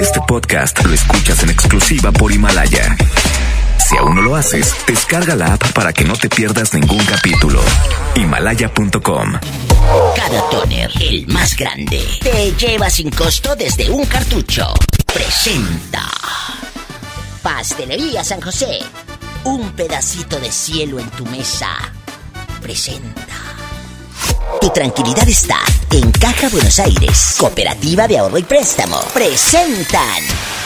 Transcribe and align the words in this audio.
Este 0.00 0.20
podcast 0.26 0.84
lo 0.84 0.92
escuchas 0.92 1.42
en 1.42 1.50
exclusiva 1.50 2.12
por 2.12 2.32
Himalaya. 2.32 2.96
Si 3.78 3.96
aún 3.96 4.16
no 4.16 4.22
lo 4.22 4.36
haces, 4.36 4.74
descarga 4.86 5.34
la 5.34 5.54
app 5.54 5.72
para 5.72 5.92
que 5.92 6.04
no 6.04 6.14
te 6.14 6.28
pierdas 6.28 6.74
ningún 6.74 7.04
capítulo. 7.04 7.62
Himalaya.com 8.14 9.32
Cada 10.16 10.50
toner, 10.50 10.90
el 11.00 11.26
más 11.28 11.56
grande, 11.56 12.02
te 12.20 12.52
lleva 12.52 12.90
sin 12.90 13.10
costo 13.10 13.56
desde 13.56 13.90
un 13.90 14.04
cartucho. 14.06 14.72
Presenta. 15.12 16.04
Pastelería 17.42 18.22
San 18.24 18.40
José. 18.40 18.80
Un 19.44 19.70
pedacito 19.72 20.38
de 20.40 20.50
cielo 20.50 20.98
en 20.98 21.08
tu 21.10 21.24
mesa. 21.26 21.70
Presenta. 22.60 23.45
Tu 24.60 24.70
tranquilidad 24.70 25.28
está 25.28 25.58
en 25.92 26.10
Caja 26.12 26.48
Buenos 26.48 26.78
Aires, 26.78 27.36
Cooperativa 27.38 28.08
de 28.08 28.18
Ahorro 28.18 28.38
y 28.38 28.42
Préstamo. 28.42 28.98
Presentan. 29.12 30.65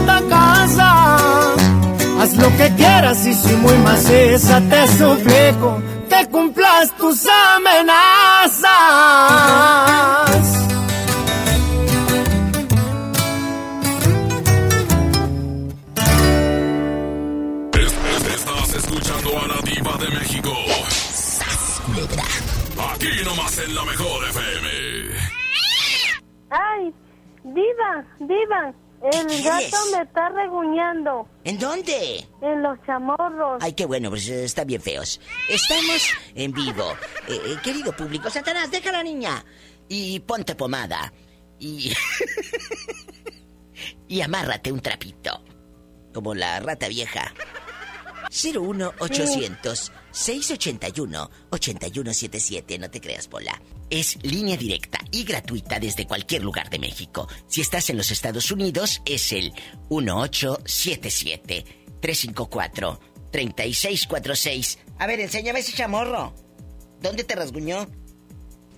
esta 0.00 0.22
casa. 0.28 1.16
Haz 2.20 2.36
lo 2.36 2.48
que 2.56 2.74
quieras 2.76 3.26
y 3.26 3.34
si 3.34 3.52
muy 3.56 3.76
maciza 3.78 4.60
te 4.68 4.86
suplico 4.98 5.80
que 6.08 6.26
cumplas 6.30 6.90
tus 6.98 7.26
amenazas. 7.56 8.66
Es- 17.74 18.34
Estás 18.34 18.74
escuchando 18.74 19.30
a 19.38 19.46
la 19.48 19.60
Diva 19.62 19.96
de 19.98 20.08
México. 20.18 20.52
Aquí 22.94 23.08
nomás 23.24 23.58
en 23.58 23.74
la 23.74 23.84
mejor 23.84 24.24
FM. 24.28 24.68
Ay, 26.50 26.92
diva, 27.44 28.04
diva, 28.20 28.72
el 29.02 29.26
¿Qué 29.26 29.42
gato 29.42 29.76
me 29.96 30.02
está 30.02 30.28
reguñando 30.28 31.26
¿En 31.44 31.58
dónde? 31.58 32.26
en 32.42 32.62
los 32.62 32.78
chamorros. 32.84 33.58
Ay, 33.62 33.72
qué 33.72 33.86
bueno, 33.86 34.10
pues 34.10 34.28
eh, 34.28 34.44
están 34.44 34.66
bien 34.66 34.82
feos. 34.82 35.20
Estamos 35.48 36.10
en 36.34 36.52
vivo. 36.52 36.92
Eh, 37.26 37.40
eh, 37.46 37.56
querido 37.62 37.92
público, 37.96 38.28
Satanás, 38.30 38.70
deja 38.70 38.90
a 38.90 38.92
la 38.92 39.02
niña. 39.02 39.44
Y 39.88 40.20
ponte 40.20 40.54
pomada. 40.54 41.12
Y. 41.58 41.92
y 44.08 44.20
amárrate 44.20 44.70
un 44.70 44.80
trapito. 44.80 45.42
Como 46.12 46.34
la 46.34 46.60
rata 46.60 46.88
vieja. 46.88 47.32
01800 48.30 49.92
681 50.12 51.30
8177, 51.50 52.78
no 52.78 52.90
te 52.90 53.00
creas, 53.00 53.26
Pola. 53.28 53.60
Es 53.90 54.16
línea 54.22 54.56
directa 54.56 55.00
y 55.10 55.24
gratuita 55.24 55.80
desde 55.80 56.06
cualquier 56.06 56.42
lugar 56.42 56.70
de 56.70 56.78
México. 56.78 57.28
Si 57.48 57.60
estás 57.60 57.90
en 57.90 57.96
los 57.96 58.10
Estados 58.12 58.50
Unidos, 58.52 59.02
es 59.04 59.32
el 59.32 59.52
1877 59.90 61.64
354 62.00 63.00
3646. 63.32 64.78
A 64.98 65.06
ver, 65.06 65.20
enséñame 65.20 65.60
ese 65.60 65.72
chamorro. 65.72 66.34
¿Dónde 67.00 67.24
te 67.24 67.34
rasguñó? 67.34 67.88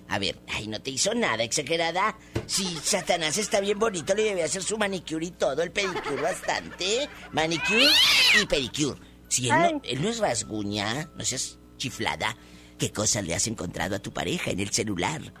A 0.09 0.19
ver, 0.19 0.39
ay, 0.47 0.67
no 0.67 0.81
te 0.81 0.91
hizo 0.91 1.13
nada, 1.13 1.43
exagerada. 1.43 2.17
Si 2.45 2.65
Satanás 2.83 3.37
está 3.37 3.59
bien 3.61 3.79
bonito, 3.79 4.13
le 4.13 4.23
debe 4.23 4.43
hacer 4.43 4.61
su 4.63 4.77
manicure 4.77 5.25
y 5.25 5.31
todo, 5.31 5.63
el 5.63 5.71
pedicure 5.71 6.21
bastante. 6.21 7.09
Manicure 7.31 7.87
y 8.41 8.45
pedicure. 8.45 9.12
Si 9.33 9.49
él 9.49 9.57
no, 9.57 9.81
él 9.83 10.01
no 10.03 10.09
es 10.09 10.19
rasguña, 10.19 11.09
no 11.15 11.25
seas 11.25 11.57
chiflada, 11.77 12.37
¿qué 12.77 12.91
cosas 12.91 13.25
le 13.25 13.33
has 13.33 13.47
encontrado 13.47 13.95
a 13.95 13.99
tu 13.99 14.13
pareja 14.13 14.51
en 14.51 14.59
el 14.59 14.69
celular? 14.69 15.33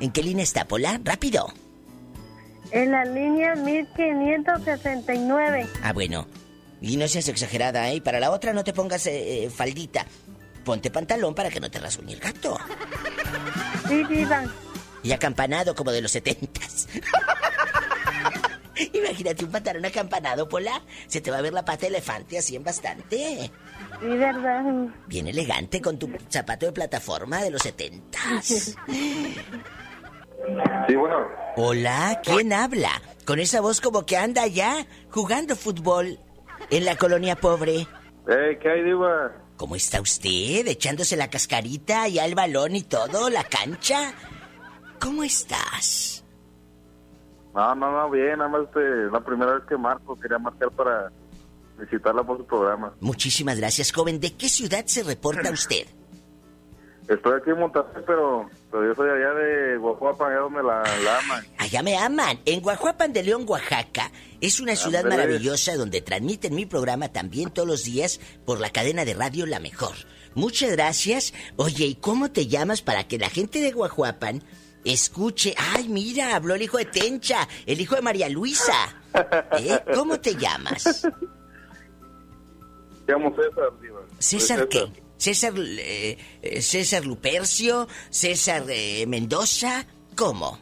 ¿En 0.00 0.12
qué 0.12 0.22
línea 0.22 0.42
está, 0.42 0.68
Pola? 0.68 1.00
¡Rápido! 1.02 1.50
En 2.72 2.92
la 2.92 3.06
línea 3.06 3.54
1569. 3.54 5.66
Ah, 5.82 5.94
bueno. 5.94 6.26
Y 6.82 6.98
no 6.98 7.08
seas 7.08 7.28
exagerada, 7.28 7.90
¿eh? 7.90 8.02
Para 8.02 8.20
la 8.20 8.30
otra 8.30 8.52
no 8.52 8.64
te 8.64 8.74
pongas 8.74 9.06
eh, 9.06 9.44
eh, 9.44 9.50
faldita. 9.50 10.04
Ponte 10.62 10.90
pantalón 10.90 11.34
para 11.34 11.48
que 11.48 11.58
no 11.58 11.70
te 11.70 11.78
rasguñe 11.78 12.12
el 12.12 12.20
gato. 12.20 12.58
Sí, 13.88 14.04
diva. 14.04 14.44
Y 15.02 15.12
acampanado 15.12 15.74
como 15.74 15.90
de 15.90 16.02
los 16.02 16.12
setentas. 16.12 16.86
Imagínate 18.92 19.44
un 19.44 19.50
pantalón 19.50 19.84
acampanado, 19.84 20.48
Pola. 20.48 20.82
Se 21.06 21.20
te 21.20 21.30
va 21.30 21.38
a 21.38 21.42
ver 21.42 21.52
la 21.52 21.64
pata 21.64 21.82
de 21.82 21.88
elefante 21.88 22.38
así 22.38 22.56
en 22.56 22.64
bastante. 22.64 23.50
Sí, 24.00 24.06
verdad. 24.06 24.64
Bien 25.06 25.28
elegante 25.28 25.80
con 25.80 25.98
tu 25.98 26.10
zapato 26.28 26.66
de 26.66 26.72
plataforma 26.72 27.42
de 27.42 27.50
los 27.50 27.62
setentas. 27.62 28.76
Sí, 30.86 30.96
bueno. 30.96 31.28
Hola, 31.56 32.20
¿quién 32.24 32.52
habla? 32.52 33.02
Con 33.26 33.38
esa 33.40 33.60
voz 33.60 33.80
como 33.80 34.06
que 34.06 34.16
anda 34.16 34.42
allá 34.42 34.86
jugando 35.10 35.54
fútbol 35.54 36.18
en 36.70 36.84
la 36.84 36.96
colonia 36.96 37.36
pobre. 37.36 37.86
Eh, 38.28 38.58
¿qué 38.60 38.70
hay, 38.70 38.82
Diva? 38.82 39.32
¿Cómo 39.56 39.76
está 39.76 40.00
usted? 40.00 40.66
Echándose 40.66 41.16
la 41.16 41.28
cascarita 41.28 42.08
y 42.08 42.18
al 42.18 42.34
balón 42.34 42.74
y 42.76 42.82
todo, 42.82 43.28
la 43.28 43.44
cancha. 43.44 44.14
¿Cómo 44.98 45.22
estás? 45.22 46.19
No, 47.54 47.74
no, 47.74 47.90
no, 47.90 48.10
bien, 48.10 48.38
nada 48.38 48.48
más 48.48 48.62
este, 48.62 49.10
la 49.10 49.20
primera 49.20 49.54
vez 49.54 49.64
que 49.68 49.76
marco, 49.76 50.18
quería 50.18 50.38
marcar 50.38 50.70
para 50.70 51.10
visitarla 51.78 52.22
por 52.22 52.38
su 52.38 52.46
programa. 52.46 52.92
Muchísimas 53.00 53.58
gracias, 53.58 53.92
joven. 53.92 54.20
¿De 54.20 54.34
qué 54.34 54.48
ciudad 54.48 54.84
se 54.86 55.02
reporta 55.02 55.50
usted? 55.52 55.86
Estoy 57.08 57.40
aquí 57.40 57.50
en 57.50 57.58
Monterrey, 57.58 58.04
pero, 58.06 58.48
pero 58.70 58.86
yo 58.86 58.94
soy 58.94 59.10
allá 59.10 59.34
de 59.34 59.76
Guajuapa, 59.78 60.28
allá 60.28 60.38
donde 60.38 60.62
la, 60.62 60.82
la 61.02 61.18
aman. 61.18 61.44
Allá 61.58 61.82
me 61.82 61.96
aman. 61.96 62.38
En 62.44 62.60
Guajuapan 62.60 63.12
de 63.12 63.24
León, 63.24 63.44
Oaxaca, 63.48 64.12
es 64.40 64.60
una 64.60 64.76
ciudad 64.76 65.04
maravillosa 65.04 65.74
donde 65.74 66.02
transmiten 66.02 66.54
mi 66.54 66.66
programa 66.66 67.08
también 67.08 67.50
todos 67.50 67.66
los 67.66 67.82
días 67.82 68.20
por 68.46 68.60
la 68.60 68.70
cadena 68.70 69.04
de 69.04 69.14
radio 69.14 69.44
La 69.46 69.58
Mejor. 69.58 69.96
Muchas 70.34 70.70
gracias. 70.70 71.34
Oye, 71.56 71.86
¿y 71.86 71.94
cómo 71.96 72.30
te 72.30 72.46
llamas 72.46 72.80
para 72.80 73.08
que 73.08 73.18
la 73.18 73.28
gente 73.28 73.60
de 73.60 73.72
Guajuapan 73.72 74.44
escuche? 74.84 75.54
Ay, 75.56 75.88
mira, 75.88 76.36
habló 76.36 76.54
el 76.54 76.62
hijo 76.62 76.78
de 76.78 76.86
Tencha, 76.86 77.48
el 77.66 77.80
hijo 77.80 77.96
de 77.96 78.02
María 78.02 78.28
Luisa. 78.28 78.96
¿Eh? 79.58 79.78
¿Cómo 79.94 80.20
te 80.20 80.34
llamas? 80.36 81.04
Me 83.06 83.12
llamo 83.12 83.34
César, 83.34 83.80
Diva. 83.80 84.00
¿César 84.18 84.68
qué? 84.68 84.92
¿César, 85.16 85.52
eh, 85.58 86.16
eh, 86.42 86.62
César 86.62 87.04
Lupercio? 87.04 87.88
¿César 88.08 88.64
eh, 88.68 89.04
Mendoza? 89.06 89.86
¿Cómo? 90.16 90.58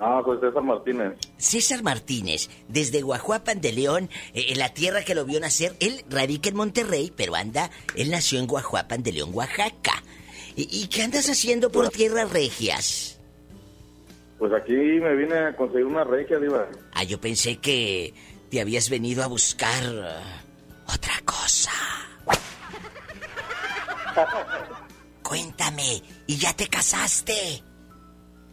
Ah, 0.00 0.22
soy 0.24 0.38
César 0.38 0.62
Martínez. 0.62 1.14
César 1.38 1.82
Martínez, 1.82 2.48
desde 2.68 3.02
Guajuapan 3.02 3.60
de 3.60 3.72
León, 3.72 4.10
eh, 4.32 4.46
en 4.50 4.58
la 4.58 4.72
tierra 4.72 5.04
que 5.04 5.16
lo 5.16 5.24
vio 5.24 5.40
nacer, 5.40 5.74
él 5.80 6.04
radica 6.08 6.50
en 6.50 6.56
Monterrey, 6.56 7.12
pero 7.16 7.34
anda, 7.34 7.70
él 7.96 8.10
nació 8.10 8.38
en 8.38 8.46
Guajuapan 8.46 9.02
de 9.02 9.12
León, 9.12 9.30
Oaxaca. 9.32 10.04
¿Y, 10.58 10.68
y 10.72 10.88
qué 10.88 11.04
andas 11.04 11.28
haciendo 11.28 11.70
por 11.70 11.88
tierras 11.90 12.32
regias? 12.32 13.20
Pues 14.40 14.52
aquí 14.52 14.72
me 14.72 15.14
vine 15.14 15.38
a 15.38 15.56
conseguir 15.56 15.84
una 15.84 16.02
regia, 16.02 16.40
Diva. 16.40 16.66
Ah, 16.94 17.04
yo 17.04 17.20
pensé 17.20 17.58
que 17.58 18.12
te 18.50 18.60
habías 18.60 18.90
venido 18.90 19.22
a 19.22 19.28
buscar 19.28 19.84
eh, 19.84 20.16
otra 20.92 21.12
cosa. 21.24 21.70
Cuéntame, 25.22 26.02
¿y 26.26 26.36
ya 26.36 26.52
te 26.54 26.66
casaste? 26.66 27.62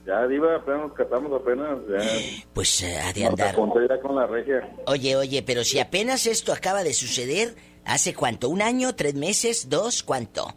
Ya, 0.06 0.28
Diva, 0.28 0.58
apenas 0.58 0.82
nos 0.82 0.94
casamos, 0.94 1.42
apenas. 1.42 1.80
Ya. 1.90 2.46
Pues 2.54 2.84
eh, 2.84 3.00
ha 3.00 3.14
de 3.14 3.26
andar. 3.26 3.56
ya 3.90 4.00
con 4.00 4.16
la 4.16 4.28
regia. 4.28 4.76
Oye, 4.86 5.16
oye, 5.16 5.42
pero 5.42 5.64
si 5.64 5.80
apenas 5.80 6.28
esto 6.28 6.54
acaba 6.54 6.84
de 6.84 6.94
suceder, 6.94 7.56
¿hace 7.84 8.14
cuánto? 8.14 8.50
¿Un 8.50 8.62
año? 8.62 8.94
¿Tres 8.94 9.16
meses? 9.16 9.70
¿Dos? 9.70 10.04
¿Cuánto? 10.04 10.56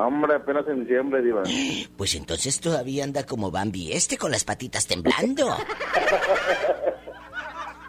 Hombre, 0.00 0.36
apenas 0.36 0.64
en 0.68 0.80
diciembre, 0.84 1.20
Diva. 1.22 1.42
Pues 1.96 2.14
entonces 2.14 2.60
todavía 2.60 3.02
anda 3.02 3.26
como 3.26 3.50
Bambi 3.50 3.92
este 3.92 4.16
con 4.16 4.30
las 4.30 4.44
patitas 4.44 4.86
temblando. 4.86 5.56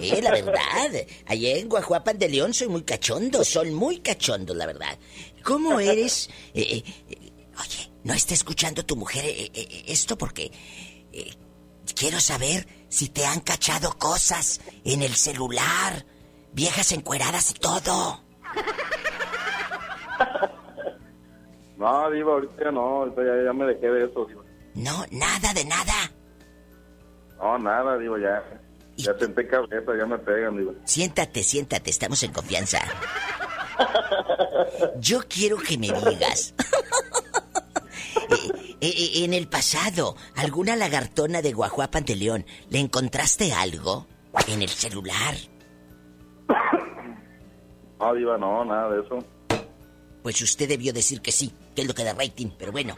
Eh, 0.02 0.22
la 0.22 0.32
verdad. 0.32 0.94
Allá 1.26 1.58
en 1.58 1.68
Guajuapan 1.68 2.18
de 2.18 2.30
León 2.30 2.54
soy 2.54 2.70
muy 2.70 2.84
cachondo, 2.84 3.44
son 3.44 3.74
muy 3.74 4.00
cachondos, 4.00 4.56
la 4.56 4.66
verdad. 4.66 4.98
¿Cómo 5.44 5.78
eres? 5.82 6.30
Eh, 6.54 6.62
eh, 6.62 6.84
eh, 7.10 7.34
oye, 7.60 7.92
no 8.06 8.14
está 8.14 8.34
escuchando 8.34 8.86
tu 8.86 8.96
mujer 8.96 9.26
eh, 9.26 9.52
eh, 9.54 9.84
esto 9.88 10.18
porque 10.18 10.54
quiero 11.94 12.22
saber 12.22 12.66
si 12.88 13.10
te 13.10 13.26
han 13.26 13.42
cachado 13.42 13.98
cosas 13.98 14.62
en 14.86 15.02
el 15.02 15.16
celular, 15.16 16.06
viejas 16.54 16.94
encueradas 16.94 17.52
y 17.52 17.56
todo. 17.56 18.24
No, 21.80 22.12
Diva, 22.12 22.34
ahorita 22.34 22.64
ya 22.66 22.72
no, 22.72 22.82
ahorita 22.82 23.24
ya, 23.24 23.44
ya 23.46 23.54
me 23.54 23.66
dejé 23.66 23.88
de 23.90 24.06
eso, 24.06 24.26
Diva. 24.26 24.44
No, 24.76 25.06
nada 25.12 25.54
de 25.54 25.64
nada. 25.64 26.12
No, 27.38 27.58
nada, 27.58 27.98
Diva, 27.98 28.20
ya. 28.20 28.44
¿Y 28.98 29.04
Ya 29.04 29.18
senté 29.18 29.48
cabeza, 29.48 29.98
ya 29.98 30.06
me 30.06 30.18
pegan, 30.18 30.58
Diva. 30.58 30.74
Siéntate, 30.84 31.42
siéntate, 31.42 31.90
estamos 31.90 32.22
en 32.24 32.34
confianza. 32.34 32.80
Yo 35.00 35.22
quiero 35.30 35.58
que 35.58 35.78
me 35.78 35.88
digas. 35.88 36.54
Eh, 38.82 38.88
eh, 38.88 38.94
eh, 39.22 39.26
en 39.26 39.34
el 39.34 39.48
pasado, 39.50 40.16
¿alguna 40.36 40.76
lagartona 40.76 41.42
de 41.42 41.52
Guajuapan 41.52 42.06
de 42.06 42.16
León 42.16 42.46
le 42.70 42.80
encontraste 42.80 43.52
algo 43.52 44.06
en 44.48 44.62
el 44.62 44.70
celular? 44.70 45.36
No, 48.00 48.14
Diva, 48.14 48.38
no, 48.38 48.64
nada 48.64 48.92
de 48.92 49.02
eso. 49.02 49.20
Pues 50.24 50.42
usted 50.42 50.68
debió 50.68 50.94
decir 50.94 51.22
que 51.22 51.32
sí, 51.32 51.52
que 51.76 51.82
es 51.82 51.88
lo 51.88 51.94
que 51.94 52.04
da 52.04 52.14
rating, 52.14 52.50
pero 52.58 52.72
bueno. 52.72 52.96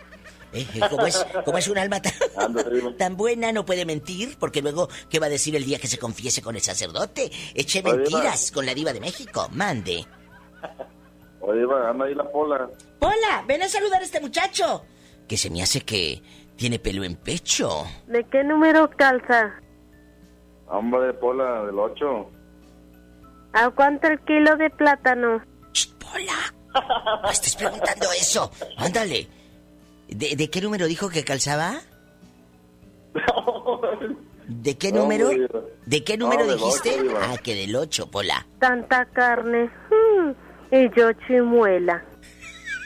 eh, 0.54 0.66
eh, 0.74 0.80
como, 0.90 1.06
es, 1.06 1.26
como 1.46 1.58
es 1.58 1.68
un 1.68 1.78
alma 1.78 2.02
tan, 2.02 3.16
buena, 3.18 3.52
no 3.52 3.66
puede 3.66 3.86
mentir, 3.86 4.38
porque 4.40 4.62
luego, 4.62 4.90
¿qué 5.10 5.20
va 5.20 5.28
a 5.28 5.30
decir 5.30 5.56
el 5.56 5.64
día 5.66 5.80
que 5.80 5.88
se 5.88 5.98
confiese 5.98 6.42
con 6.42 6.56
el 6.56 6.62
sacerdote? 6.62 7.32
Eche 7.54 7.82
Oye, 7.86 7.98
mentiras 7.98 8.52
con 8.52 8.66
la 8.66 8.74
diva 8.74 8.92
de 8.94 9.00
México, 9.00 9.48
mande. 9.52 10.06
Oye, 11.42 11.60
Diva, 11.60 11.90
anda 11.90 12.06
ahí 12.06 12.14
la 12.14 12.30
pola. 12.32 12.70
Hola, 13.00 13.44
ven 13.48 13.64
a 13.64 13.68
saludar 13.68 14.02
a 14.02 14.06
este 14.06 14.20
muchacho. 14.20 14.86
Que 15.28 15.38
se 15.38 15.50
me 15.50 15.64
hace 15.64 15.82
que 15.82 16.22
tiene 16.56 16.78
pelo 16.78 17.04
en 17.04 17.16
pecho. 17.16 17.84
¿De 18.06 18.24
qué 18.26 18.44
número 18.44 18.88
calza? 18.92 19.52
Hombre, 20.68 21.14
pola, 21.14 21.64
del 21.66 21.80
8. 21.80 22.30
¿A 23.54 23.70
cuánto 23.72 24.08
el 24.08 24.20
kilo 24.22 24.56
de 24.56 24.70
plátano? 24.70 25.42
¡Ch, 25.74 25.90
Pola! 25.96 26.54
No 27.24 27.30
estés 27.30 27.56
preguntando 27.56 28.08
eso. 28.20 28.52
Ándale. 28.78 29.28
¿De, 30.08 30.36
de 30.36 30.50
qué 30.50 30.62
número 30.62 30.86
dijo 30.88 31.10
que 31.10 31.24
calzaba? 31.24 31.82
¿De 34.48 34.78
qué 34.78 34.92
número? 34.92 35.30
¿De 35.86 36.04
qué 36.04 36.18
número 36.18 36.46
dijiste? 36.54 36.92
ah, 37.22 37.38
que 37.42 37.56
del 37.56 37.76
8, 37.76 38.10
Pola. 38.12 38.46
Tanta 38.60 39.06
carne. 39.06 39.66
Mm, 39.90 40.32
Y 40.76 40.90
yo 40.98 41.12
chimuela. 41.28 42.04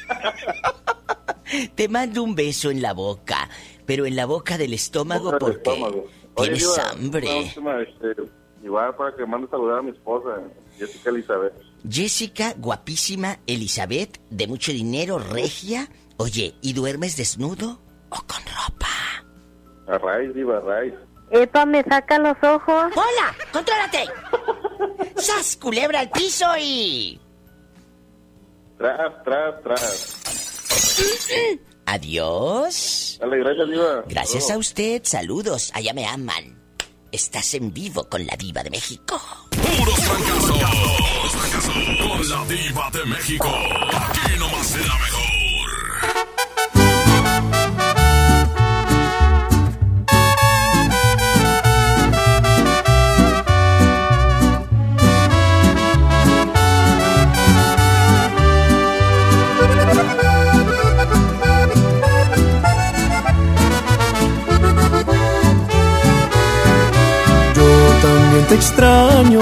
Te 1.76 1.88
mando 1.88 2.24
un 2.24 2.36
beso 2.36 2.70
en 2.72 2.82
la 2.82 2.94
boca, 2.94 3.50
pero 3.86 4.06
en 4.06 4.16
la 4.16 4.26
boca 4.26 4.58
del 4.58 4.74
estómago 4.74 5.32
Boca 5.32 5.46
del 5.46 5.56
porque 5.56 5.70
estómago. 5.72 6.08
Oye, 6.36 6.50
tienes 6.52 6.80
hambre. 6.80 7.40
última, 7.40 7.82
este, 7.82 8.16
igual 8.64 8.96
para 8.96 9.16
que 9.16 9.26
mande 9.26 9.48
saludar 9.48 9.80
a 9.80 9.82
mi 9.82 9.92
esposa, 9.92 10.42
Jessica 10.78 11.10
Elizabeth. 11.12 11.54
Jessica, 11.90 12.54
guapísima, 12.58 13.40
Elizabeth, 13.48 14.20
de 14.30 14.48
mucho 14.48 14.72
dinero, 14.72 15.20
regia. 15.20 15.90
Oye, 16.18 16.56
¿y 16.62 16.74
duermes 16.74 17.18
desnudo 17.18 17.80
o 18.10 18.16
con 18.16 18.42
ropa? 18.46 18.88
A 19.88 19.98
Raiz, 19.98 20.34
Diva, 20.34 20.58
a 20.58 20.62
Raiz. 20.62 20.94
Epa, 21.32 21.66
me 21.66 21.84
saca 21.84 22.20
los 22.20 22.38
ojos. 22.42 22.92
¡Hola! 22.96 23.36
¡Contrólate! 23.52 24.06
¡Sas, 25.18 25.58
culebra 25.58 26.00
al 26.00 26.10
piso 26.12 26.46
y... 26.60 27.20
Tras, 28.78 29.24
tras, 29.24 29.64
tras. 29.64 30.22
Adiós. 31.86 33.18
Dale, 33.20 33.38
gracias, 33.40 33.70
Diva. 33.70 34.04
Gracias 34.08 34.52
a 34.52 34.58
usted, 34.58 35.02
saludos, 35.04 35.72
allá 35.74 35.94
me 35.94 36.06
aman. 36.06 36.62
Estás 37.12 37.54
en 37.54 37.74
vivo 37.74 38.10
con 38.10 38.26
la 38.26 38.36
diva 38.36 38.64
de 38.64 38.70
México. 38.70 39.20
Puros 39.52 40.04
fracasos. 40.04 41.05
Con 42.16 42.30
la 42.30 42.46
diva 42.46 42.90
de 42.94 43.06
México. 43.08 43.50
Aquí 43.94 44.40
nomás 44.40 44.68
será 44.68 44.94
mejor. 45.06 45.26
Yo 67.56 67.68
también 68.02 68.46
te 68.48 68.56
extraño, 68.56 69.42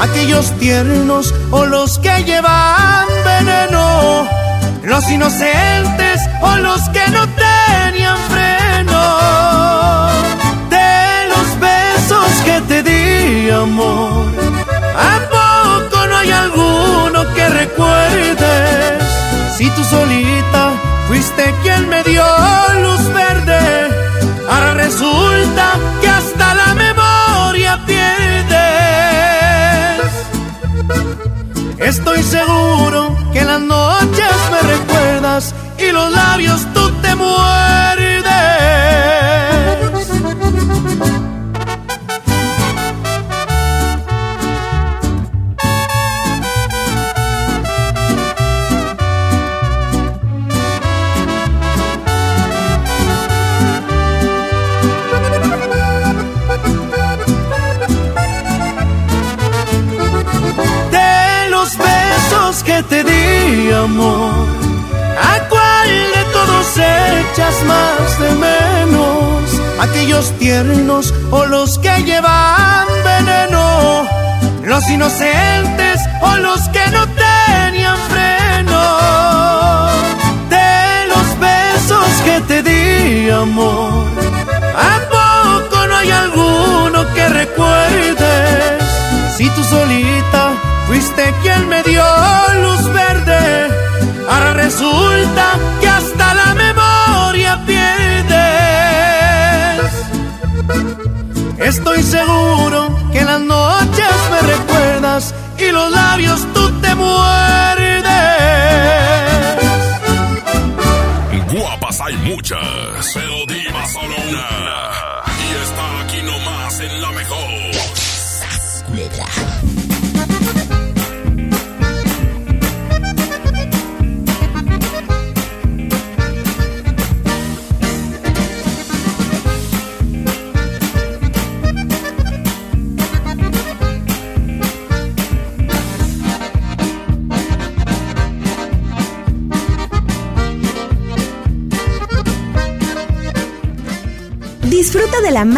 ¿Aquellos 0.00 0.52
tiernos 0.58 1.34
o 1.50 1.66
los 1.66 1.98
que 1.98 2.22
llevan 2.24 3.06
veneno? 3.24 4.28
¿Los 4.84 5.10
inocentes 5.10 6.20
o 6.40 6.56
los 6.56 6.80
que 6.90 7.08
no 7.10 7.26
tenían 7.28 8.16
freno? 8.30 9.02
De 10.70 11.28
los 11.28 11.60
besos 11.60 12.30
que 12.44 12.60
te 12.68 12.82
di, 12.84 13.50
amor. 13.50 14.26
¿A 14.96 15.18
poco 15.36 16.06
no 16.06 16.16
hay 16.16 16.30
alguno 16.30 17.34
que 17.34 17.48
recuerdes? 17.48 19.02
Si 19.56 19.68
tú 19.70 19.82
solita 19.82 20.72
fuiste 21.08 21.54
quien 21.62 21.88
me 21.88 22.04
dio 22.04 22.24
luz 22.82 23.12
verde, 23.12 23.88
ahora 24.48 24.74
resulta 24.74 25.74
que 26.00 26.08
hasta 26.08 26.54
la 26.54 26.67
Estoy 31.78 32.22
seguro 32.22 33.16
que 33.32 33.44
las 33.44 33.60
noches 33.60 34.32
me 34.50 34.68
recuerdas 34.68 35.54
y 35.78 35.92
los 35.92 36.12
labios 36.12 36.66
tú 36.74 36.90
te 37.02 37.14
muerdes. 37.14 37.87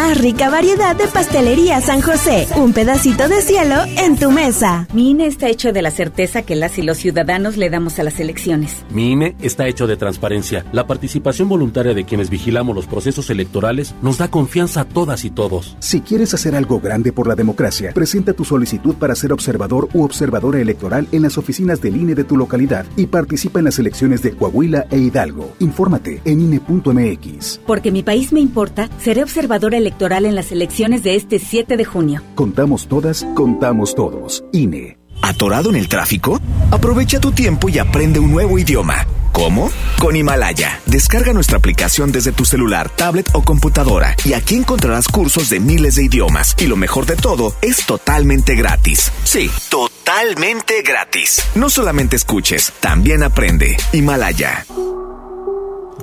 Más 0.01 0.17
rica 0.17 0.49
variedad 0.49 0.95
de 0.95 1.05
pastelería 1.05 1.79
San 1.79 2.01
José. 2.01 2.47
Un 2.55 2.73
pedacito 2.73 3.29
de 3.29 3.39
cielo 3.39 3.75
en 3.97 4.17
tu 4.17 4.31
mesa. 4.31 4.87
Mi 4.93 5.11
INE 5.11 5.27
está 5.27 5.47
hecho 5.47 5.71
de 5.73 5.83
la 5.83 5.91
certeza 5.91 6.41
que 6.41 6.55
las 6.55 6.79
y 6.79 6.81
los 6.81 6.97
ciudadanos 6.97 7.55
le 7.55 7.69
damos 7.69 7.99
a 7.99 8.03
las 8.03 8.19
elecciones. 8.19 8.83
Mi 8.89 9.11
INE 9.11 9.35
está 9.41 9.67
hecho 9.67 9.85
de 9.85 9.97
transparencia. 9.97 10.65
La 10.71 10.87
participación 10.87 11.49
voluntaria 11.49 11.93
de 11.93 12.03
quienes 12.03 12.31
vigilamos 12.31 12.75
los 12.75 12.87
procesos 12.87 13.29
electorales 13.29 13.93
nos 14.01 14.17
da 14.17 14.27
confianza 14.29 14.81
a 14.81 14.85
todas 14.85 15.23
y 15.23 15.29
todos. 15.29 15.77
Si 15.77 16.01
quieres 16.01 16.33
hacer 16.33 16.55
algo 16.55 16.79
grande 16.79 17.13
por 17.13 17.27
la 17.27 17.35
democracia, 17.35 17.91
presenta 17.93 18.33
tu 18.33 18.43
solicitud 18.43 18.95
para 18.95 19.13
ser 19.13 19.31
observador 19.31 19.87
u 19.93 20.03
observadora 20.03 20.59
electoral 20.59 21.07
en 21.11 21.21
las 21.21 21.37
oficinas 21.37 21.79
del 21.79 21.97
INE 21.97 22.15
de 22.15 22.23
tu 22.23 22.37
localidad 22.37 22.87
y 22.97 23.05
participa 23.05 23.59
en 23.59 23.65
las 23.65 23.77
elecciones 23.77 24.23
de 24.23 24.31
Coahuila 24.31 24.87
e 24.89 24.97
Hidalgo. 24.97 25.53
Infórmate 25.59 26.23
en 26.25 26.41
INE.mx. 26.41 27.59
Porque 27.67 27.91
mi 27.91 28.01
país 28.01 28.33
me 28.33 28.39
importa, 28.39 28.89
seré 28.97 29.21
observadora 29.21 29.77
electoral 29.77 29.90
en 29.99 30.35
las 30.35 30.51
elecciones 30.51 31.03
de 31.03 31.15
este 31.15 31.39
7 31.39 31.77
de 31.77 31.85
junio. 31.85 32.21
Contamos 32.35 32.87
todas, 32.87 33.25
contamos 33.35 33.95
todos. 33.95 34.43
INE. 34.51 34.97
¿Atorado 35.21 35.69
en 35.69 35.75
el 35.75 35.87
tráfico? 35.87 36.39
Aprovecha 36.71 37.19
tu 37.19 37.31
tiempo 37.31 37.69
y 37.69 37.77
aprende 37.77 38.19
un 38.19 38.31
nuevo 38.31 38.57
idioma. 38.57 39.05
¿Cómo? 39.31 39.69
Con 39.99 40.15
Himalaya. 40.15 40.79
Descarga 40.87 41.33
nuestra 41.33 41.57
aplicación 41.57 42.11
desde 42.11 42.31
tu 42.31 42.43
celular, 42.45 42.89
tablet 42.89 43.29
o 43.33 43.43
computadora 43.43 44.15
y 44.25 44.33
aquí 44.33 44.55
encontrarás 44.55 45.07
cursos 45.07 45.49
de 45.49 45.59
miles 45.59 45.95
de 45.95 46.05
idiomas. 46.05 46.55
Y 46.57 46.65
lo 46.65 46.75
mejor 46.75 47.05
de 47.05 47.15
todo, 47.15 47.53
es 47.61 47.85
totalmente 47.85 48.55
gratis. 48.55 49.11
Sí, 49.23 49.49
totalmente 49.69 50.81
gratis. 50.81 51.43
No 51.55 51.69
solamente 51.69 52.15
escuches, 52.15 52.73
también 52.79 53.23
aprende. 53.23 53.77
Himalaya. 53.93 54.65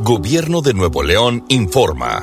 Gobierno 0.00 0.62
de 0.62 0.74
Nuevo 0.74 1.02
León 1.02 1.44
informa. 1.48 2.22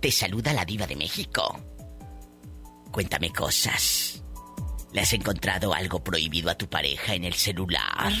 Te 0.00 0.12
saluda 0.12 0.52
la 0.52 0.64
diva 0.64 0.86
de 0.86 0.94
México. 0.94 1.58
Cuéntame 2.92 3.32
cosas. 3.32 4.22
¿Le 4.92 5.00
has 5.00 5.12
encontrado 5.12 5.74
algo 5.74 6.02
prohibido 6.02 6.50
a 6.50 6.54
tu 6.54 6.68
pareja 6.68 7.14
en 7.14 7.24
el 7.24 7.34
celular? 7.34 8.12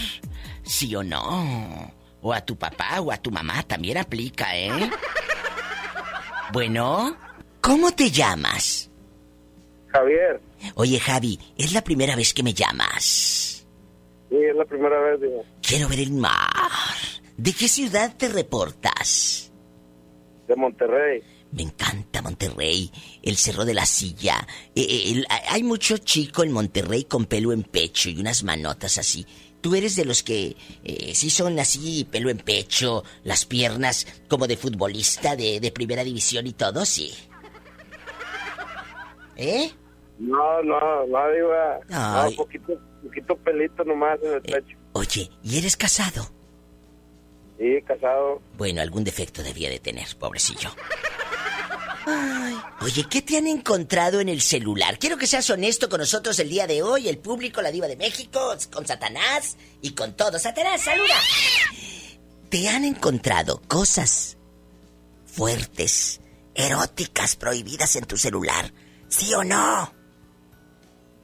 ¿Sí 0.62 0.94
o 0.94 1.02
no? 1.02 1.92
O 2.20 2.32
a 2.32 2.40
tu 2.40 2.56
papá 2.56 3.00
o 3.00 3.12
a 3.12 3.16
tu 3.18 3.30
mamá 3.30 3.62
también 3.62 3.98
aplica, 3.98 4.56
¿eh? 4.56 4.90
Bueno, 6.52 7.16
¿cómo 7.60 7.92
te 7.92 8.10
llamas? 8.10 8.90
Javier. 9.88 10.40
Oye, 10.74 10.98
Javi, 10.98 11.38
es 11.56 11.72
la 11.72 11.82
primera 11.82 12.16
vez 12.16 12.34
que 12.34 12.42
me 12.42 12.52
llamas. 12.52 13.64
Sí, 14.28 14.36
es 14.36 14.56
la 14.56 14.64
primera 14.64 14.98
vez, 15.00 15.20
digo. 15.20 15.44
Quiero 15.62 15.88
ver 15.88 16.00
el 16.00 16.12
mar. 16.12 16.98
¿De 17.36 17.52
qué 17.52 17.68
ciudad 17.68 18.14
te 18.16 18.28
reportas? 18.28 19.47
De 20.48 20.56
Monterrey. 20.56 21.22
Me 21.52 21.62
encanta 21.62 22.20
Monterrey, 22.22 22.90
el 23.22 23.36
Cerro 23.36 23.64
de 23.64 23.74
la 23.74 23.86
Silla. 23.86 24.46
Eh, 24.74 24.80
eh, 24.82 25.10
el- 25.12 25.26
hay 25.50 25.62
mucho 25.62 25.96
chico 25.98 26.42
en 26.42 26.52
Monterrey 26.52 27.04
con 27.04 27.26
pelo 27.26 27.52
en 27.52 27.62
pecho 27.62 28.10
y 28.10 28.18
unas 28.20 28.42
manotas 28.44 28.98
así. 28.98 29.24
¿Tú 29.60 29.74
eres 29.74 29.96
de 29.96 30.04
los 30.04 30.22
que 30.22 30.56
eh, 30.84 31.14
sí 31.14 31.30
son 31.30 31.58
así, 31.58 32.06
pelo 32.10 32.30
en 32.30 32.38
pecho, 32.38 33.02
las 33.24 33.44
piernas 33.44 34.06
como 34.28 34.46
de 34.46 34.56
futbolista 34.56 35.36
de, 35.36 35.58
de 35.60 35.70
primera 35.72 36.04
división 36.04 36.46
y 36.46 36.52
todo? 36.52 36.84
Sí. 36.84 37.12
¿Eh? 39.36 39.70
No, 40.18 40.62
no, 40.62 41.06
no, 41.06 41.30
digo. 41.32 41.50
No, 41.88 42.22
Ay. 42.22 42.34
poquito, 42.36 42.72
poquito 43.02 43.36
pelito 43.36 43.84
nomás 43.84 44.18
en 44.22 44.32
el 44.34 44.42
pecho. 44.42 44.76
Oye, 44.92 45.30
¿y 45.42 45.58
eres 45.58 45.76
casado? 45.76 46.28
Sí, 47.58 47.82
casado. 47.86 48.40
Bueno, 48.56 48.80
algún 48.80 49.04
defecto 49.04 49.42
debía 49.42 49.68
de 49.68 49.80
tener, 49.80 50.16
pobrecillo. 50.16 50.70
Oye, 52.80 53.04
¿qué 53.10 53.20
te 53.20 53.36
han 53.36 53.46
encontrado 53.46 54.20
en 54.20 54.28
el 54.28 54.40
celular? 54.40 54.98
Quiero 54.98 55.18
que 55.18 55.26
seas 55.26 55.50
honesto 55.50 55.88
con 55.88 56.00
nosotros 56.00 56.38
el 56.38 56.48
día 56.48 56.66
de 56.66 56.82
hoy, 56.82 57.08
el 57.08 57.18
público, 57.18 57.60
la 57.60 57.72
diva 57.72 57.88
de 57.88 57.96
México, 57.96 58.54
con 58.72 58.86
Satanás 58.86 59.56
y 59.82 59.90
con 59.90 60.16
todo. 60.16 60.38
Satanás, 60.38 60.82
saluda. 60.82 61.16
¿Te 62.48 62.68
han 62.68 62.84
encontrado 62.84 63.60
cosas 63.66 64.38
fuertes, 65.26 66.20
eróticas, 66.54 67.36
prohibidas 67.36 67.96
en 67.96 68.04
tu 68.04 68.16
celular? 68.16 68.72
¿Sí 69.08 69.34
o 69.34 69.44
no? 69.44 69.97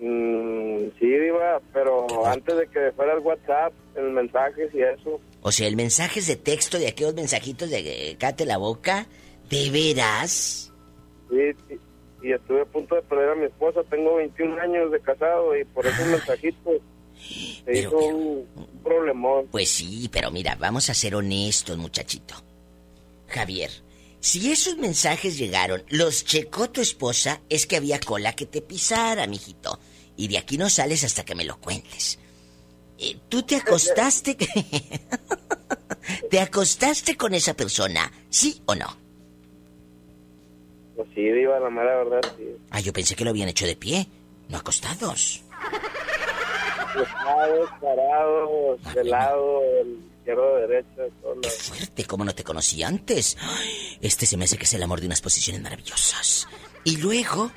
Mm, 0.07 0.91
sí, 0.99 1.07
Diva, 1.07 1.63
pero 1.73 2.27
antes 2.27 2.55
de 2.59 2.67
que 2.69 2.93
fuera 2.93 3.15
el 3.15 3.21
WhatsApp, 3.21 3.73
el 3.97 4.11
mensajes 4.11 4.69
y 4.75 4.83
eso. 4.83 5.19
O 5.41 5.51
sea, 5.51 5.67
el 5.67 5.77
mensaje 5.77 6.21
es 6.21 6.27
de 6.27 6.37
texto 6.37 6.79
de 6.79 6.89
aquellos 6.89 7.15
mensajitos 7.15 7.71
de 7.71 8.11
eh, 8.11 8.17
cate 8.19 8.45
la 8.45 8.59
boca, 8.59 9.07
¿de 9.49 9.71
veras? 9.71 10.71
Sí, 11.31 11.79
y 12.23 12.33
estuve 12.33 12.61
a 12.61 12.65
punto 12.67 12.97
de 12.97 13.03
perder 13.03 13.31
a 13.31 13.35
mi 13.35 13.47
esposa. 13.47 13.81
Tengo 13.89 14.17
21 14.17 14.61
años 14.61 14.93
de 14.93 15.01
casado 15.01 15.57
y 15.57 15.65
por 15.65 15.87
esos 15.87 16.07
mensajitos 16.07 16.83
se 17.65 17.79
hizo 17.79 17.97
un 17.97 18.47
problemón. 18.85 19.47
Pues 19.51 19.71
sí, 19.71 20.11
pero 20.13 20.31
mira, 20.31 20.55
vamos 20.57 20.91
a 20.91 20.95
ser 20.95 21.15
honestos, 21.15 21.79
muchachito. 21.79 22.35
Javier, 23.29 23.71
si 24.21 24.53
esos 24.53 24.77
mensajes 24.77 25.39
llegaron, 25.39 25.83
los 25.89 26.27
checó 26.27 26.69
tu 26.69 26.83
esposa, 26.83 27.41
es 27.49 27.67
que 27.67 27.77
había 27.77 28.01
cola 28.01 28.35
que 28.35 28.45
te 28.45 28.61
pisara, 28.61 29.27
mijito. 29.27 29.79
Y 30.17 30.29
de 30.29 30.39
aquí 30.39 30.57
no 30.59 30.69
sales 30.71 31.03
hasta 31.05 31.25
que 31.25 31.35
me 31.35 31.45
lo 31.45 31.59
cuentes. 31.61 32.19
Eh, 32.99 33.19
¿Tú 33.29 33.43
te 33.43 33.57
acostaste? 33.57 34.37
¿Te 36.31 36.41
acostaste 36.41 37.17
con 37.17 37.35
esa 37.35 37.55
persona? 37.55 38.11
¿Sí 38.31 38.63
o 38.67 38.75
no? 38.75 38.97
Pues 40.97 41.09
sí, 41.15 41.23
Diva, 41.23 41.59
la 41.59 41.71
mera 41.71 41.97
verdad, 42.05 42.21
sí. 42.37 42.45
Ah, 42.71 42.79
yo 42.81 42.93
pensé 42.93 43.17
que 43.17 43.25
lo 43.25 43.31
habían 43.31 43.49
hecho 43.49 43.67
de 43.67 43.75
pie, 43.75 44.07
no 44.49 44.59
acostados. 44.59 45.43
Acostados, 46.79 47.71
parados, 47.81 48.95
de 48.95 49.05
lado, 49.05 49.61
el 49.81 49.99
izquierdo, 50.19 50.57
derecha, 50.57 51.03
todo 51.21 51.35
lo- 51.35 51.43
Fuerte, 51.51 52.05
como 52.05 52.25
no 52.25 52.35
te 52.35 52.45
conocí 52.45 52.83
antes. 52.85 53.37
Este 54.01 54.27
se 54.27 54.37
me 54.37 54.45
hace 54.45 54.57
que 54.59 54.65
es 54.65 54.75
el 54.75 54.83
amor 54.83 55.01
de 55.01 55.07
unas 55.07 55.21
posiciones 55.23 55.63
maravillosas. 55.63 56.47
Y 56.85 56.99
luego, 56.99 57.51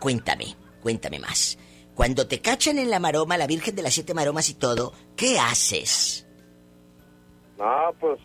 cuéntame, 0.00 0.56
cuéntame 0.82 1.18
más. 1.20 1.58
Cuando 1.94 2.26
te 2.26 2.40
cachan 2.40 2.78
en 2.78 2.90
la 2.90 2.98
maroma, 2.98 3.36
la 3.36 3.46
Virgen 3.46 3.74
de 3.74 3.82
las 3.82 3.94
Siete 3.94 4.14
Maromas 4.14 4.48
y 4.48 4.54
todo, 4.54 4.92
¿qué 5.16 5.38
haces? 5.38 6.26
No, 7.58 7.94
pues. 8.00 8.18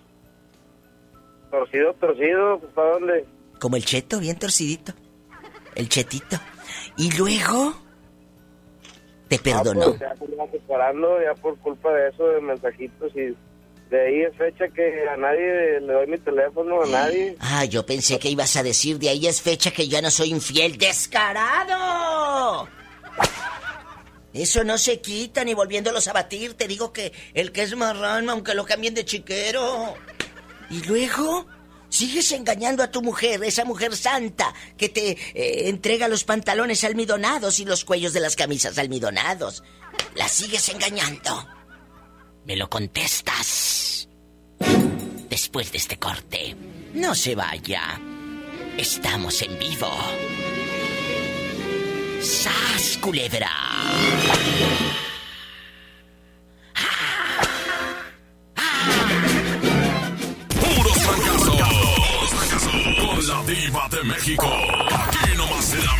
Torcido, 1.51 1.93
torcido, 1.93 2.59
pues 2.59 2.73
¿para 2.73 2.91
dónde? 2.91 3.25
Como 3.59 3.75
el 3.75 3.85
cheto, 3.85 4.19
bien 4.19 4.37
torcidito. 4.37 4.93
El 5.75 5.89
chetito. 5.89 6.37
Y 6.97 7.11
luego, 7.17 7.73
te 9.27 9.37
perdonó. 9.37 9.95
Ah, 10.01 10.13
pues, 10.17 10.31
ya 10.67 10.93
ya 11.23 11.41
por 11.41 11.57
culpa 11.59 11.91
de 11.93 12.09
eso, 12.09 12.27
de 12.27 12.41
mensajitos 12.41 13.11
y. 13.15 13.35
De 13.89 14.05
ahí 14.05 14.21
es 14.23 14.35
fecha 14.35 14.67
que 14.67 15.07
a 15.07 15.15
nadie 15.15 15.79
le 15.79 15.93
doy 15.93 16.07
mi 16.07 16.17
teléfono, 16.17 16.81
a 16.81 16.87
nadie. 16.87 17.37
Ah, 17.39 17.63
yo 17.63 17.85
pensé 17.85 18.19
que 18.19 18.29
ibas 18.29 18.57
a 18.57 18.63
decir, 18.63 18.99
de 18.99 19.07
ahí 19.07 19.27
es 19.27 19.41
fecha 19.41 19.71
que 19.71 19.87
ya 19.87 20.01
no 20.01 20.11
soy 20.11 20.31
infiel. 20.31 20.77
¡Descarado! 20.77 22.67
Eso 24.37 24.63
no 24.63 24.77
se 24.77 25.01
quita 25.01 25.43
ni 25.43 25.53
volviéndolos 25.53 26.07
a 26.07 26.13
batir. 26.13 26.53
Te 26.53 26.67
digo 26.67 26.93
que 26.93 27.11
el 27.33 27.51
que 27.51 27.63
es 27.63 27.75
marrano, 27.75 28.31
aunque 28.31 28.53
lo 28.53 28.65
cambien 28.65 28.93
de 28.93 29.05
chiquero. 29.05 29.95
Y 30.69 30.83
luego, 30.83 31.47
sigues 31.89 32.31
engañando 32.31 32.83
a 32.83 32.91
tu 32.91 33.01
mujer, 33.01 33.43
esa 33.43 33.65
mujer 33.65 33.95
santa, 33.95 34.53
que 34.77 34.89
te 34.89 35.11
eh, 35.11 35.69
entrega 35.69 36.07
los 36.07 36.23
pantalones 36.23 36.83
almidonados 36.83 37.59
y 37.59 37.65
los 37.65 37.85
cuellos 37.85 38.13
de 38.13 38.19
las 38.19 38.35
camisas 38.35 38.77
almidonados. 38.77 39.63
La 40.15 40.27
sigues 40.27 40.69
engañando. 40.69 41.47
Me 42.45 42.55
lo 42.55 42.69
contestas. 42.69 44.07
Después 45.29 45.71
de 45.71 45.77
este 45.77 45.97
corte. 45.99 46.55
No 46.93 47.13
se 47.13 47.35
vaya. 47.35 47.99
Estamos 48.77 49.41
en 49.41 49.59
vivo. 49.59 49.89
¡Sas, 52.21 52.97
culebra! 53.01 53.49
Puros 60.59 60.97
fracasos. 60.97 61.61
Con 62.99 63.27
la 63.27 63.43
diva 63.43 63.87
de 63.89 64.03
México. 64.03 64.47
Aquí 64.91 65.37
nomás 65.37 65.73
en 65.73 65.85
la 65.85 65.95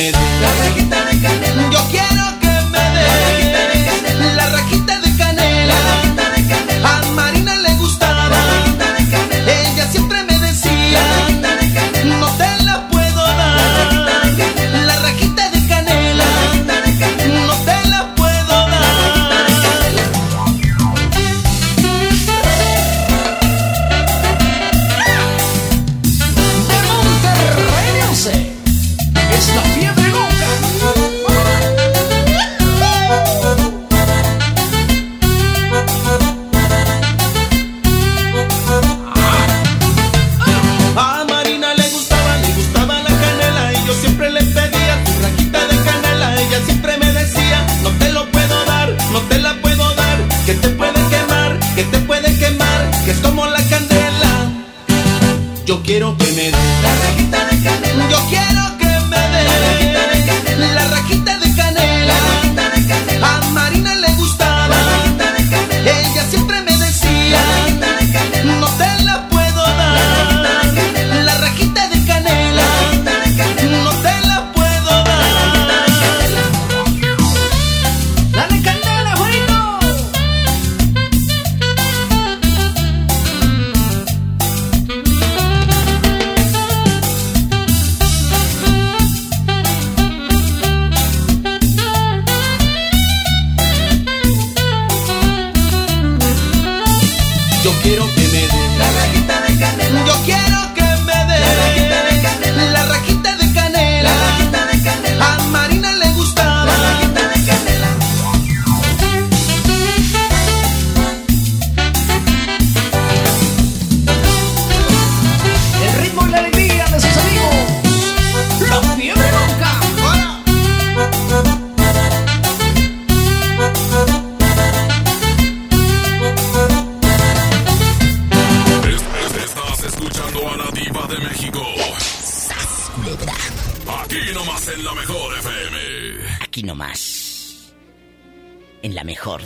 me 0.00 0.29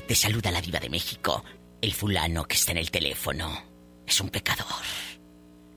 te 0.07 0.15
saluda 0.15 0.53
la 0.53 0.61
diva 0.61 0.79
de 0.79 0.89
México. 0.89 1.45
El 1.81 1.93
fulano 1.93 2.45
que 2.45 2.55
está 2.55 2.71
en 2.71 2.79
el 2.79 2.93
teléfono 2.93 3.61
es 4.07 4.21
un 4.21 4.29
pecador. 4.29 4.67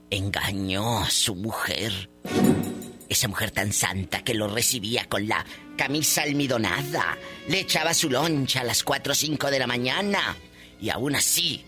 Engañó 0.08 1.00
a 1.00 1.10
su 1.10 1.34
mujer. 1.34 2.08
Esa 3.08 3.26
mujer 3.26 3.50
tan 3.50 3.72
santa 3.72 4.22
que 4.22 4.34
lo 4.34 4.46
recibía 4.46 5.08
con 5.08 5.26
la 5.26 5.44
camisa 5.76 6.22
almidonada. 6.22 7.18
Le 7.48 7.60
echaba 7.60 7.92
su 7.92 8.08
loncha 8.08 8.60
a 8.60 8.64
las 8.64 8.84
4 8.84 9.12
o 9.12 9.16
5 9.16 9.50
de 9.50 9.58
la 9.58 9.66
mañana. 9.66 10.36
Y 10.80 10.90
aún 10.90 11.16
así... 11.16 11.64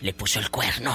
Le 0.00 0.14
puso 0.14 0.40
el 0.40 0.50
cuerno. 0.50 0.94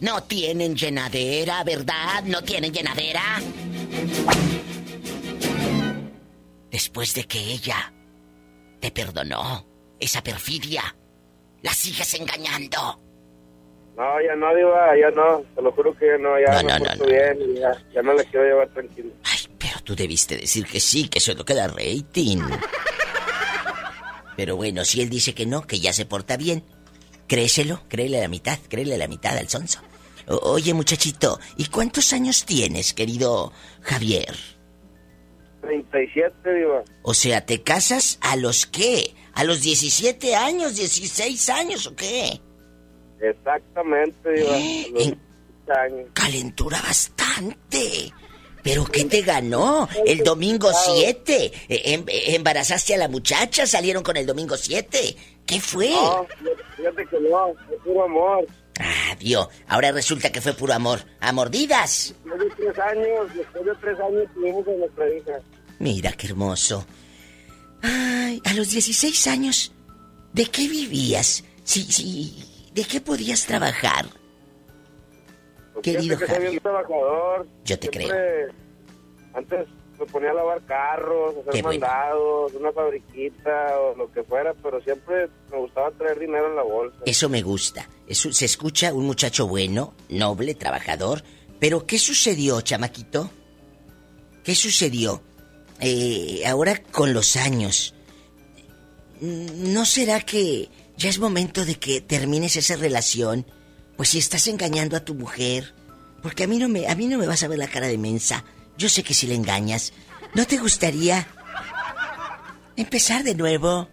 No 0.00 0.22
tienen 0.24 0.76
llenadera, 0.76 1.64
¿verdad? 1.64 2.24
No 2.24 2.42
tienen 2.42 2.72
llenadera. 2.72 3.40
Después 6.70 7.14
de 7.14 7.24
que 7.24 7.38
ella 7.38 7.92
te 8.80 8.90
perdonó 8.90 9.66
esa 9.98 10.22
perfidia, 10.22 10.94
la 11.62 11.72
sigues 11.72 12.14
engañando. 12.14 13.00
No, 13.96 14.20
ya 14.20 14.36
no, 14.36 14.54
Diva, 14.54 14.96
ya 14.96 15.10
no. 15.10 15.42
Te 15.56 15.62
lo 15.62 15.72
juro 15.72 15.96
que 15.96 16.06
ya 16.06 16.18
no, 16.18 16.38
ya 16.38 16.62
No, 16.62 16.68
me 16.68 16.78
no, 16.78 16.78
porto 16.84 17.04
no, 17.04 17.04
no. 17.04 17.06
bien 17.10 17.54
ya, 17.56 17.72
ya 17.92 18.02
no 18.02 18.12
le 18.14 18.24
quiero 18.26 18.46
llevar 18.46 18.68
tranquilo. 18.68 19.10
Pero 19.58 19.80
tú 19.82 19.96
debiste 19.96 20.36
decir 20.36 20.66
que 20.66 20.78
sí, 20.78 21.08
que 21.08 21.18
eso 21.18 21.32
es 21.32 21.38
lo 21.38 21.44
que 21.44 21.54
da 21.54 21.66
rating. 21.66 22.38
Pero 24.36 24.54
bueno, 24.56 24.84
si 24.84 25.00
él 25.00 25.10
dice 25.10 25.34
que 25.34 25.46
no, 25.46 25.62
que 25.66 25.80
ya 25.80 25.92
se 25.92 26.06
porta 26.06 26.36
bien, 26.36 26.62
créeselo, 27.26 27.82
créele 27.88 28.20
la 28.20 28.28
mitad, 28.28 28.58
créele 28.68 28.96
la 28.96 29.08
mitad 29.08 29.36
al 29.36 29.48
sonso. 29.48 29.80
O- 30.28 30.52
oye, 30.52 30.74
muchachito, 30.74 31.40
¿y 31.56 31.66
cuántos 31.66 32.12
años 32.12 32.44
tienes, 32.44 32.92
querido 32.94 33.52
Javier? 33.82 34.36
37, 35.60 36.54
Diva. 36.54 36.82
O 37.02 37.14
sea, 37.14 37.44
¿te 37.44 37.62
casas 37.62 38.18
a 38.20 38.36
los 38.36 38.66
qué? 38.66 39.14
¿A 39.34 39.44
los 39.44 39.60
17 39.62 40.34
años, 40.34 40.76
16 40.76 41.48
años 41.50 41.86
o 41.86 41.94
qué? 41.94 42.40
Exactamente, 43.20 44.32
Diva. 44.32 44.56
Eh, 44.56 44.86
los 44.92 45.02
15 45.02 45.20
años. 45.80 46.08
Calentura 46.14 46.80
bastante. 46.82 48.12
¿Pero 48.62 48.84
qué 48.84 49.04
te 49.04 49.22
ganó? 49.22 49.88
El 50.04 50.18
domingo 50.24 50.70
7. 50.72 51.52
Eh, 51.68 51.82
em- 51.84 52.04
eh, 52.08 52.34
¿Embarazaste 52.34 52.94
a 52.94 52.98
la 52.98 53.08
muchacha? 53.08 53.66
¿Salieron 53.66 54.02
con 54.02 54.16
el 54.16 54.26
domingo 54.26 54.56
7? 54.56 55.16
¿Qué 55.46 55.60
fue? 55.60 55.90
No, 55.90 56.26
fíjate 56.76 57.06
que 57.06 57.20
no, 57.20 57.48
es 57.48 57.80
puro 57.84 58.04
amor. 58.04 58.46
Ah, 58.78 59.16
Dios. 59.18 59.48
Ahora 59.66 59.90
resulta 59.92 60.30
que 60.30 60.40
fue 60.40 60.52
puro 60.54 60.72
amor. 60.72 61.00
¿A 61.20 61.32
mordidas? 61.32 62.14
Después 62.24 62.40
de 62.40 62.50
tres 62.56 62.78
años, 62.78 63.34
después 63.34 63.64
de 63.64 63.74
tres 63.80 64.00
años 64.00 64.24
tuvimos 64.34 64.68
a 64.68 64.70
nuestra 64.72 65.08
hija. 65.14 65.32
Mira 65.78 66.12
qué 66.12 66.26
hermoso. 66.28 66.86
Ay, 67.82 68.40
a 68.44 68.54
los 68.54 68.70
16 68.70 69.26
años, 69.28 69.72
¿de 70.32 70.46
qué 70.46 70.68
vivías? 70.68 71.44
Sí, 71.64 71.82
sí. 71.90 72.70
¿De 72.72 72.84
qué 72.84 73.00
podías 73.00 73.44
trabajar? 73.46 74.06
Querido 75.82 76.16
Fíjate 76.16 76.18
que 76.18 76.26
soy 76.26 76.34
Javier. 76.34 76.62
Yo 77.64 77.78
te 77.78 77.88
Siempre- 77.88 78.48
Antes 79.34 79.66
me 79.98 80.06
ponía 80.06 80.30
a 80.30 80.34
lavar 80.34 80.62
carros, 80.64 81.34
a 81.36 81.40
hacer 81.40 81.62
bueno. 81.62 81.80
mandados, 81.80 82.52
una 82.54 82.72
fabriquita 82.72 83.78
o 83.80 83.96
lo 83.96 84.10
que 84.12 84.22
fuera, 84.22 84.54
pero 84.62 84.80
siempre 84.82 85.28
me 85.50 85.58
gustaba 85.58 85.90
traer 85.92 86.18
dinero 86.18 86.48
en 86.48 86.56
la 86.56 86.62
bolsa. 86.62 86.98
Eso 87.04 87.28
me 87.28 87.42
gusta. 87.42 87.88
Eso, 88.06 88.32
se 88.32 88.44
escucha 88.44 88.92
un 88.92 89.06
muchacho 89.06 89.46
bueno, 89.48 89.94
noble, 90.08 90.54
trabajador. 90.54 91.22
Pero 91.58 91.86
¿qué 91.86 91.98
sucedió, 91.98 92.60
chamaquito? 92.60 93.30
¿Qué 94.44 94.54
sucedió? 94.54 95.22
Eh, 95.80 96.42
ahora 96.46 96.80
con 96.82 97.12
los 97.12 97.36
años. 97.36 97.94
¿No 99.20 99.84
será 99.84 100.20
que 100.20 100.68
ya 100.96 101.08
es 101.08 101.18
momento 101.18 101.64
de 101.64 101.74
que 101.74 102.00
termines 102.00 102.56
esa 102.56 102.76
relación? 102.76 103.46
Pues 103.96 104.10
si 104.10 104.18
estás 104.18 104.46
engañando 104.46 104.96
a 104.96 105.04
tu 105.04 105.14
mujer. 105.14 105.74
Porque 106.22 106.44
a 106.44 106.46
mí 106.46 106.58
no 106.58 106.68
me, 106.68 106.88
a 106.88 106.94
mí 106.94 107.06
no 107.06 107.18
me 107.18 107.26
vas 107.26 107.42
a 107.42 107.48
ver 107.48 107.58
la 107.58 107.68
cara 107.68 107.88
de 107.88 107.98
mensa. 107.98 108.44
Yo 108.78 108.88
sé 108.88 109.02
que 109.02 109.12
si 109.12 109.26
le 109.26 109.34
engañas. 109.34 109.92
¿No 110.34 110.46
te 110.46 110.56
gustaría 110.56 111.26
empezar 112.76 113.22
de 113.24 113.34
nuevo? 113.34 113.88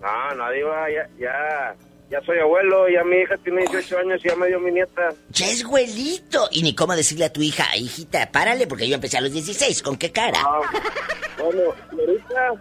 No, 0.00 0.34
no, 0.34 0.50
Diva, 0.50 0.86
ya, 0.90 1.08
ya, 1.18 1.74
ya 2.10 2.20
soy 2.22 2.38
abuelo, 2.38 2.88
ya 2.88 3.04
mi 3.04 3.16
hija 3.18 3.36
tiene 3.38 3.62
18 3.62 3.98
años 3.98 4.20
y 4.24 4.28
ya 4.28 4.36
me 4.36 4.46
dio 4.48 4.60
mi 4.60 4.70
nieta. 4.70 5.10
Ya 5.30 5.46
es 5.48 5.64
güelito. 5.64 6.48
Y 6.50 6.62
ni 6.62 6.74
cómo 6.74 6.94
decirle 6.96 7.26
a 7.26 7.32
tu 7.32 7.42
hija, 7.42 7.76
hijita, 7.76 8.30
párale, 8.30 8.66
porque 8.66 8.88
yo 8.88 8.94
empecé 8.94 9.18
a 9.18 9.20
los 9.20 9.32
16. 9.32 9.82
¿Con 9.82 9.96
qué 9.96 10.10
cara? 10.10 10.40
Bueno, 11.38 11.60
ahorita 11.92 12.52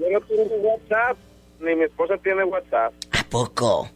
yo 0.00 0.10
no 0.10 0.20
tengo 0.20 0.54
WhatsApp, 0.56 1.16
ni 1.60 1.74
mi 1.76 1.84
esposa 1.84 2.16
tiene 2.18 2.44
WhatsApp, 2.44 2.92
¿A 3.12 3.24
poco? 3.24 3.88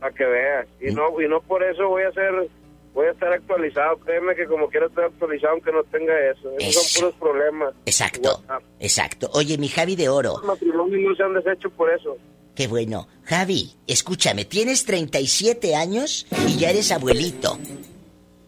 para 0.00 0.12
que 0.14 0.24
veas. 0.24 0.66
Y 0.80 0.86
no, 0.92 1.20
y 1.20 1.28
no 1.28 1.40
por 1.40 1.62
eso 1.62 1.88
voy 1.88 2.02
a 2.02 2.12
ser, 2.12 2.48
voy 2.94 3.06
a 3.06 3.10
estar 3.10 3.32
actualizado. 3.32 3.98
Créeme 3.98 4.34
que 4.34 4.46
como 4.46 4.68
quiera 4.68 4.86
estar 4.86 5.04
actualizado 5.04 5.54
aunque 5.54 5.72
no 5.72 5.82
tenga 5.84 6.12
eso. 6.30 6.52
Esos 6.58 6.86
son 6.86 7.02
puros 7.02 7.20
problemas. 7.20 7.74
Exacto. 7.86 8.42
Exacto. 8.80 9.30
Oye, 9.34 9.58
mi 9.58 9.68
Javi 9.68 9.96
de 9.96 10.08
oro. 10.08 10.34
Los 10.38 10.44
matrimonios 10.44 11.00
no 11.10 11.14
se 11.14 11.22
han 11.22 11.34
deshecho 11.34 11.70
por 11.70 11.92
eso. 11.92 12.16
Qué 12.54 12.66
bueno. 12.66 13.08
Javi, 13.24 13.72
escúchame, 13.86 14.44
tienes 14.44 14.84
37 14.84 15.74
años 15.74 16.26
y 16.46 16.58
ya 16.58 16.70
eres 16.70 16.92
abuelito. 16.92 17.58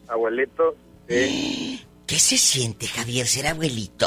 Abuelito, 0.09 0.74
sí. 1.09 1.80
¿Qué 2.07 2.16
se 2.16 2.37
siente, 2.37 2.87
Javier, 2.87 3.26
ser 3.26 3.46
abuelito? 3.46 4.07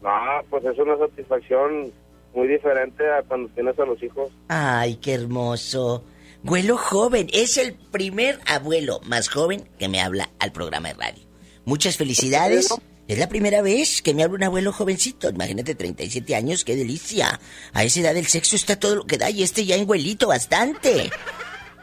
No, 0.00 0.10
pues 0.48 0.64
es 0.64 0.78
una 0.78 0.96
satisfacción 0.96 1.92
muy 2.34 2.46
diferente 2.46 3.04
a 3.10 3.22
cuando 3.22 3.48
tienes 3.48 3.76
a 3.78 3.84
los 3.84 4.00
hijos. 4.00 4.30
Ay, 4.48 4.96
qué 4.96 5.14
hermoso. 5.14 6.04
Abuelo 6.44 6.76
joven, 6.76 7.28
es 7.32 7.56
el 7.56 7.74
primer 7.74 8.40
abuelo 8.46 9.00
más 9.04 9.28
joven 9.28 9.68
que 9.78 9.88
me 9.88 10.00
habla 10.00 10.30
al 10.40 10.50
programa 10.50 10.88
de 10.88 10.94
radio. 10.94 11.22
Muchas 11.64 11.96
felicidades. 11.96 12.68
Es 13.06 13.18
la 13.18 13.28
primera 13.28 13.62
vez 13.62 14.02
que 14.02 14.12
me 14.12 14.24
habla 14.24 14.36
un 14.36 14.44
abuelo 14.44 14.72
jovencito. 14.72 15.28
Imagínate, 15.28 15.76
37 15.76 16.34
años, 16.34 16.64
qué 16.64 16.74
delicia. 16.74 17.40
A 17.72 17.84
esa 17.84 18.00
edad 18.00 18.16
el 18.16 18.26
sexo 18.26 18.56
está 18.56 18.78
todo 18.78 18.96
lo 18.96 19.06
que 19.06 19.18
da 19.18 19.30
y 19.30 19.44
este 19.44 19.64
ya 19.64 19.76
enguelito 19.76 20.28
bastante. 20.28 21.10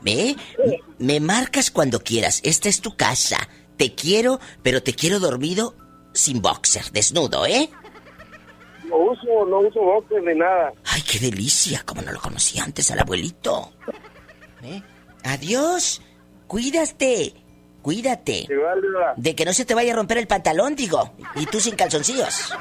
¿Ve? 0.02 0.36
Me 0.98 1.22
marcas 1.22 1.72
cuando 1.72 2.02
quieras. 2.02 2.42
Esta 2.44 2.68
es 2.68 2.82
tu 2.82 2.98
casa. 2.98 3.48
Te 3.78 3.96
quiero, 3.96 4.42
pero 4.62 4.84
te 4.84 4.94
quiero 4.94 5.20
dormido 5.20 5.76
sin 6.14 6.42
boxer, 6.42 6.92
desnudo, 6.92 7.46
¿eh? 7.46 7.70
No 8.90 8.98
uso, 8.98 9.46
no 9.46 9.60
uso 9.60 9.80
boxes 9.80 10.22
ni 10.26 10.38
nada. 10.38 10.74
Ay, 10.86 11.02
qué 11.02 11.20
delicia, 11.20 11.84
como 11.86 12.02
no 12.02 12.12
lo 12.12 12.20
conocí 12.20 12.60
antes 12.60 12.92
al 12.92 13.00
abuelito. 13.00 13.72
¿Eh? 14.64 14.82
Adiós, 15.24 16.02
cuídate, 16.48 17.34
cuídate. 17.82 18.48
De 19.18 19.36
que 19.36 19.46
no 19.46 19.54
se 19.54 19.66
te 19.66 19.76
vaya 19.76 19.94
a 19.94 19.96
romper 19.96 20.18
el 20.18 20.28
pantalón, 20.28 20.76
digo. 20.76 21.14
Y 21.36 21.46
tú 21.46 21.60
sin 21.60 21.76
calzoncillos. 21.76 22.54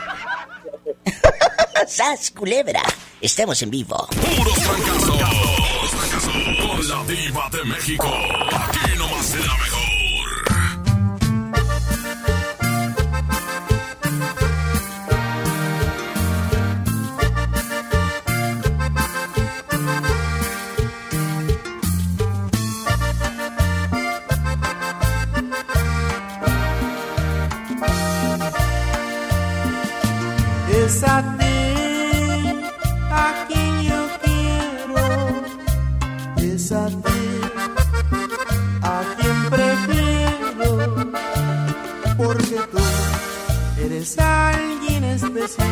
¡Sas, 1.87 2.31
culebra! 2.31 2.83
Estamos 3.21 3.61
en 3.63 3.71
vivo. 3.71 4.09
Puros 4.11 4.59
fracasos. 4.59 5.19
Con 6.67 6.89
la 6.89 7.05
diva 7.05 7.49
de 7.51 7.65
México. 7.65 8.07
Eres 44.09 44.19
alguien 44.19 45.05
especial 45.05 45.69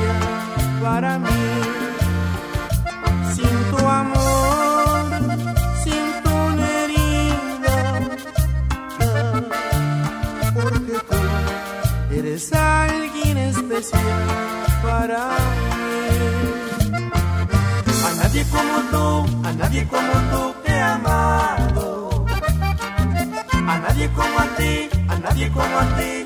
para 0.83 1.18
mí. 1.18 1.29
Sin 3.35 3.57
tu 3.70 3.87
amor, 3.87 5.07
sin 5.83 6.05
tu 6.22 6.37
herida, 6.62 7.79
porque 10.55 10.94
tú 11.09 12.14
eres 12.14 12.53
alguien 12.53 13.38
especial 13.38 14.03
para 14.83 15.29
mí. 15.77 15.96
A 18.05 18.22
nadie 18.22 18.44
como 18.51 18.77
tú, 18.90 19.46
a 19.46 19.53
nadie 19.53 19.87
como 19.87 20.12
tú 20.31 20.55
he 20.66 20.81
amado. 20.81 22.27
A 23.53 23.79
nadie 23.79 24.09
como 24.11 24.38
a 24.38 24.46
ti, 24.57 24.88
a 25.09 25.18
nadie 25.18 25.51
como 25.51 25.79
a 25.79 25.96
ti 25.96 26.26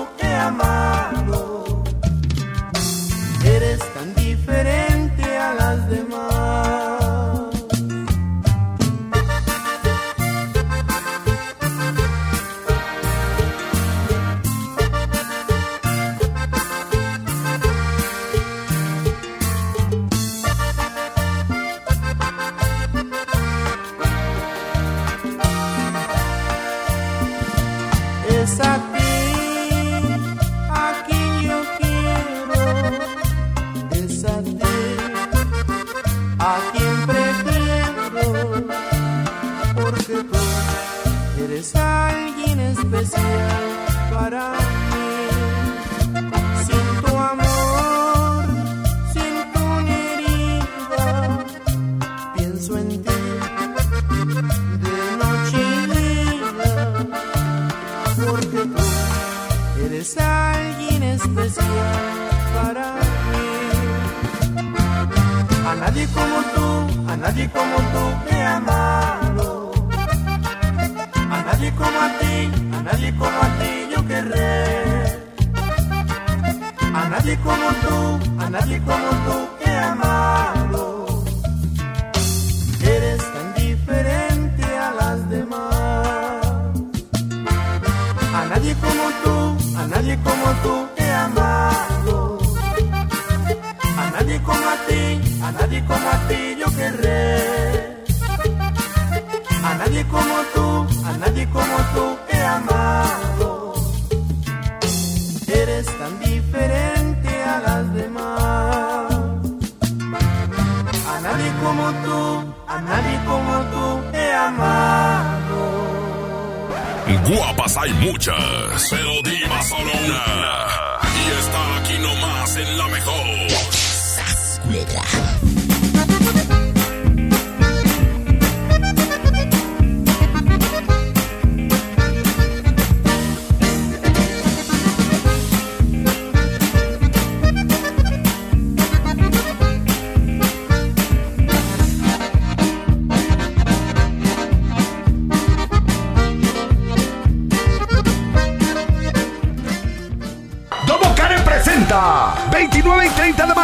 hay 117.81 117.93
muchas, 117.93 118.87
pero 118.91 119.21
diva 119.23 119.63
solo 119.63 119.91
una. 120.05 120.65
Y 121.03 121.39
está 121.39 121.77
aquí 121.77 121.97
nomás 121.97 122.55
en 122.55 122.77
la 122.77 122.87
mejor. 122.89 123.30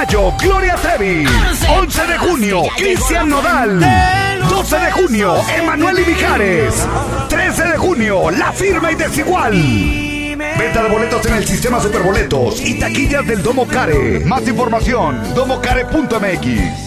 Mayo 0.07 0.33
Gloria 0.39 0.75
Trevi. 0.75 1.25
11 1.67 2.07
de 2.07 2.17
junio 2.17 2.63
Cristian 2.77 3.29
Nodal. 3.29 3.79
12 4.49 4.79
de 4.79 4.91
junio 4.91 5.35
Emanuel 5.55 5.99
y 5.99 6.11
Mijares. 6.11 6.87
13 7.29 7.63
de 7.63 7.77
junio 7.77 8.31
La 8.31 8.51
Firma 8.51 8.91
y 8.91 8.95
Desigual. 8.95 9.53
Venta 9.53 10.83
de 10.83 10.89
boletos 10.89 11.25
en 11.25 11.33
el 11.35 11.47
sistema 11.47 11.79
Superboletos 11.79 12.61
y 12.61 12.79
taquillas 12.79 13.25
del 13.25 13.43
Domo 13.43 13.67
Care. 13.67 14.21
Más 14.21 14.47
información 14.47 15.33
domocare.mx 15.33 16.87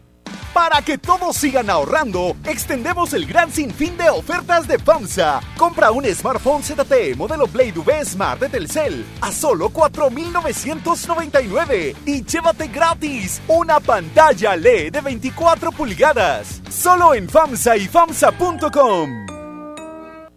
Para 0.61 0.83
que 0.83 0.99
todos 0.99 1.37
sigan 1.37 1.71
ahorrando, 1.71 2.35
extendemos 2.45 3.15
el 3.15 3.25
gran 3.25 3.51
sinfín 3.51 3.97
de 3.97 4.11
ofertas 4.11 4.67
de 4.67 4.77
FAMSA. 4.77 5.41
Compra 5.57 5.89
un 5.89 6.05
smartphone 6.05 6.61
ZTE 6.61 7.15
modelo 7.15 7.47
Blade 7.47 7.79
V 7.79 8.05
Smart 8.05 8.39
de 8.39 8.47
Telcel 8.47 9.03
a 9.21 9.31
solo 9.31 9.69
4,999 9.69 11.95
y 12.05 12.23
llévate 12.23 12.67
gratis 12.67 13.41
una 13.47 13.79
pantalla 13.79 14.55
LED 14.55 14.91
de 14.91 15.01
24 15.01 15.71
pulgadas. 15.71 16.61
Solo 16.69 17.15
en 17.15 17.27
FAMSA 17.27 17.77
y 17.77 17.87
FAMSA.com. 17.87 19.09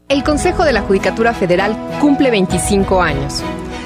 El 0.09 0.25
Consejo 0.25 0.65
de 0.65 0.73
la 0.73 0.81
Judicatura 0.81 1.35
Federal 1.35 1.77
cumple 2.01 2.31
25 2.31 3.03
años. 3.03 3.43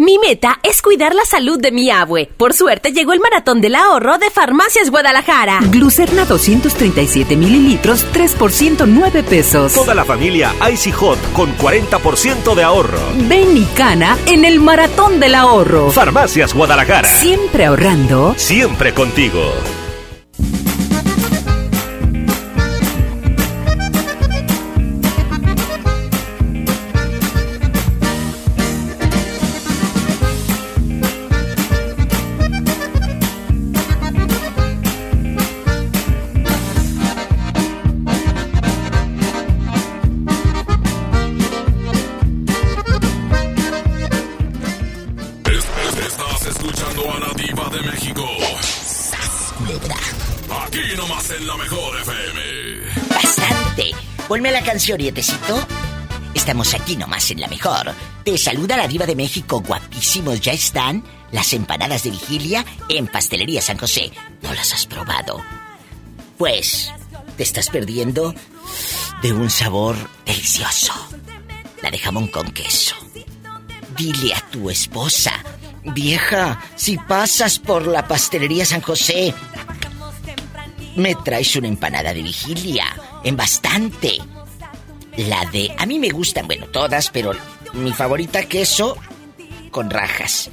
Mi 0.00 0.18
meta 0.18 0.58
es 0.62 0.80
cuidar 0.80 1.14
la 1.14 1.26
salud 1.26 1.60
de 1.60 1.72
mi 1.72 1.90
abue. 1.90 2.30
Por 2.38 2.54
suerte 2.54 2.92
llegó 2.92 3.12
el 3.12 3.20
maratón 3.20 3.60
del 3.60 3.74
ahorro 3.74 4.16
de 4.16 4.30
Farmacias 4.30 4.88
Guadalajara. 4.88 5.58
Glucerna 5.64 6.24
237 6.24 7.36
mililitros, 7.36 8.06
3 8.10 8.34
por 8.36 8.50
109 8.50 9.22
pesos. 9.22 9.74
Toda 9.74 9.94
la 9.94 10.06
familia 10.06 10.54
Icy 10.72 10.92
Hot 10.92 11.18
con 11.34 11.54
40% 11.58 12.54
de 12.54 12.62
ahorro. 12.62 12.98
Ven 13.28 13.54
y 13.54 13.66
cana 13.76 14.16
en 14.24 14.46
el 14.46 14.58
maratón 14.58 15.20
del 15.20 15.34
ahorro. 15.34 15.90
Farmacias 15.90 16.54
Guadalajara. 16.54 17.06
Siempre 17.06 17.66
ahorrando. 17.66 18.34
Siempre 18.38 18.94
contigo. 18.94 19.52
Ponme 54.30 54.52
la 54.52 54.62
canción, 54.62 54.96
Rietecito. 54.96 55.58
Estamos 56.34 56.72
aquí 56.74 56.94
nomás 56.94 57.32
en 57.32 57.40
la 57.40 57.48
mejor. 57.48 57.92
Te 58.24 58.38
saluda 58.38 58.76
la 58.76 58.86
diva 58.86 59.04
de 59.04 59.16
México, 59.16 59.60
guapísimos. 59.60 60.40
Ya 60.40 60.52
están 60.52 61.02
las 61.32 61.52
empanadas 61.52 62.04
de 62.04 62.12
vigilia 62.12 62.64
en 62.88 63.08
Pastelería 63.08 63.60
San 63.60 63.76
José. 63.76 64.12
¿No 64.40 64.54
las 64.54 64.72
has 64.72 64.86
probado? 64.86 65.42
Pues, 66.38 66.92
te 67.36 67.42
estás 67.42 67.70
perdiendo 67.70 68.32
de 69.20 69.32
un 69.32 69.50
sabor 69.50 69.96
delicioso. 70.24 70.92
La 71.82 71.90
de 71.90 71.98
jamón 71.98 72.28
con 72.28 72.52
queso. 72.52 72.94
Dile 73.96 74.32
a 74.32 74.48
tu 74.48 74.70
esposa, 74.70 75.32
vieja, 75.82 76.60
si 76.76 76.96
pasas 76.98 77.58
por 77.58 77.84
la 77.84 78.06
Pastelería 78.06 78.64
San 78.64 78.80
José, 78.80 79.34
me 80.96 81.14
traes 81.14 81.54
una 81.56 81.68
empanada 81.68 82.12
de 82.12 82.22
vigilia, 82.22 82.84
en 83.24 83.36
bastante. 83.36 84.18
La 85.16 85.44
de, 85.46 85.72
a 85.76 85.86
mí 85.86 85.98
me 85.98 86.08
gustan, 86.08 86.46
bueno, 86.46 86.66
todas, 86.66 87.10
pero 87.10 87.32
mi 87.74 87.92
favorita 87.92 88.44
queso 88.44 88.96
con 89.70 89.90
rajas. 89.90 90.50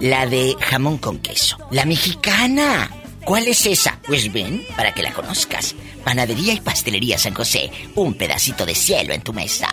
La 0.00 0.26
de 0.26 0.56
jamón 0.60 0.98
con 0.98 1.18
queso. 1.18 1.58
La 1.70 1.84
mexicana. 1.84 2.90
¿Cuál 3.24 3.48
es 3.48 3.66
esa? 3.66 3.98
Pues 4.06 4.32
ven, 4.32 4.64
para 4.76 4.94
que 4.94 5.02
la 5.02 5.12
conozcas. 5.12 5.74
Panadería 6.04 6.54
y 6.54 6.60
pastelería 6.60 7.18
San 7.18 7.34
José. 7.34 7.70
Un 7.94 8.14
pedacito 8.14 8.64
de 8.64 8.74
cielo 8.74 9.12
en 9.12 9.20
tu 9.20 9.32
mesa. 9.34 9.68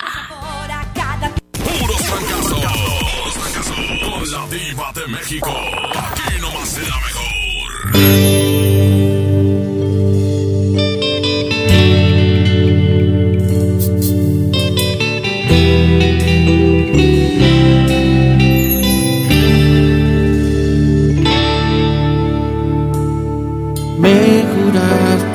Con 4.01 4.31
la 4.31 4.47
diva 4.47 4.91
de 4.93 5.07
México. 5.07 5.49
Aquí 5.95 6.41
nomás 6.41 6.77
la 6.77 6.97
mejor. 6.97 8.26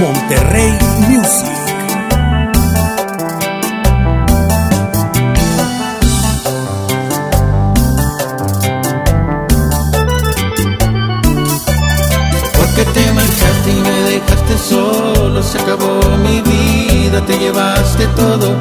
Monterrey 0.00 0.78
Music. 1.08 1.48
Porque 12.56 12.84
te 12.92 13.12
marchaste 13.12 13.70
y 13.70 13.80
me 13.80 14.00
dejaste 14.10 14.58
solo, 14.58 15.42
se 15.42 15.58
acabó 15.58 16.00
mi 16.18 16.42
vida, 16.42 17.24
te 17.26 17.38
llevaste 17.38 18.06
todo, 18.08 18.56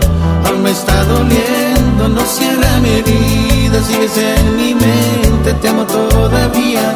aún 0.45 0.63
me 0.63 0.71
está 0.71 1.03
doliendo, 1.03 2.07
no 2.07 2.21
cierra 2.21 2.79
mi 2.81 2.89
herida, 2.89 3.83
sigues 3.83 4.17
en 4.17 4.55
mi 4.55 4.73
mente, 4.73 5.53
te 5.61 5.67
amo 5.67 5.85
todavía. 5.85 6.95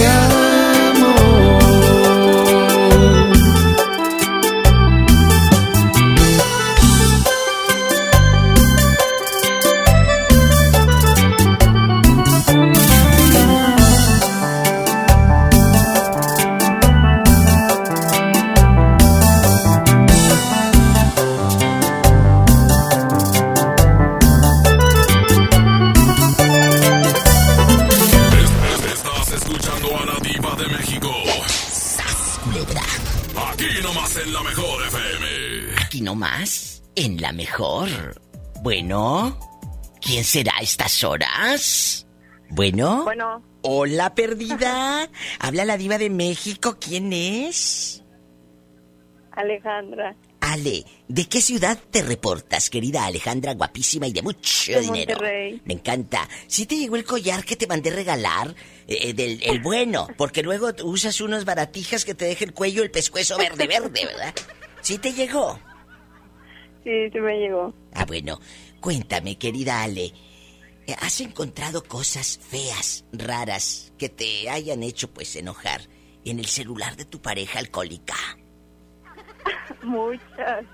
en 37.03 37.19
la 37.19 37.31
mejor. 37.31 37.89
Bueno, 38.61 39.37
¿quién 40.01 40.23
será 40.23 40.53
a 40.57 40.61
estas 40.61 41.03
horas? 41.03 42.05
Bueno. 42.49 43.03
Bueno. 43.03 43.43
Hola, 43.63 44.13
perdida. 44.13 45.09
Habla 45.39 45.65
la 45.65 45.77
diva 45.77 45.97
de 45.97 46.11
México. 46.11 46.77
¿Quién 46.79 47.11
es? 47.11 48.03
Alejandra. 49.31 50.15
Ale, 50.41 50.85
¿de 51.07 51.25
qué 51.25 51.39
ciudad 51.41 51.79
te 51.91 52.01
reportas, 52.01 52.69
querida 52.69 53.05
Alejandra, 53.05 53.53
guapísima 53.53 54.07
y 54.07 54.11
de 54.11 54.21
mucho 54.21 54.73
De 54.73 54.81
dinero? 54.81 55.13
Monterrey. 55.13 55.61
Me 55.65 55.75
encanta. 55.75 56.27
¿Sí 56.47 56.65
te 56.65 56.75
llegó 56.77 56.97
el 56.97 57.05
collar 57.05 57.45
que 57.45 57.55
te 57.55 57.67
mandé 57.67 57.89
regalar? 57.91 58.53
Eh, 58.87 59.13
del 59.13 59.41
el 59.43 59.61
bueno, 59.61 60.07
porque 60.17 60.43
luego 60.43 60.71
usas 60.83 61.21
unos 61.21 61.45
baratijas 61.45 62.05
que 62.05 62.15
te 62.15 62.25
deja 62.25 62.43
el 62.43 62.53
cuello 62.53 62.83
el 62.83 62.91
pescuezo 62.91 63.37
verde, 63.37 63.65
verde, 63.65 64.05
¿verdad? 64.05 64.33
¿Sí 64.81 64.97
te 64.97 65.13
llegó? 65.13 65.59
Sí, 66.83 67.09
sí 67.11 67.19
me 67.19 67.37
llegó. 67.39 67.73
Ah, 67.93 68.05
bueno. 68.05 68.39
Cuéntame, 68.79 69.37
querida 69.37 69.83
Ale. 69.83 70.05
eh, 70.87 70.95
¿Has 70.99 71.21
encontrado 71.21 71.83
cosas 71.83 72.39
feas, 72.39 73.05
raras, 73.13 73.93
que 73.97 74.09
te 74.09 74.49
hayan 74.49 74.81
hecho, 74.83 75.11
pues, 75.11 75.35
enojar 75.35 75.81
en 76.25 76.39
el 76.39 76.45
celular 76.47 76.95
de 76.97 77.05
tu 77.05 77.21
pareja 77.21 77.59
alcohólica? 77.59 78.15
Muchas. 79.83 80.65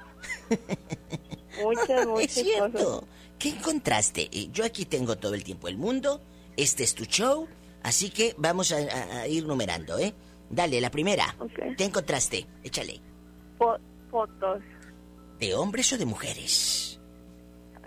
Muchas. 1.61 2.07
es 2.21 2.31
cierto. 2.33 3.07
¿Qué 3.39 3.49
encontraste? 3.49 4.29
Eh, 4.31 4.49
Yo 4.51 4.65
aquí 4.65 4.85
tengo 4.85 5.17
todo 5.17 5.33
el 5.33 5.43
tiempo 5.43 5.67
el 5.67 5.77
mundo. 5.77 6.21
Este 6.55 6.83
es 6.83 6.95
tu 6.95 7.05
show. 7.05 7.47
Así 7.83 8.09
que 8.09 8.33
vamos 8.37 8.71
a, 8.71 8.77
a- 8.77 9.19
a 9.21 9.27
ir 9.27 9.45
numerando, 9.45 9.99
¿eh? 9.99 10.13
Dale, 10.49 10.79
la 10.81 10.89
primera. 10.89 11.35
¿Qué 11.77 11.83
encontraste? 11.83 12.45
Échale. 12.63 12.99
Fo- 13.59 13.79
fotos. 14.09 14.61
¿De 15.39 15.53
hombres 15.53 15.93
o 15.93 15.97
de 15.97 16.05
mujeres? 16.05 16.99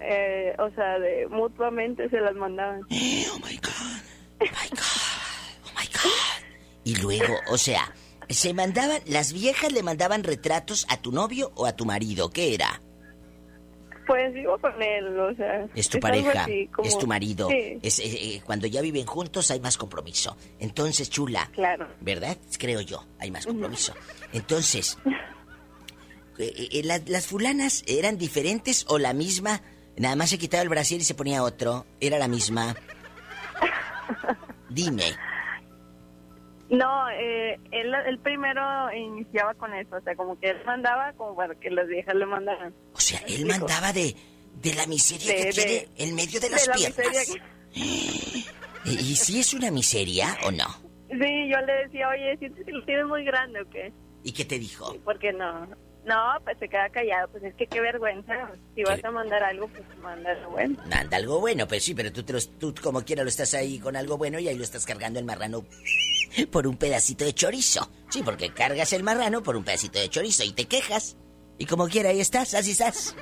Eh, 0.00 0.54
o 0.58 0.70
sea, 0.70 0.98
de 0.98 1.26
mutuamente 1.28 2.08
se 2.08 2.20
las 2.20 2.34
mandaban. 2.34 2.80
Oh 2.90 3.38
my 3.46 3.60
Y 6.84 6.96
luego, 6.96 7.34
o 7.50 7.58
sea, 7.58 7.94
se 8.28 8.54
mandaban, 8.54 9.00
las 9.06 9.32
viejas 9.32 9.72
le 9.72 9.82
mandaban 9.82 10.24
retratos 10.24 10.86
a 10.88 10.96
tu 11.00 11.12
novio 11.12 11.52
o 11.54 11.66
a 11.66 11.76
tu 11.76 11.84
marido. 11.84 12.30
¿Qué 12.30 12.54
era? 12.54 12.80
Pues 14.06 14.32
vivo 14.34 14.58
con 14.58 14.82
él, 14.82 15.18
o 15.20 15.34
sea. 15.36 15.68
Es 15.74 15.88
tu 15.88 15.98
es 15.98 16.02
pareja, 16.02 16.44
así, 16.44 16.66
como- 16.74 16.88
es 16.88 16.98
tu 16.98 17.06
marido. 17.06 17.48
Sí, 17.48 17.78
Es, 17.82 17.98
eh, 18.00 18.04
eh, 18.06 18.42
cuando 18.44 18.66
ya 18.66 18.80
viven 18.80 19.06
juntos 19.06 19.50
hay 19.50 19.60
más 19.60 19.76
compromiso. 19.76 20.36
Entonces, 20.58 21.10
chula. 21.10 21.48
Claro. 21.52 21.86
¿Verdad? 22.00 22.36
Creo 22.58 22.80
yo, 22.80 23.04
hay 23.20 23.30
más 23.30 23.46
compromiso. 23.46 23.94
Entonces, 24.32 24.98
¿las, 26.84 27.08
las 27.08 27.26
fulanas 27.26 27.82
eran 27.86 28.18
diferentes 28.18 28.84
o 28.88 28.98
la 28.98 29.12
misma? 29.12 29.60
Nada 29.96 30.16
más 30.16 30.30
se 30.30 30.38
quitaba 30.38 30.62
el 30.62 30.68
brasier 30.68 31.00
y 31.00 31.04
se 31.04 31.14
ponía 31.14 31.42
otro. 31.42 31.84
¿Era 32.00 32.18
la 32.18 32.28
misma? 32.28 32.74
Dime. 34.68 35.04
No, 36.70 37.08
eh, 37.10 37.58
él, 37.72 37.92
él 38.06 38.18
primero 38.20 38.62
iniciaba 38.94 39.54
con 39.54 39.74
eso, 39.74 39.96
o 39.96 40.00
sea, 40.02 40.14
como 40.14 40.38
que 40.38 40.50
él 40.50 40.58
mandaba 40.64 41.12
como 41.14 41.34
para 41.34 41.54
que 41.56 41.68
las 41.70 41.88
viejas 41.88 42.14
le 42.14 42.26
mandaran. 42.26 42.72
O 42.94 43.00
sea, 43.00 43.18
él 43.26 43.44
mandaba 43.44 43.92
de, 43.92 44.14
de 44.62 44.74
la 44.74 44.86
miseria 44.86 45.34
De- 45.34 45.42
que 45.46 45.50
tiene 45.50 45.88
en 45.96 46.14
medio 46.14 46.38
de 46.40 46.48
las 46.50 46.66
la 46.68 46.74
piernas. 46.74 47.34
¿Y, 47.74 48.44
y 48.84 49.16
si 49.16 49.40
es 49.40 49.52
una 49.52 49.70
miseria 49.72 50.38
o 50.44 50.50
no? 50.52 50.66
Sí, 51.10 51.50
yo 51.52 51.60
le 51.66 51.72
decía, 51.84 52.08
oye, 52.08 52.36
¿sientes 52.38 52.64
que 52.64 52.72
lo 52.72 52.84
tienes 52.84 53.04
muy 53.06 53.24
grande 53.24 53.60
o 53.62 53.68
qué? 53.68 53.92
¿Y 54.22 54.32
qué 54.32 54.44
te 54.44 54.58
dijo? 54.60 54.94
¿Por 55.04 55.18
qué 55.18 55.32
no? 55.32 55.68
No, 56.04 56.16
pues 56.44 56.58
se 56.58 56.68
queda 56.68 56.88
callado, 56.88 57.28
pues 57.28 57.44
es 57.44 57.54
que 57.54 57.66
qué 57.66 57.80
vergüenza. 57.80 58.50
Si 58.74 58.82
vas 58.82 59.04
a 59.04 59.10
mandar 59.10 59.42
algo, 59.44 59.68
pues 59.68 59.82
mándalo 59.98 60.50
bueno. 60.50 60.76
Manda 60.88 61.16
algo 61.18 61.40
bueno, 61.40 61.68
pues 61.68 61.84
sí, 61.84 61.94
pero 61.94 62.10
tú, 62.10 62.22
te 62.22 62.32
los- 62.32 62.58
tú 62.58 62.74
como 62.82 63.02
quiera 63.04 63.22
lo 63.22 63.28
estás 63.28 63.52
ahí 63.54 63.78
con 63.78 63.96
algo 63.96 64.16
bueno 64.16 64.38
y 64.38 64.48
ahí 64.48 64.56
lo 64.56 64.64
estás 64.64 64.86
cargando 64.86 65.18
el 65.18 65.26
marrano 65.26 65.64
por 66.50 66.66
un 66.66 66.76
pedacito 66.78 67.24
de 67.24 67.34
chorizo. 67.34 67.90
Sí, 68.08 68.22
porque 68.22 68.50
cargas 68.54 68.92
el 68.94 69.02
marrano 69.02 69.42
por 69.42 69.56
un 69.56 69.64
pedacito 69.64 69.98
de 69.98 70.08
chorizo 70.08 70.42
y 70.44 70.52
te 70.52 70.66
quejas. 70.66 71.16
Y 71.58 71.66
como 71.66 71.86
quiera 71.88 72.08
ahí 72.08 72.20
estás, 72.20 72.54
así 72.54 72.70
estás. 72.70 73.14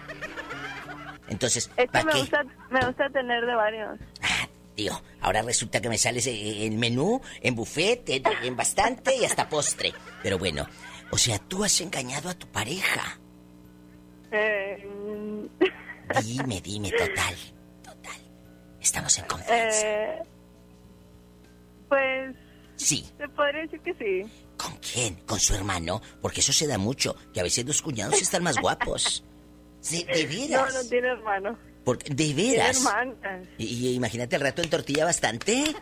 Entonces, 1.29 1.71
Es 1.77 1.85
que 1.87 1.89
¿para 1.89 2.05
me 2.05 2.13
qué? 2.13 2.19
gusta, 2.21 2.45
me 2.71 2.87
gusta 2.87 3.11
tener 3.11 3.45
de 3.45 3.55
varios. 3.55 3.99
Tío, 4.75 5.03
ahora 5.21 5.43
resulta 5.43 5.81
que 5.81 5.89
me 5.89 5.99
sales 5.99 6.27
en 6.29 6.79
menú, 6.79 7.21
en 7.43 7.55
buffet, 7.57 8.09
en, 8.11 8.23
en 8.45 8.57
bastante 8.57 9.17
y 9.17 9.25
hasta 9.25 9.49
postre. 9.49 9.93
Pero 10.23 10.39
bueno, 10.39 10.67
o 11.11 11.19
sea, 11.19 11.39
tú 11.39 11.65
has 11.65 11.81
engañado 11.81 12.29
a 12.29 12.35
tu 12.35 12.47
pareja. 12.49 13.19
Eh, 14.33 14.87
Dime, 16.25 16.61
dime, 16.61 16.91
total. 16.93 17.35
Total. 17.83 18.17
Estamos 18.81 19.19
en 19.19 19.25
confianza. 19.27 19.87
eh, 19.87 20.23
pues 21.89 22.35
Sí. 22.77 23.09
se 23.19 23.29
podría 23.29 23.63
decir 23.63 23.81
que 23.81 23.95
sí. 23.95 24.31
¿Con 24.57 24.77
quién? 24.77 25.15
¿Con 25.27 25.39
su 25.41 25.55
hermano? 25.55 26.01
Porque 26.23 26.41
eso 26.41 26.53
se 26.53 26.67
da 26.67 26.79
mucho, 26.79 27.17
que 27.33 27.41
a 27.41 27.43
veces 27.43 27.65
los 27.67 27.83
cuñados 27.83 28.21
están 28.21 28.43
más 28.43 28.57
guapos. 28.61 29.25
De 29.91 30.05
veras. 30.27 30.75
No, 30.75 30.83
no 30.83 30.89
tiene 30.89 31.09
hermano. 31.09 31.59
Porque, 31.85 32.11
de 32.11 32.17
Tiene 32.35 32.53
veras. 32.53 32.77
hermanas. 32.85 33.49
Y, 33.57 33.65
y 33.65 33.95
imagínate 33.95 34.37
el 34.37 34.43
rato 34.43 34.63
en 34.63 34.71
tortilla 34.71 35.05
bastante. 35.07 35.75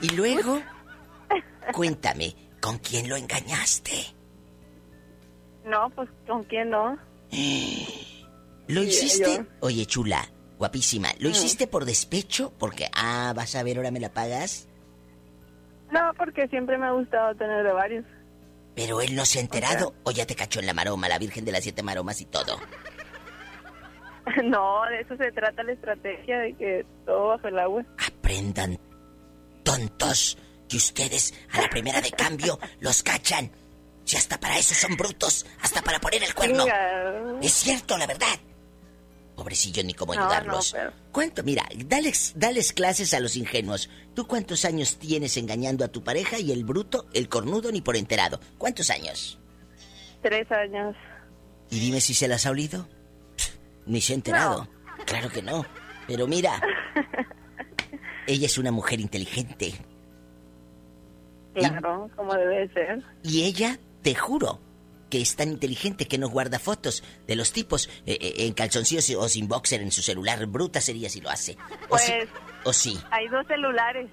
Y 0.00 0.08
luego, 0.10 0.60
cuéntame, 1.72 2.34
¿con 2.60 2.78
quién 2.78 3.08
lo 3.08 3.16
engañaste? 3.16 4.14
No, 5.66 5.90
pues 5.90 6.08
¿con 6.26 6.44
quién 6.44 6.70
no? 6.70 6.96
¿Lo 8.68 8.82
hiciste? 8.82 9.36
yo. 9.38 9.44
Oye, 9.60 9.86
chula, 9.86 10.28
guapísima, 10.58 11.08
¿lo 11.18 11.28
Mm. 11.28 11.32
hiciste 11.32 11.66
por 11.66 11.84
despecho? 11.84 12.52
Porque, 12.58 12.88
ah, 12.94 13.32
vas 13.36 13.54
a 13.56 13.62
ver, 13.62 13.76
ahora 13.76 13.90
me 13.90 14.00
la 14.00 14.12
pagas. 14.12 14.68
No, 15.92 16.00
porque 16.16 16.48
siempre 16.48 16.76
me 16.78 16.86
ha 16.86 16.90
gustado 16.92 17.34
tener 17.36 17.62
de 17.64 17.72
varios. 17.72 18.04
Pero 18.74 19.00
él 19.00 19.14
no 19.14 19.24
se 19.24 19.38
ha 19.38 19.42
enterado 19.42 19.94
o 20.02 20.10
ya 20.10 20.26
te 20.26 20.34
cachó 20.34 20.60
en 20.60 20.66
la 20.66 20.74
maroma, 20.74 21.08
la 21.08 21.18
Virgen 21.18 21.44
de 21.44 21.52
las 21.52 21.62
Siete 21.62 21.82
Maromas 21.82 22.20
y 22.20 22.26
todo. 22.26 22.56
No, 24.44 24.82
de 24.90 25.02
eso 25.02 25.16
se 25.16 25.30
trata 25.30 25.62
la 25.62 25.70
estrategia 25.72 26.38
de 26.40 26.52
que 26.56 26.84
todo 27.04 27.28
bajo 27.28 27.46
el 27.46 27.58
agua. 27.60 27.84
Aprendan, 28.04 28.76
tontos, 29.62 30.36
que 30.68 30.78
ustedes 30.78 31.32
a 31.52 31.60
la 31.62 31.68
primera 31.68 32.00
de 32.00 32.10
cambio 32.10 32.58
los 32.80 33.04
cachan. 33.04 33.52
Si 34.06 34.16
hasta 34.16 34.40
para 34.40 34.56
eso 34.58 34.74
son 34.74 34.96
brutos, 34.96 35.44
hasta 35.60 35.82
para 35.82 35.98
poner 36.00 36.22
el 36.22 36.32
cuerno. 36.34 36.64
Es 37.42 37.52
cierto, 37.52 37.98
la 37.98 38.06
verdad. 38.06 38.38
Pobrecillo, 39.36 39.84
ni 39.84 39.92
cómo 39.92 40.14
ayudarlos. 40.14 40.72
no, 40.72 40.78
pero- 40.80 40.92
¿Cuánto? 41.12 41.42
Mira, 41.42 41.66
dales, 41.84 42.32
dales 42.36 42.72
clases 42.72 43.12
a 43.12 43.20
los 43.20 43.36
ingenuos. 43.36 43.90
¿Tú 44.14 44.26
cuántos 44.26 44.64
años 44.64 44.96
tienes 44.96 45.36
engañando 45.36 45.84
a 45.84 45.88
tu 45.88 46.02
pareja 46.02 46.38
y 46.38 46.52
el 46.52 46.64
bruto, 46.64 47.06
el 47.12 47.28
cornudo, 47.28 47.70
ni 47.70 47.82
por 47.82 47.96
enterado? 47.96 48.40
¿Cuántos 48.56 48.88
años? 48.88 49.38
Tres 50.22 50.50
años. 50.50 50.96
Y 51.68 51.80
dime 51.80 52.00
si 52.00 52.14
se 52.14 52.28
las 52.28 52.46
ha 52.46 52.50
olido. 52.50 52.88
Pff, 53.36 53.56
Ni 53.86 54.00
se 54.00 54.12
ha 54.14 54.16
enterado. 54.16 54.68
Claro 55.04 55.28
que 55.28 55.42
no. 55.42 55.66
Pero 56.06 56.26
mira, 56.26 56.62
ella 58.26 58.46
es 58.46 58.56
una 58.56 58.70
mujer 58.70 59.00
inteligente. 59.00 59.74
Claro, 61.54 62.10
como 62.16 62.34
debe 62.34 62.68
ser. 62.72 63.02
Y 63.22 63.44
ella, 63.44 63.78
te 64.06 64.14
juro, 64.14 64.60
que 65.10 65.20
es 65.20 65.34
tan 65.34 65.48
inteligente 65.48 66.06
que 66.06 66.16
no 66.16 66.28
guarda 66.28 66.60
fotos 66.60 67.02
de 67.26 67.34
los 67.34 67.50
tipos 67.50 67.88
eh, 68.06 68.16
eh, 68.20 68.34
en 68.46 68.52
calzoncillos 68.52 69.10
o 69.16 69.28
sin 69.28 69.48
boxer 69.48 69.82
en 69.82 69.90
su 69.90 70.00
celular. 70.00 70.46
Bruta 70.46 70.80
sería 70.80 71.08
si 71.10 71.20
lo 71.20 71.28
hace. 71.28 71.56
O. 71.86 71.88
Pues 71.88 72.12
O 72.62 72.72
sí. 72.72 72.96
hay 73.10 73.26
dos 73.26 73.44
celulares. 73.48 74.08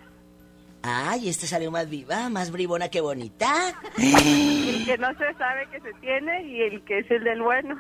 Ay, 0.82 1.30
esta 1.30 1.46
salió 1.46 1.70
más 1.70 1.88
viva, 1.91 2.28
más 2.30 2.50
bribona 2.50 2.89
que 2.89 3.02
bonita. 3.02 3.80
El 4.00 4.84
que 4.84 4.98
no 4.98 5.10
se 5.10 5.32
sabe 5.38 5.70
que 5.72 5.80
se 5.80 5.94
tiene 6.02 6.44
y 6.48 6.62
el 6.64 6.84
que 6.86 6.98
es 6.98 7.12
el 7.12 7.24
del 7.24 7.44
bueno. 7.44 7.76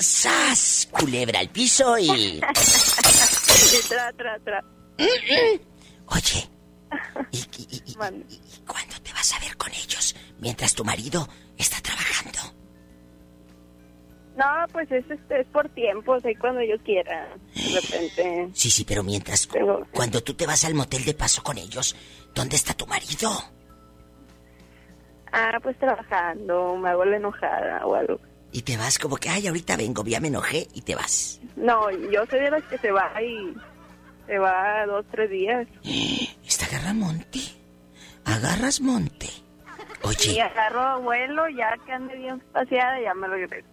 ¡Sas! 0.00 0.88
Culebra 0.90 1.38
al 1.38 1.50
piso 1.50 1.96
y... 1.96 2.10
Y 2.10 2.40
tra, 3.88 4.12
tra, 4.14 4.36
tra. 4.40 4.64
Oye, 6.06 6.50
¿y, 7.30 7.38
y- 7.38 7.66
y- 7.70 7.82
y- 7.86 8.34
y 8.34 8.64
cuándo 8.66 8.94
te 9.02 9.12
vas 9.12 9.32
a 9.34 9.40
ver 9.40 9.56
con 9.56 9.70
ellos 9.72 10.14
mientras 10.40 10.74
tu 10.74 10.84
marido 10.84 11.26
está 11.56 11.80
trabajando? 11.80 12.38
No, 14.36 14.44
pues 14.72 14.90
es, 14.90 15.08
este, 15.08 15.40
es 15.42 15.46
por 15.48 15.68
tiempos, 15.70 16.24
ahí 16.24 16.34
cuando 16.34 16.60
yo 16.62 16.76
quiera. 16.82 17.28
De 17.54 17.80
repente. 17.80 18.48
Sí, 18.52 18.68
sí, 18.68 18.84
pero 18.84 19.04
mientras... 19.04 19.48
Cuando 19.92 20.22
tú 20.24 20.34
te 20.34 20.44
vas 20.46 20.64
al 20.64 20.74
motel 20.74 21.04
de 21.04 21.14
paso 21.14 21.42
con 21.44 21.56
ellos, 21.56 21.94
¿dónde 22.34 22.56
está 22.56 22.74
tu 22.74 22.84
marido? 22.86 23.30
Ah, 25.32 25.58
pues 25.62 25.78
trabajando, 25.78 26.76
me 26.76 26.88
hago 26.90 27.04
la 27.04 27.16
enojada 27.16 27.86
o 27.86 27.94
algo. 27.94 28.18
Y 28.52 28.62
te 28.62 28.76
vas 28.76 28.98
como 28.98 29.16
que, 29.16 29.28
ay, 29.28 29.46
ahorita 29.48 29.76
vengo, 29.76 30.04
ya 30.04 30.20
me 30.20 30.28
enojé 30.28 30.68
y 30.74 30.82
te 30.82 30.94
vas. 30.94 31.40
No, 31.56 31.90
yo 31.90 32.24
soy 32.30 32.40
de 32.40 32.50
las 32.50 32.62
que 32.64 32.78
se 32.78 32.90
va 32.92 33.10
y 33.22 33.52
se 34.26 34.38
va 34.38 34.86
dos, 34.86 35.04
tres 35.10 35.30
días. 35.30 35.66
Esta 36.46 36.66
agarra 36.66 36.94
monte. 36.94 37.40
Agarras 38.24 38.80
monte. 38.80 39.26
Y 40.02 40.06
Oye, 40.06 40.42
agarro 40.42 41.00
vuelo, 41.00 41.48
ya 41.48 41.76
que 41.84 41.92
ande 41.92 42.16
bien 42.16 42.40
paseada, 42.52 43.00
ya 43.00 43.14
me 43.14 43.26
regreso. 43.26 43.66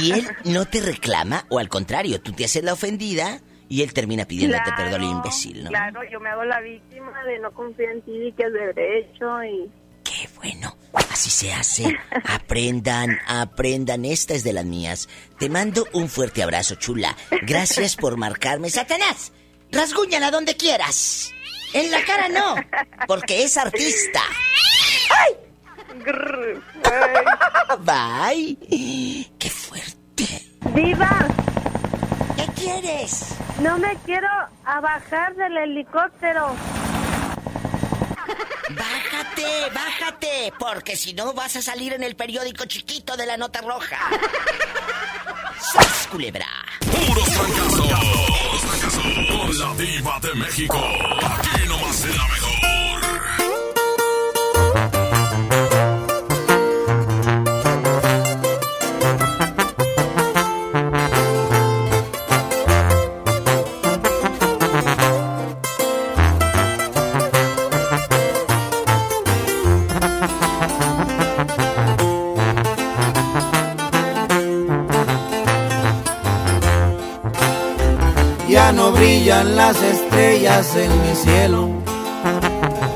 ¿y 0.00 0.12
él 0.12 0.26
no 0.44 0.64
te 0.66 0.80
reclama? 0.80 1.44
O 1.50 1.58
al 1.58 1.68
contrario, 1.68 2.20
tú 2.20 2.32
te 2.32 2.44
haces 2.44 2.64
la 2.64 2.72
ofendida 2.72 3.40
y 3.68 3.82
él 3.82 3.92
termina 3.92 4.24
pidiéndote 4.24 4.62
Claro, 4.62 4.76
perdón, 4.76 5.02
imbécil, 5.02 5.64
¿no? 5.64 5.70
Claro, 5.70 6.00
yo 6.10 6.20
me 6.20 6.30
hago 6.30 6.44
la 6.44 6.60
víctima 6.60 7.24
de 7.24 7.38
no 7.38 7.50
confiar 7.52 7.92
en 7.92 8.02
ti 8.02 8.28
y 8.28 8.32
que 8.32 8.44
es 8.44 8.52
de 8.52 8.72
derecho 8.72 9.44
y... 9.44 9.70
Qué 10.26 10.32
bueno, 10.38 10.76
así 11.12 11.30
se 11.30 11.52
hace. 11.52 11.96
Aprendan, 12.24 13.18
aprendan, 13.26 14.04
esta 14.04 14.34
es 14.34 14.42
de 14.42 14.52
las 14.52 14.64
mías. 14.64 15.08
Te 15.38 15.48
mando 15.48 15.86
un 15.92 16.08
fuerte 16.08 16.42
abrazo, 16.42 16.74
chula. 16.74 17.16
Gracias 17.42 17.96
por 17.96 18.16
marcarme. 18.16 18.70
Satanás, 18.70 19.32
rasguñala 19.70 20.30
donde 20.30 20.56
quieras. 20.56 21.32
En 21.72 21.90
la 21.90 22.04
cara 22.04 22.28
no, 22.28 22.56
porque 23.06 23.44
es 23.44 23.56
artista. 23.56 24.22
Grrr, 26.04 26.62
Bye. 27.80 29.28
Qué 29.38 29.50
fuerte. 29.50 30.42
¡Viva! 30.74 31.26
¿Qué 32.36 32.46
quieres? 32.60 33.34
No 33.60 33.78
me 33.78 33.96
quiero 34.04 34.28
a 34.64 34.80
bajar 34.80 35.34
del 35.36 35.56
helicóptero. 35.56 36.54
Bájate, 38.70 39.70
bájate, 39.72 40.52
porque 40.58 40.96
si 40.96 41.14
no 41.14 41.32
vas 41.32 41.56
a 41.56 41.62
salir 41.62 41.92
en 41.92 42.02
el 42.02 42.16
periódico 42.16 42.64
chiquito 42.66 43.16
de 43.16 43.26
la 43.26 43.36
nota 43.36 43.60
roja. 43.60 43.98
¡Sas, 45.60 46.08
culebra! 46.10 46.46
Puros 46.80 47.28
fracasos. 47.28 47.86
Con 49.28 49.58
la 49.58 49.74
diva 49.74 50.18
de 50.20 50.34
México. 50.34 50.76
Aquí 50.76 51.68
nomás 51.68 52.04
en 52.04 52.16
la 52.16 52.28
mejor. 52.28 52.85
Las 79.26 79.82
estrellas 79.82 80.76
en 80.76 81.02
mi 81.02 81.16
cielo. 81.16 81.68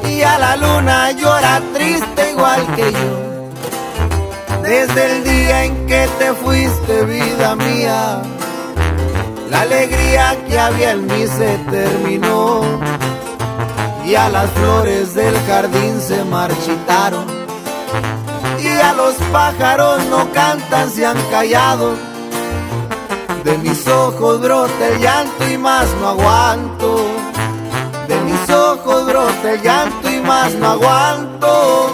Y 0.09 0.23
a 0.23 0.39
la 0.39 0.57
luna 0.57 1.11
llora 1.11 1.61
triste 1.75 2.31
igual 2.31 2.67
que 2.77 2.93
yo. 2.93 4.63
Desde 4.63 5.07
el 5.07 5.25
día 5.25 5.65
en 5.65 5.87
que 5.87 6.09
te 6.21 6.33
fuiste, 6.35 7.05
vida 7.05 7.57
mía, 7.57 8.23
la 9.51 9.63
alegría 9.63 10.37
que 10.47 10.59
había 10.59 10.93
en 10.93 11.07
mí 11.07 11.27
se 11.27 11.59
terminó. 11.69 12.61
Y 14.07 14.15
a 14.15 14.29
las 14.29 14.51
flores 14.51 15.15
del 15.15 15.37
jardín 15.49 16.01
se 16.01 16.23
marchitaron. 16.25 17.27
Y 18.63 18.69
a 18.69 18.93
los 18.93 19.15
pájaros 19.33 20.05
no 20.07 20.31
cantan, 20.33 20.91
se 20.91 21.07
han 21.07 21.21
callado. 21.31 22.10
De 23.45 23.57
mis 23.59 23.87
ojos 23.89 24.41
brota 24.41 24.89
el 24.89 25.01
llanto 25.01 25.49
y 25.49 25.57
más 25.57 25.87
no 26.01 26.09
aguanto. 26.09 27.07
De 28.07 28.21
mis 28.21 28.51
ojos 28.51 29.07
brota 29.07 29.53
el 29.53 29.63
llanto 29.63 30.11
y 30.11 30.21
más 30.21 30.53
no 30.55 30.71
aguanto. 30.71 31.91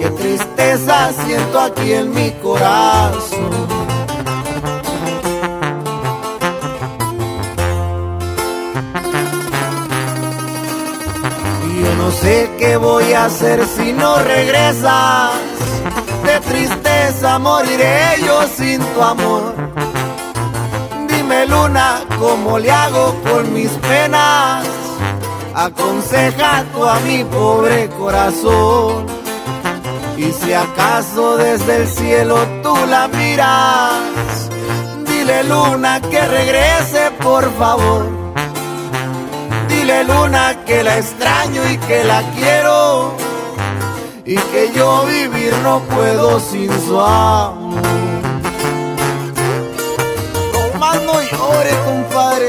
Qué 0.00 0.10
tristeza 0.10 1.12
siento 1.24 1.60
aquí 1.60 1.92
en 1.92 2.14
mi 2.14 2.30
corazón. 2.42 3.50
Y 11.68 11.82
yo 11.82 11.94
no 11.96 12.10
sé 12.12 12.50
qué 12.58 12.76
voy 12.76 13.12
a 13.12 13.24
hacer 13.24 13.66
si 13.66 13.92
no 13.92 14.18
regresas. 14.22 15.32
De 16.24 16.40
tristeza 16.40 17.38
moriré 17.40 18.22
yo 18.24 18.42
sin 18.56 18.80
tu 18.80 19.02
amor. 19.02 19.65
Dime 21.36 21.48
luna, 21.48 22.00
¿cómo 22.18 22.58
le 22.58 22.70
hago 22.70 23.14
con 23.22 23.52
mis 23.52 23.68
penas? 23.68 24.66
Aconseja 25.54 26.64
tú 26.72 26.82
a 26.82 26.98
mi 27.00 27.24
pobre 27.24 27.90
corazón. 27.90 29.04
Y 30.16 30.32
si 30.32 30.54
acaso 30.54 31.36
desde 31.36 31.76
el 31.82 31.88
cielo 31.88 32.38
tú 32.62 32.74
la 32.88 33.08
miras, 33.08 34.48
dile 35.06 35.44
luna 35.44 36.00
que 36.00 36.22
regrese 36.26 37.10
por 37.22 37.52
favor. 37.58 38.06
Dile 39.68 40.04
luna 40.04 40.64
que 40.64 40.82
la 40.82 40.96
extraño 40.96 41.70
y 41.70 41.76
que 41.76 42.04
la 42.04 42.22
quiero. 42.34 43.14
Y 44.24 44.36
que 44.36 44.72
yo 44.74 45.04
vivir 45.04 45.52
no 45.62 45.80
puedo 45.80 46.40
sin 46.40 46.70
su 46.86 46.98
amor. 46.98 48.05
Compadre. 52.16 52.48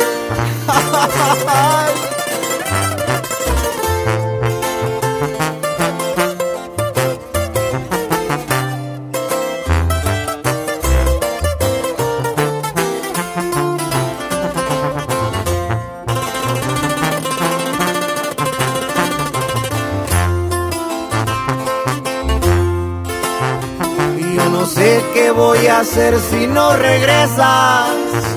Yo 24.35 24.49
no 24.49 24.65
sé 24.65 25.03
qué 25.13 25.31
voy 25.31 25.67
a 25.67 25.79
hacer 25.79 26.17
si 26.19 26.47
no 26.47 26.75
regresas. 26.77 28.36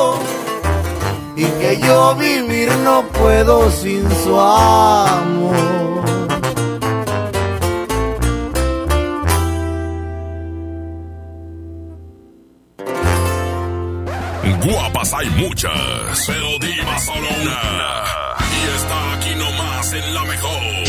Y 1.35 1.45
que 1.45 1.79
yo 1.81 2.15
vivir 2.15 2.69
no 2.83 3.03
puedo 3.07 3.71
sin 3.71 4.09
su 4.23 4.39
amor. 4.39 5.91
Guapas 14.63 15.13
hay 15.13 15.29
muchas, 15.31 16.23
pero 16.27 16.59
diva 16.59 16.99
solo 16.99 17.27
una. 17.41 17.59
Y 18.39 18.75
está 18.75 19.13
aquí 19.13 19.35
nomás 19.35 19.93
en 19.93 20.13
la 20.13 20.23
mejor. 20.25 20.81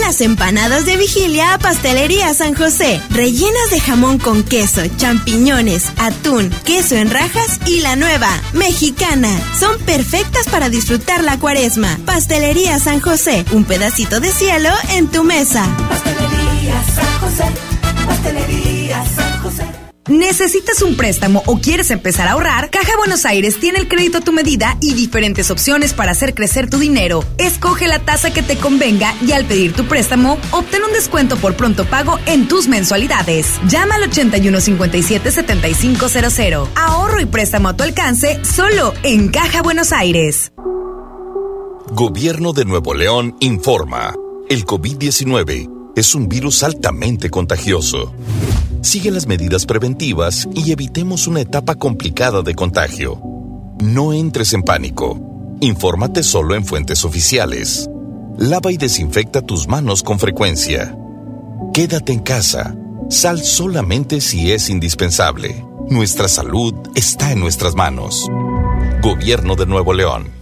Las 0.00 0.20
empanadas 0.20 0.86
de 0.86 0.96
vigilia 0.96 1.54
a 1.54 1.58
Pastelería 1.58 2.34
San 2.34 2.54
José, 2.54 3.00
rellenas 3.10 3.70
de 3.70 3.80
jamón 3.80 4.18
con 4.18 4.42
queso, 4.42 4.82
champiñones, 4.96 5.86
atún, 5.98 6.50
queso 6.64 6.96
en 6.96 7.10
rajas 7.10 7.60
y 7.66 7.80
la 7.80 7.96
nueva, 7.96 8.28
mexicana. 8.52 9.30
Son 9.58 9.78
perfectas 9.80 10.48
para 10.48 10.68
disfrutar 10.68 11.22
la 11.22 11.38
cuaresma. 11.38 11.98
Pastelería 12.04 12.78
San 12.78 13.00
José, 13.00 13.44
un 13.52 13.64
pedacito 13.64 14.20
de 14.20 14.32
cielo 14.32 14.70
en 14.90 15.08
tu 15.08 15.22
mesa. 15.22 15.64
¿Necesitas 20.20 20.82
un 20.82 20.94
préstamo 20.96 21.42
o 21.46 21.60
quieres 21.60 21.90
empezar 21.90 22.28
a 22.28 22.32
ahorrar? 22.32 22.68
Caja 22.68 22.92
Buenos 22.98 23.24
Aires 23.24 23.58
tiene 23.58 23.78
el 23.78 23.88
crédito 23.88 24.18
a 24.18 24.20
tu 24.20 24.32
medida 24.32 24.76
y 24.82 24.92
diferentes 24.92 25.50
opciones 25.50 25.94
para 25.94 26.12
hacer 26.12 26.34
crecer 26.34 26.68
tu 26.68 26.78
dinero. 26.78 27.24
Escoge 27.38 27.88
la 27.88 28.00
tasa 28.00 28.30
que 28.30 28.42
te 28.42 28.58
convenga 28.58 29.14
y 29.26 29.32
al 29.32 29.46
pedir 29.46 29.72
tu 29.72 29.86
préstamo, 29.86 30.36
obtén 30.50 30.84
un 30.84 30.92
descuento 30.92 31.38
por 31.38 31.56
pronto 31.56 31.86
pago 31.86 32.18
en 32.26 32.48
tus 32.48 32.68
mensualidades. 32.68 33.58
Llama 33.66 33.94
al 33.94 34.10
8157-7500. 34.10 36.68
Ahorro 36.74 37.22
y 37.22 37.26
préstamo 37.26 37.70
a 37.70 37.76
tu 37.76 37.82
alcance 37.82 38.44
solo 38.44 38.92
en 39.02 39.30
Caja 39.30 39.62
Buenos 39.62 39.90
Aires. 39.90 40.52
Gobierno 41.94 42.52
de 42.52 42.66
Nuevo 42.66 42.92
León 42.92 43.36
informa. 43.40 44.12
El 44.50 44.66
COVID-19 44.66 45.94
es 45.96 46.14
un 46.14 46.28
virus 46.28 46.62
altamente 46.62 47.30
contagioso. 47.30 48.14
Sigue 48.82 49.10
las 49.10 49.26
medidas 49.26 49.66
preventivas 49.66 50.48
y 50.54 50.72
evitemos 50.72 51.26
una 51.26 51.42
etapa 51.42 51.74
complicada 51.74 52.42
de 52.42 52.54
contagio. 52.54 53.20
No 53.78 54.14
entres 54.14 54.54
en 54.54 54.62
pánico. 54.62 55.20
Infórmate 55.60 56.22
solo 56.22 56.54
en 56.54 56.64
fuentes 56.64 57.04
oficiales. 57.04 57.88
Lava 58.38 58.72
y 58.72 58.78
desinfecta 58.78 59.42
tus 59.42 59.68
manos 59.68 60.02
con 60.02 60.18
frecuencia. 60.18 60.96
Quédate 61.74 62.12
en 62.12 62.20
casa. 62.20 62.74
Sal 63.10 63.42
solamente 63.42 64.20
si 64.22 64.50
es 64.50 64.70
indispensable. 64.70 65.62
Nuestra 65.90 66.28
salud 66.28 66.74
está 66.94 67.32
en 67.32 67.40
nuestras 67.40 67.74
manos. 67.74 68.28
Gobierno 69.02 69.56
de 69.56 69.66
Nuevo 69.66 69.92
León. 69.92 70.39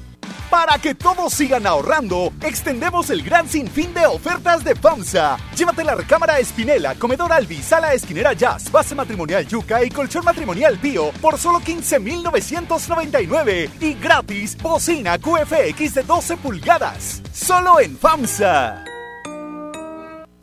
Para 0.50 0.78
que 0.78 0.94
todos 0.94 1.34
sigan 1.34 1.66
ahorrando, 1.66 2.32
extendemos 2.42 3.10
el 3.10 3.22
gran 3.22 3.46
sinfín 3.46 3.92
de 3.92 4.06
ofertas 4.06 4.64
de 4.64 4.74
FAMSA. 4.74 5.36
Llévate 5.54 5.84
la 5.84 5.94
recámara 5.94 6.38
Espinela, 6.38 6.94
comedor 6.94 7.30
Albi, 7.32 7.56
sala 7.56 7.92
esquinera 7.92 8.32
Jazz, 8.32 8.72
base 8.72 8.94
matrimonial 8.94 9.46
Yuca 9.46 9.84
y 9.84 9.90
colchón 9.90 10.24
matrimonial 10.24 10.78
Bio 10.78 11.10
por 11.20 11.36
solo 11.36 11.60
15,999 11.60 13.70
y 13.78 13.92
gratis 13.94 14.56
bocina 14.56 15.18
QFX 15.18 15.94
de 15.94 16.02
12 16.02 16.38
pulgadas. 16.38 17.20
Solo 17.30 17.78
en 17.80 17.98
FAMSA. 17.98 18.84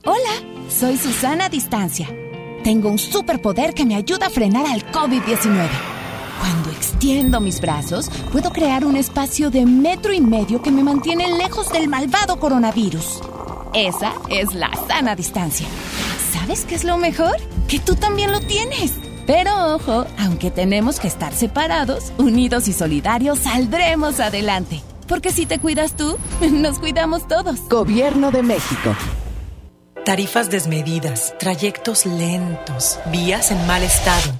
Hola, 0.04 0.70
soy 0.70 0.98
Susana 0.98 1.50
Distancia. 1.50 2.08
Tengo 2.64 2.90
un 2.90 3.00
superpoder 3.00 3.74
que 3.74 3.86
me 3.86 3.96
ayuda 3.96 4.28
a 4.28 4.30
frenar 4.30 4.68
al 4.68 4.86
COVID-19. 4.92 5.95
Cuando 6.40 6.70
extiendo 6.72 7.40
mis 7.40 7.62
brazos, 7.62 8.10
puedo 8.32 8.52
crear 8.52 8.86
un 8.86 8.96
espacio 8.96 9.50
de 9.50 9.66
metro 9.66 10.14
y 10.14 10.22
medio 10.22 10.62
que 10.62 10.72
me 10.72 10.84
mantiene 10.84 11.38
lejos 11.38 11.72
del 11.72 11.88
malvado 11.88 12.40
coronavirus. 12.40 13.22
Esa 13.74 14.14
es 14.30 14.54
la 14.54 14.72
sana 14.88 15.16
distancia. 15.16 15.68
¿Sabes 16.32 16.66
qué 16.66 16.76
es 16.76 16.84
lo 16.84 16.98
mejor? 16.98 17.36
Que 17.68 17.80
tú 17.80 17.96
también 17.96 18.32
lo 18.32 18.40
tienes. 18.40 18.94
Pero 19.26 19.76
ojo, 19.76 20.06
aunque 20.20 20.52
tenemos 20.52 21.00
que 21.00 21.08
estar 21.08 21.34
separados, 21.34 22.14
unidos 22.18 22.68
y 22.68 22.74
solidarios, 22.74 23.40
saldremos 23.40 24.20
adelante. 24.20 24.82
Porque 25.08 25.32
si 25.32 25.46
te 25.46 25.60
cuidas 25.60 25.96
tú, 25.96 26.18
nos 26.52 26.80
cuidamos 26.80 27.28
todos. 27.28 27.60
Gobierno 27.70 28.32
de 28.32 28.44
México. 28.44 28.96
Tarifas 30.06 30.52
desmedidas, 30.52 31.34
trayectos 31.40 32.06
lentos, 32.06 33.00
vías 33.12 33.50
en 33.50 33.66
mal 33.66 33.82
estado. 33.82 34.40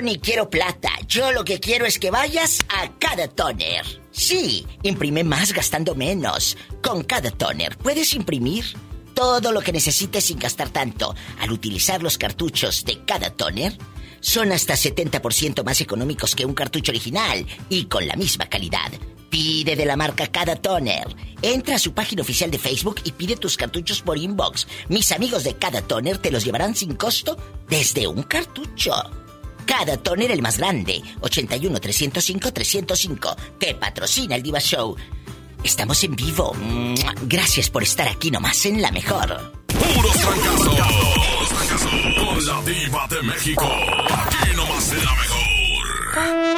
Ni 0.00 0.18
quiero 0.18 0.50
plata. 0.50 0.90
Yo 1.06 1.32
lo 1.32 1.44
que 1.44 1.60
quiero 1.60 1.86
es 1.86 1.98
que 1.98 2.10
vayas 2.10 2.60
a 2.68 2.90
cada 2.98 3.28
toner. 3.28 3.84
Sí, 4.10 4.66
imprime 4.82 5.24
más 5.24 5.52
gastando 5.52 5.94
menos. 5.94 6.56
Con 6.82 7.04
cada 7.04 7.30
toner 7.30 7.76
puedes 7.76 8.14
imprimir 8.14 8.64
todo 9.14 9.52
lo 9.52 9.60
que 9.60 9.72
necesites 9.72 10.24
sin 10.24 10.38
gastar 10.38 10.70
tanto. 10.70 11.14
Al 11.40 11.50
utilizar 11.50 12.02
los 12.02 12.18
cartuchos 12.18 12.84
de 12.84 13.04
cada 13.04 13.30
toner, 13.30 13.76
son 14.20 14.52
hasta 14.52 14.74
70% 14.74 15.64
más 15.64 15.80
económicos 15.80 16.34
que 16.34 16.46
un 16.46 16.54
cartucho 16.54 16.92
original 16.92 17.46
y 17.68 17.84
con 17.84 18.06
la 18.06 18.16
misma 18.16 18.46
calidad. 18.46 18.92
Pide 19.30 19.76
de 19.76 19.84
la 19.84 19.96
marca 19.96 20.26
Cada 20.28 20.56
Toner. 20.56 21.06
Entra 21.42 21.76
a 21.76 21.78
su 21.78 21.92
página 21.92 22.22
oficial 22.22 22.50
de 22.50 22.58
Facebook 22.58 23.00
y 23.04 23.12
pide 23.12 23.36
tus 23.36 23.56
cartuchos 23.56 24.00
por 24.00 24.16
inbox. 24.16 24.66
Mis 24.88 25.12
amigos 25.12 25.44
de 25.44 25.54
Cada 25.54 25.82
Toner 25.82 26.18
te 26.18 26.30
los 26.30 26.44
llevarán 26.44 26.74
sin 26.74 26.94
costo 26.94 27.36
desde 27.68 28.06
un 28.06 28.22
cartucho. 28.22 28.94
Cada 29.68 29.98
Toner 29.98 30.30
el 30.30 30.40
más 30.40 30.56
grande. 30.56 31.02
81 31.20 31.78
305 31.78 32.52
305. 32.52 33.36
Te 33.58 33.74
patrocina 33.74 34.34
el 34.34 34.42
Diva 34.42 34.60
Show. 34.60 34.96
Estamos 35.62 36.02
en 36.04 36.16
vivo. 36.16 36.56
Gracias 37.22 37.68
por 37.68 37.82
estar 37.82 38.08
aquí 38.08 38.30
nomás 38.30 38.64
en 38.64 38.80
la 38.80 38.90
mejor. 38.90 39.52
Puros. 39.66 40.16
Con 42.16 42.46
la 42.46 42.62
diva 42.62 43.06
de 43.08 43.22
México. 43.22 43.70
Aquí 44.08 44.56
nomás 44.56 44.92
en 44.92 45.04
la 45.04 45.14
mejor. 45.14 46.57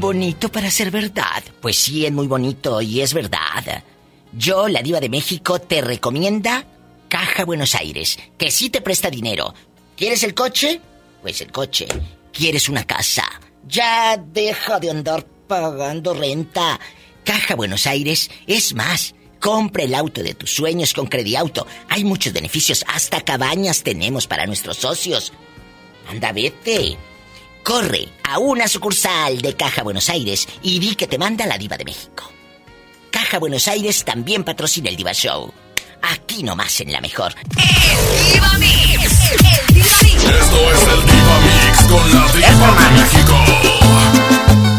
Bonito 0.00 0.50
para 0.50 0.70
ser 0.70 0.90
verdad. 0.90 1.42
Pues 1.60 1.76
sí, 1.76 2.06
es 2.06 2.12
muy 2.12 2.26
bonito 2.26 2.80
y 2.80 3.00
es 3.00 3.14
verdad. 3.14 3.82
Yo, 4.32 4.68
la 4.68 4.82
diva 4.82 5.00
de 5.00 5.08
México, 5.08 5.60
te 5.60 5.80
recomienda 5.80 6.64
Caja 7.08 7.44
Buenos 7.44 7.74
Aires, 7.74 8.18
que 8.38 8.50
sí 8.50 8.70
te 8.70 8.80
presta 8.80 9.10
dinero. 9.10 9.54
¿Quieres 9.96 10.22
el 10.22 10.34
coche? 10.34 10.80
Pues 11.20 11.40
el 11.40 11.52
coche. 11.52 11.86
¿Quieres 12.32 12.68
una 12.68 12.84
casa? 12.84 13.24
Ya 13.68 14.16
deja 14.16 14.80
de 14.80 14.90
andar 14.90 15.26
pagando 15.46 16.14
renta. 16.14 16.80
Caja 17.24 17.54
Buenos 17.54 17.86
Aires 17.86 18.30
es 18.46 18.74
más. 18.74 19.14
Compra 19.38 19.84
el 19.84 19.94
auto 19.94 20.22
de 20.22 20.34
tus 20.34 20.54
sueños 20.54 20.94
con 20.94 21.06
Crediauto. 21.06 21.66
Hay 21.88 22.04
muchos 22.04 22.32
beneficios, 22.32 22.84
hasta 22.88 23.20
cabañas 23.20 23.82
tenemos 23.82 24.26
para 24.26 24.46
nuestros 24.46 24.78
socios. 24.78 25.32
Anda, 26.08 26.32
vete. 26.32 26.96
Corre 27.62 28.08
a 28.24 28.38
una 28.38 28.66
sucursal 28.66 29.40
de 29.40 29.54
Caja 29.54 29.82
Buenos 29.82 30.10
Aires 30.10 30.48
y 30.62 30.80
di 30.80 30.96
que 30.96 31.06
te 31.06 31.16
manda 31.16 31.46
la 31.46 31.58
diva 31.58 31.76
de 31.76 31.84
México. 31.84 32.30
Caja 33.10 33.38
Buenos 33.38 33.68
Aires 33.68 34.04
también 34.04 34.42
patrocina 34.42 34.90
el 34.90 34.96
Diva 34.96 35.12
Show. 35.12 35.52
Aquí 36.02 36.42
nomás 36.42 36.80
en 36.80 36.90
la 36.90 37.00
mejor. 37.00 37.34
¡El 37.56 38.32
Diva 38.32 38.58
Mix! 38.58 39.30
¡El 39.30 39.74
Diva 39.74 39.96
Mix! 40.02 40.24
Esto 40.24 40.72
es 40.72 40.82
el 40.82 41.06
Diva 41.06 41.40
Mix 41.40 41.82
con 41.88 42.14
la 42.14 42.32
diva 42.32 42.74
de 42.82 42.90
México. 43.00 44.71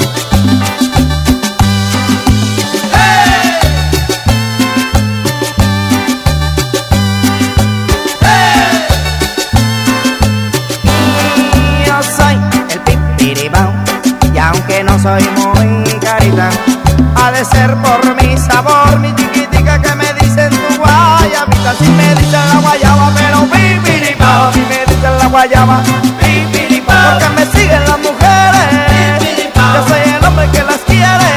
No 14.84 15.00
soy 15.00 15.24
muy 15.38 15.84
carita, 16.00 16.50
ha 17.16 17.32
de 17.32 17.46
ser 17.46 17.76
por 17.78 18.16
mi 18.22 18.38
sabor, 18.38 19.00
mi 19.00 19.14
chiquitica 19.16 19.82
que 19.82 19.96
me 19.96 20.14
dicen 20.20 20.50
tu 20.50 20.78
guayabita, 20.78 21.74
si 21.80 21.90
me 21.90 22.16
dicen 22.16 22.32
la 22.32 22.60
guayaba, 22.62 23.12
pero 23.16 23.40
pipiribao, 23.52 24.52
si 24.54 24.60
me 24.60 24.80
dicen 24.86 25.18
la 25.20 25.28
guayaba, 25.28 25.82
pipiribao, 26.20 27.20
porque 27.20 27.30
me 27.36 27.46
siguen 27.46 27.84
las 27.86 28.00
mujeres, 28.00 29.54
yo 29.56 29.88
soy 29.88 30.14
el 30.18 30.26
hombre 30.26 30.50
que 30.52 30.64
las 30.64 30.80
quiere. 30.88 31.34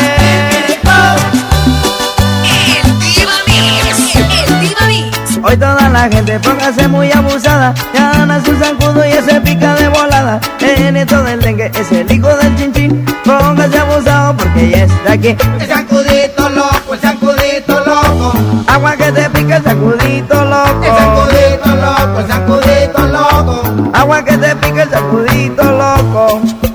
El 2.83 2.99
Diva 2.99 3.33
Mix. 3.47 4.17
El 4.17 4.61
Diva 4.61 4.87
Mix. 4.89 5.39
Hoy 5.43 5.57
toda 5.57 5.89
la 5.89 6.09
gente 6.09 6.39
póngase 6.41 6.89
muy 6.89 7.13
abusada. 7.13 7.75
Ya 7.95 8.23
Ana 8.23 8.45
su 8.45 8.55
zancudo 8.57 9.07
y 9.07 9.13
ese 9.13 9.41
pica 9.41 9.75
de 9.75 9.89
volada. 9.89 10.41
El 10.61 10.95
nieto 10.95 11.23
del 11.23 11.41
dengue 11.41 11.71
es 11.75 11.93
el 11.93 12.11
hijo 12.11 12.29
del 12.37 12.57
chinchín 12.57 13.06
Póngase 13.27 13.79
abusado 13.79 14.37
porque 14.37 14.71
ya 14.71 14.85
está 14.85 15.13
aquí. 15.15 15.37
El 15.59 15.67
sacudito 15.67 16.49
loco, 16.51 16.95
el 16.95 17.01
sacudito 17.01 17.81
loco. 17.81 18.33
Agua 18.69 18.97
que 18.97 19.11
te 19.11 19.31
pica 19.31 19.57
el 19.57 19.65
sacudito 19.65 20.45
loco. 20.45 20.85
El 20.85 20.97
sacudito 20.97 21.69
loco, 21.75 22.21
el 22.21 22.27
sacudito 22.29 23.07
loco. 23.09 23.91
Agua 23.93 24.25
que 24.25 24.39
te 24.39 24.57
pica 24.57 24.83
el 24.85 24.91
sacudito 24.91 25.65
loco 25.65 26.66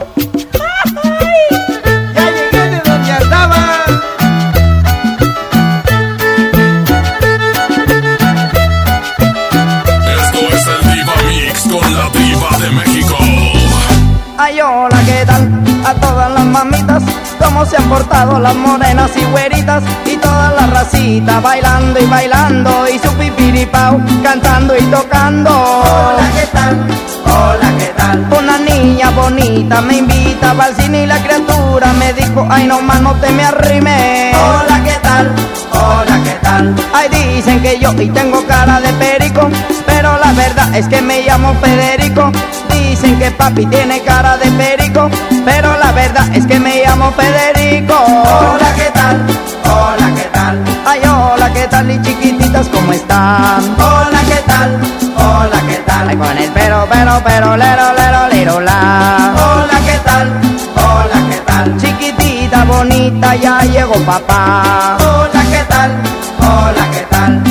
las 18.10 18.56
morenas 18.56 19.12
y 19.16 19.24
güeritas 19.26 19.84
y 20.06 20.18
todas 20.18 20.54
las 20.56 20.70
racitas 20.72 21.42
bailando 21.44 22.00
y 22.00 22.06
bailando 22.06 22.88
y 22.88 22.98
su 22.98 23.14
pipiripao 23.14 24.02
cantando 24.24 24.76
y 24.76 24.82
tocando. 24.86 25.52
Hola, 25.52 26.32
¿qué 26.34 26.48
tal? 26.48 26.88
Hola, 27.26 27.78
¿qué 27.78 27.94
tal? 27.96 28.28
Una 28.40 28.51
niña 28.84 29.12
bonita 29.12 29.82
me 29.82 29.98
invita 29.98 30.52
al 30.52 30.76
cine 30.76 31.04
y 31.04 31.06
la 31.06 31.18
criatura 31.22 31.94
me 31.94 32.14
dijo, 32.14 32.48
ay, 32.50 32.66
no 32.66 32.82
más 32.82 33.02
no 33.02 33.14
te 33.16 33.30
me 33.32 33.44
arrimes. 33.44 34.36
Hola, 34.36 34.82
¿qué 34.84 34.96
tal? 35.02 35.32
Hola, 35.72 36.20
¿qué 36.24 36.36
tal? 36.42 36.76
Ay, 36.94 37.10
dicen 37.10 37.62
que 37.62 37.80
yo 37.80 37.92
y 37.94 38.10
tengo 38.10 38.46
cara 38.48 38.80
de 38.82 38.92
perico, 38.94 39.50
pero 39.86 40.18
la 40.18 40.32
verdad 40.34 40.76
es 40.76 40.88
que 40.88 41.02
me 41.02 41.22
llamo 41.24 41.54
Federico. 41.62 42.32
Dicen 42.70 43.18
que 43.20 43.32
papi 43.32 43.66
tiene 43.68 44.02
cara 44.02 44.38
de 44.38 44.50
perico, 44.52 45.10
pero 45.46 45.78
la 45.78 45.92
verdad 45.92 46.28
es 46.36 46.46
que 46.46 46.60
me 46.60 46.84
llamo 46.84 47.12
Federico. 47.12 47.96
Hola, 47.96 48.74
¿qué 48.76 48.92
tal? 48.94 49.26
Hola, 49.66 50.12
¿qué 50.16 50.28
tal? 50.34 50.64
Ay, 50.86 51.02
hola, 51.06 51.54
¿qué 51.54 51.68
tal? 51.68 51.90
Y 51.92 52.02
chiquititas, 52.02 52.68
¿cómo 52.68 52.92
están? 52.92 53.64
Hola, 53.78 54.20
¿qué 54.28 54.42
tal? 54.46 54.80
Hola, 55.16 55.62
¿qué 55.68 55.68
tal? 55.68 55.71
Ay, 56.12 56.18
con 56.18 56.38
el 56.38 56.52
pero, 56.52 56.86
pero, 56.92 57.22
pero, 57.24 57.56
lero, 57.56 57.94
lero, 57.94 58.28
lero, 58.28 58.60
la. 58.60 59.34
Hola, 59.34 59.80
¿qué 59.86 59.98
tal? 60.04 60.28
Hola, 60.76 61.30
¿qué 61.30 61.38
tal? 61.46 61.78
Chiquitita, 61.78 62.66
bonita, 62.66 63.34
ya 63.36 63.62
llegó 63.62 63.94
papá. 64.06 64.98
Hola, 65.00 65.42
¿qué 65.50 65.64
tal? 65.70 65.92
Hola, 66.40 66.86
¿qué 66.92 67.06
tal? 67.10 67.42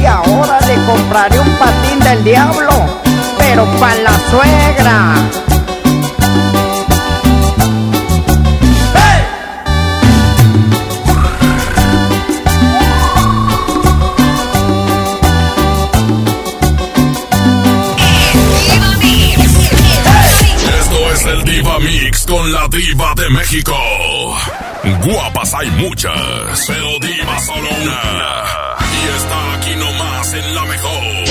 Y 0.00 0.06
ahora 0.06 0.58
le 0.66 0.76
compraré 0.86 1.38
un 1.38 1.50
patín 1.58 2.00
del 2.00 2.24
diablo, 2.24 2.70
pero 3.36 3.66
para 3.78 3.96
la 3.96 4.12
suegra. 4.30 5.16
La 22.52 22.68
diva 22.68 23.14
de 23.16 23.30
México. 23.30 23.76
Guapas 25.04 25.54
hay 25.54 25.70
muchas, 25.72 26.64
pero 26.66 26.98
diva 27.00 27.38
solo 27.40 27.68
una. 27.82 28.00
Y 28.92 29.08
está 29.16 29.54
aquí 29.54 29.76
nomás 29.76 30.32
en 30.34 30.54
la 30.54 30.64
mejor. 30.64 31.29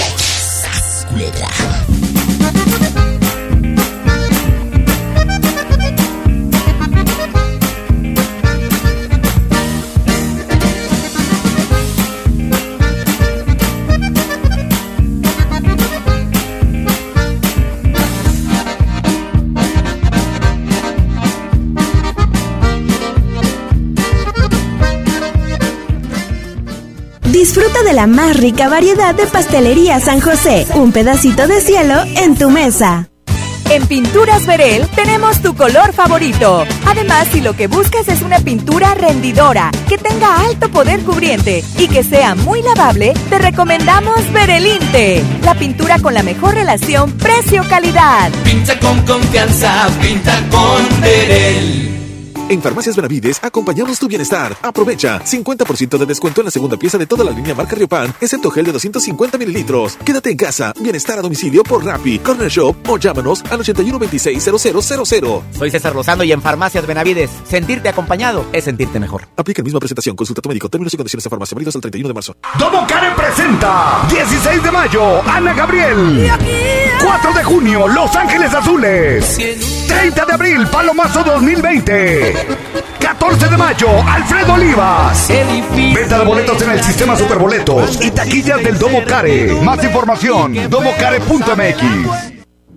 De 27.89 27.95
la 27.95 28.05
más 28.05 28.37
rica 28.37 28.69
variedad 28.69 29.15
de 29.15 29.25
pastelería 29.25 29.99
San 29.99 30.21
José. 30.21 30.67
Un 30.75 30.91
pedacito 30.91 31.47
de 31.47 31.59
cielo 31.59 31.95
en 32.17 32.37
tu 32.37 32.51
mesa. 32.51 33.09
En 33.67 33.87
Pinturas 33.87 34.45
Verel 34.45 34.87
tenemos 34.89 35.41
tu 35.41 35.55
color 35.55 35.91
favorito. 35.93 36.65
Además, 36.85 37.27
si 37.31 37.41
lo 37.41 37.55
que 37.55 37.65
buscas 37.65 38.07
es 38.07 38.21
una 38.21 38.41
pintura 38.41 38.93
rendidora, 38.93 39.71
que 39.87 39.97
tenga 39.97 40.39
alto 40.41 40.69
poder 40.69 40.99
cubriente 41.01 41.63
y 41.79 41.87
que 41.87 42.03
sea 42.03 42.35
muy 42.35 42.61
lavable, 42.61 43.15
te 43.27 43.39
recomendamos 43.39 44.31
Verelinte, 44.33 45.23
la 45.41 45.55
pintura 45.55 45.97
con 45.97 46.13
la 46.13 46.21
mejor 46.21 46.53
relación 46.53 47.11
precio-calidad. 47.13 48.31
Pinta 48.43 48.79
con 48.79 49.01
confianza, 49.01 49.87
pinta 49.99 50.39
con 50.51 51.01
Verel. 51.01 51.98
En 52.49 52.63
Farmacias 52.63 52.95
Benavides 52.95 53.39
acompañamos 53.43 53.99
tu 53.99 54.07
bienestar. 54.07 54.57
Aprovecha 54.63 55.21
50% 55.23 55.99
de 55.99 56.05
descuento 56.07 56.41
en 56.41 56.45
la 56.45 56.51
segunda 56.51 56.77
pieza 56.77 56.97
de 56.97 57.05
toda 57.05 57.23
la 57.23 57.29
línea 57.29 57.53
marca 57.53 57.75
Riopan, 57.75 58.11
excepto 58.19 58.49
gel 58.49 58.65
de 58.65 58.71
250 58.71 59.37
mililitros. 59.37 59.97
Quédate 60.03 60.31
en 60.31 60.37
casa, 60.37 60.73
bienestar 60.79 61.19
a 61.19 61.21
domicilio 61.21 61.63
por 61.63 61.85
Rappi, 61.85 62.17
Corner 62.17 62.49
Shop 62.49 62.75
o 62.89 62.97
llámanos 62.97 63.43
al 63.51 63.59
81 63.59 63.99
26 63.99 64.43
Soy 64.43 65.69
César 65.69 65.93
Lozano 65.93 66.23
y 66.23 66.31
en 66.31 66.41
Farmacias 66.41 66.87
Benavides, 66.87 67.29
sentirte 67.47 67.87
acompañado 67.87 68.43
es 68.51 68.63
sentirte 68.63 68.99
mejor. 68.99 69.27
Aplica 69.37 69.61
misma 69.61 69.79
presentación, 69.79 70.15
consulta 70.15 70.41
tu 70.41 70.49
médico, 70.49 70.69
términos 70.69 70.91
y 70.95 70.97
condiciones 70.97 71.23
de 71.25 71.29
farmacia, 71.29 71.53
válidos 71.53 71.75
al 71.75 71.81
31 71.81 72.07
de 72.07 72.13
marzo. 72.15 72.35
Domo 72.57 72.87
Care 72.87 73.11
presenta 73.15 74.07
16 74.09 74.63
de 74.63 74.71
mayo, 74.71 75.21
Ana 75.29 75.53
Gabriel. 75.53 76.31
4 77.03 77.33
de 77.33 77.43
junio, 77.43 77.87
Los 77.87 78.15
Ángeles 78.15 78.53
Azules. 78.53 79.37
30 79.87 80.25
de 80.25 80.33
abril, 80.33 80.67
Palomazo 80.67 81.23
2020. 81.23 82.38
14 82.99 83.47
de 83.47 83.57
mayo, 83.57 83.87
Alfredo 84.07 84.53
Olivas. 84.53 85.27
Venta 85.27 86.19
de 86.19 86.25
boletos 86.25 86.61
en 86.61 86.71
el 86.71 86.83
sistema 86.83 87.15
Superboletos 87.15 88.03
y 88.03 88.11
taquillas 88.11 88.63
del 88.63 88.77
Domo 88.77 89.03
Care. 89.05 89.53
Más 89.61 89.83
información, 89.83 90.69
domocare.mx. 90.69 92.38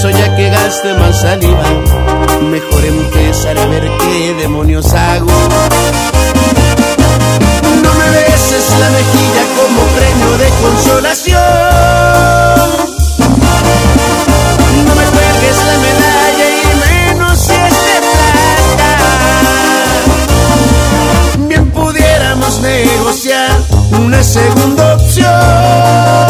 Caso 0.00 0.10
ya 0.18 0.34
que 0.34 0.48
gaste 0.48 0.94
más 0.94 1.20
saliva. 1.20 1.62
Mejor 2.50 2.84
empezar 2.84 3.58
a 3.58 3.66
ver 3.66 3.90
qué 3.98 4.34
demonios 4.34 4.94
hago. 4.94 5.26
No 7.82 7.94
me 7.94 8.10
beses 8.10 8.70
la 8.80 8.90
mejilla 8.90 9.44
como 9.56 9.82
premio 9.96 10.38
de 10.38 10.48
consolación. 10.62 11.42
No 14.86 14.94
me 14.94 15.04
cuelgues 15.04 15.58
la 15.68 15.76
medalla 15.86 16.46
y 16.48 16.64
menos 16.86 17.38
si 17.38 17.52
es 17.52 17.76
de. 17.84 17.96
Bien 21.46 21.70
pudiéramos 21.72 22.60
negociar 22.60 23.50
una 23.98 24.22
segunda 24.22 24.94
opción. 24.94 26.29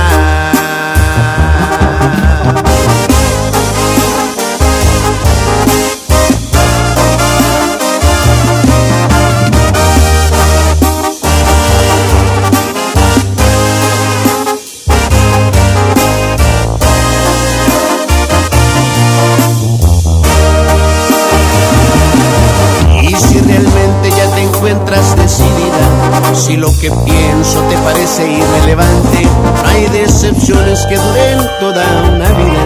Que 26.81 26.89
pienso 26.89 27.61
te 27.69 27.77
parece 27.77 28.27
irrelevante. 28.27 29.27
Hay 29.67 29.85
decepciones 29.89 30.83
que 30.87 30.95
duren 30.97 31.37
toda 31.59 31.85
una 32.11 32.27
vida. 32.29 32.65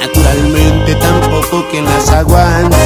Naturalmente 0.00 0.94
tampoco 0.94 1.68
que 1.68 1.82
las 1.82 2.08
aguante. 2.10 2.81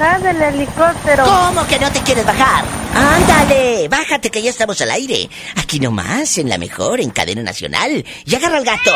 Bajar 0.00 0.22
del 0.22 0.42
helicóptero. 0.42 1.24
¿Cómo 1.24 1.66
que 1.66 1.78
no 1.78 1.92
te 1.92 2.00
quieres 2.00 2.24
bajar? 2.24 2.64
Ándale, 2.94 3.86
bájate 3.88 4.30
que 4.30 4.42
ya 4.42 4.50
estamos 4.50 4.80
al 4.80 4.90
aire. 4.90 5.28
Aquí 5.56 5.78
nomás, 5.78 6.38
en 6.38 6.48
la 6.48 6.58
mejor, 6.58 7.00
en 7.00 7.10
cadena 7.10 7.42
nacional. 7.42 8.04
Y 8.24 8.34
agarra 8.34 8.56
al 8.56 8.64
gato. 8.64 8.92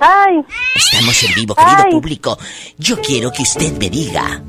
¡Ay! 0.00 0.40
Estamos 0.76 1.22
en 1.24 1.34
vivo, 1.34 1.54
querido 1.54 1.82
Ay. 1.84 1.90
público. 1.90 2.38
Yo 2.78 3.00
quiero 3.00 3.32
que 3.32 3.42
usted 3.42 3.72
me 3.72 3.90
diga. 3.90 4.42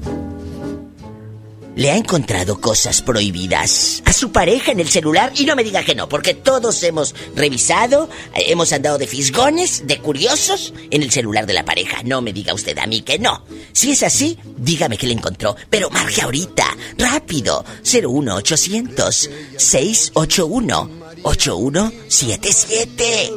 ¿Le 1.76 1.92
ha 1.92 1.98
encontrado 1.98 2.62
cosas 2.62 3.02
prohibidas 3.02 4.02
a 4.06 4.14
su 4.14 4.32
pareja 4.32 4.72
en 4.72 4.80
el 4.80 4.88
celular? 4.88 5.34
Y 5.36 5.46
no 5.46 5.58
me 5.58 5.64
diga 5.64 5.84
que 5.84 5.94
no, 5.94 6.08
porque 6.08 6.34
todos 6.34 6.82
hemos 6.84 7.14
revisado, 7.36 8.10
eh, 8.34 8.46
hemos 8.48 8.72
andado 8.72 8.98
de 8.98 9.08
fisgones, 9.08 9.86
de 9.86 10.00
curiosos 10.00 10.74
en 10.90 11.04
el 11.04 11.12
celular 11.12 11.46
de 11.46 11.54
la 11.54 11.66
pareja. 11.66 11.98
No 12.06 12.22
me 12.22 12.32
diga 12.32 12.54
usted 12.54 12.78
a 12.78 12.86
mí 12.86 13.02
que 13.02 13.20
no. 13.20 13.44
Si 13.76 13.92
es 13.92 14.02
así, 14.04 14.40
dígame 14.56 14.98
que 14.98 15.06
le 15.06 15.12
encontró. 15.12 15.54
Pero 15.70 15.90
marque 15.90 16.22
ahorita, 16.22 16.64
rápido. 16.98 17.66
01800 17.84 19.30
681 19.58 20.90
8177 21.24 23.32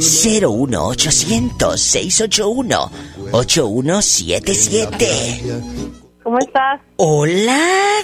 01800 0.00 1.78
681 1.78 2.90
8177 3.32 5.42
¿Cómo 6.22 6.38
estás? 6.38 6.80
Hola, 6.96 7.60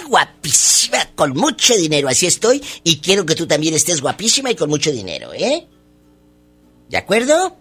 guapísima, 0.07 0.99
con 1.15 1.31
mucho 1.31 1.75
dinero, 1.75 2.07
así 2.07 2.27
estoy, 2.27 2.63
y 2.83 2.99
quiero 2.99 3.25
que 3.25 3.33
tú 3.33 3.47
también 3.47 3.73
estés 3.73 3.99
guapísima 3.99 4.51
y 4.51 4.55
con 4.55 4.69
mucho 4.69 4.91
dinero, 4.91 5.33
¿eh? 5.33 5.67
¿De 6.87 6.97
acuerdo? 6.97 7.57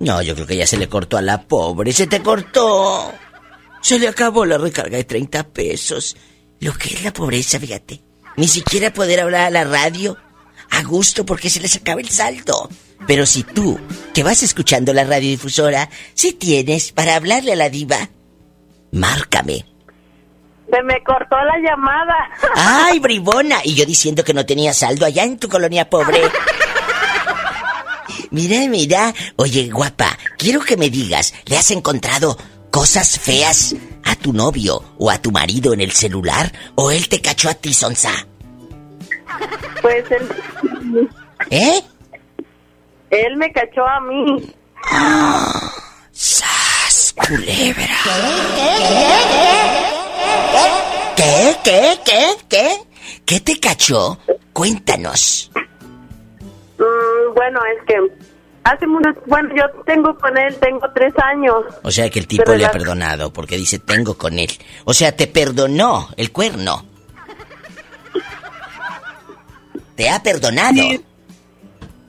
No, 0.00 0.22
yo 0.22 0.34
creo 0.34 0.46
que 0.46 0.56
ya 0.56 0.66
se 0.66 0.78
le 0.78 0.88
cortó 0.88 1.18
a 1.18 1.22
la 1.22 1.42
pobre, 1.42 1.92
se 1.92 2.06
te 2.06 2.22
cortó. 2.22 3.12
Se 3.82 3.98
le 3.98 4.08
acabó 4.08 4.46
la 4.46 4.58
recarga 4.58 4.96
de 4.96 5.04
30 5.04 5.48
pesos. 5.48 6.16
Lo 6.58 6.72
que 6.72 6.94
es 6.94 7.04
la 7.04 7.12
pobreza, 7.12 7.60
fíjate. 7.60 8.02
Ni 8.36 8.48
siquiera 8.48 8.92
poder 8.92 9.20
hablar 9.20 9.42
a 9.42 9.50
la 9.50 9.64
radio 9.64 10.16
a 10.70 10.82
gusto 10.82 11.26
porque 11.26 11.50
se 11.50 11.60
les 11.60 11.76
acaba 11.76 12.00
el 12.00 12.08
saldo. 12.08 12.70
Pero 13.06 13.26
si 13.26 13.42
tú, 13.42 13.78
que 14.14 14.22
vas 14.22 14.42
escuchando 14.42 14.92
la 14.94 15.04
radiodifusora, 15.04 15.90
si 16.14 16.32
tienes 16.32 16.92
para 16.92 17.16
hablarle 17.16 17.52
a 17.52 17.56
la 17.56 17.68
diva, 17.68 18.08
márcame. 18.92 19.66
Se 20.70 20.82
me 20.82 21.02
cortó 21.02 21.36
la 21.36 21.58
llamada. 21.58 22.30
¡Ay, 22.54 23.00
bribona! 23.00 23.56
Y 23.64 23.74
yo 23.74 23.84
diciendo 23.84 24.24
que 24.24 24.32
no 24.32 24.46
tenía 24.46 24.72
saldo 24.72 25.04
allá 25.04 25.24
en 25.24 25.38
tu 25.38 25.48
colonia 25.48 25.90
pobre. 25.90 26.22
Mira, 28.30 28.68
mira. 28.68 29.12
Oye, 29.36 29.68
guapa, 29.70 30.16
quiero 30.38 30.60
que 30.60 30.76
me 30.76 30.88
digas, 30.90 31.34
¿le 31.46 31.56
has 31.56 31.70
encontrado 31.70 32.36
cosas 32.70 33.18
feas 33.18 33.74
a 34.04 34.14
tu 34.14 34.32
novio 34.32 34.82
o 34.98 35.10
a 35.10 35.18
tu 35.18 35.30
marido 35.32 35.74
en 35.74 35.80
el 35.80 35.92
celular? 35.92 36.52
¿O 36.76 36.90
él 36.90 37.08
te 37.08 37.20
cachó 37.20 37.48
a 37.48 37.54
ti, 37.54 37.74
Sonsa? 37.74 38.12
Pues 39.82 40.04
él. 40.10 41.08
¿Eh? 41.50 41.80
Él 43.10 43.36
me 43.36 43.52
cachó 43.52 43.84
a 43.86 44.00
mí. 44.00 44.54
¡Sas, 46.12 47.14
culebra! 47.16 47.98
¿Qué? 51.16 51.56
¿Qué? 51.64 51.98
¿Qué? 52.04 52.26
¿Qué? 52.48 52.78
¿Qué 53.24 53.40
te 53.40 53.58
cachó? 53.58 54.18
Cuéntanos. 54.52 55.50
Mm, 56.80 57.34
bueno, 57.34 57.60
es 57.76 57.84
que 57.86 57.94
hace 58.64 58.86
mucho. 58.86 59.10
Bueno, 59.26 59.50
yo 59.54 59.64
tengo 59.84 60.16
con 60.18 60.36
él, 60.38 60.56
tengo 60.60 60.86
tres 60.94 61.12
años. 61.22 61.56
O 61.82 61.90
sea 61.90 62.08
que 62.10 62.18
el 62.18 62.26
tipo 62.26 62.52
le 62.54 62.64
ha 62.64 62.70
perdonado 62.72 63.32
porque 63.32 63.56
dice 63.56 63.78
tengo 63.78 64.14
con 64.16 64.38
él. 64.38 64.50
O 64.84 64.94
sea, 64.94 65.14
te 65.14 65.26
perdonó 65.26 66.08
el 66.16 66.32
cuerno. 66.32 66.84
Te 69.96 70.08
ha 70.08 70.22
perdonado. 70.22 70.76
Sí, 70.82 71.02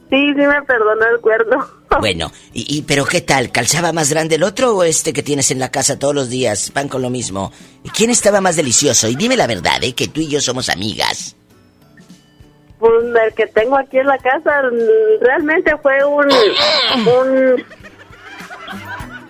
sí 0.09 0.33
me 0.35 0.61
perdonó 0.63 1.05
el 1.13 1.19
cuerno. 1.21 1.67
Bueno, 1.99 2.31
y, 2.53 2.77
y- 2.77 2.81
pero 2.83 3.03
qué 3.03 3.19
tal, 3.19 3.51
¿calzaba 3.51 3.91
más 3.91 4.09
grande 4.09 4.35
el 4.35 4.43
otro 4.43 4.73
o 4.77 4.83
este 4.83 5.11
que 5.11 5.23
tienes 5.23 5.51
en 5.51 5.59
la 5.59 5.71
casa 5.71 5.99
todos 5.99 6.15
los 6.15 6.29
días? 6.29 6.71
Van 6.73 6.87
con 6.87 7.01
lo 7.01 7.09
mismo. 7.09 7.51
¿Y 7.83 7.89
¿Quién 7.89 8.09
estaba 8.09 8.39
más 8.39 8.55
delicioso? 8.55 9.09
Y 9.09 9.15
dime 9.17 9.35
la 9.35 9.45
verdad, 9.45 9.83
¿eh? 9.83 9.93
Que 9.93 10.07
tú 10.07 10.21
y 10.21 10.29
yo 10.29 10.39
somos 10.39 10.69
amigas. 10.69 11.35
Pues 12.81 12.93
el 13.27 13.33
que 13.35 13.45
tengo 13.47 13.77
aquí 13.77 13.99
en 13.99 14.07
la 14.07 14.17
casa 14.17 14.63
realmente 15.21 15.77
fue 15.81 16.03
un. 16.03 16.25
un 17.07 17.65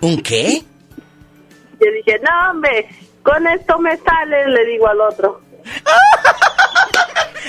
¿Un 0.00 0.22
qué? 0.22 0.64
yo 1.78 1.86
dije, 1.92 2.18
no, 2.20 2.50
hombre, 2.50 2.88
con 3.22 3.46
esto 3.46 3.78
me 3.78 3.96
sale, 3.98 4.48
le 4.48 4.64
digo 4.66 4.88
al 4.88 5.00
otro. 5.00 5.40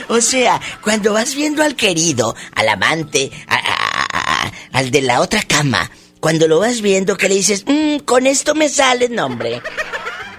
O 0.10 0.20
sea, 0.22 0.60
cuando 0.84 1.14
vas 1.14 1.34
viendo 1.36 1.64
al 1.64 1.76
querido, 1.76 2.36
al 2.56 2.68
amante, 2.70 3.32
a- 3.48 3.56
a- 3.56 4.04
a- 4.12 4.48
a- 4.48 4.52
al 4.78 4.92
de 4.92 5.02
la 5.02 5.22
otra 5.22 5.42
cama, 5.48 5.90
cuando 6.20 6.48
lo 6.48 6.60
vas 6.60 6.82
viendo 6.82 7.16
que 7.16 7.30
le 7.30 7.36
dices, 7.36 7.64
"Mm, 7.68 8.00
con 8.00 8.28
esto 8.28 8.54
me 8.54 8.70
sale, 8.70 9.08
nombre. 9.10 9.62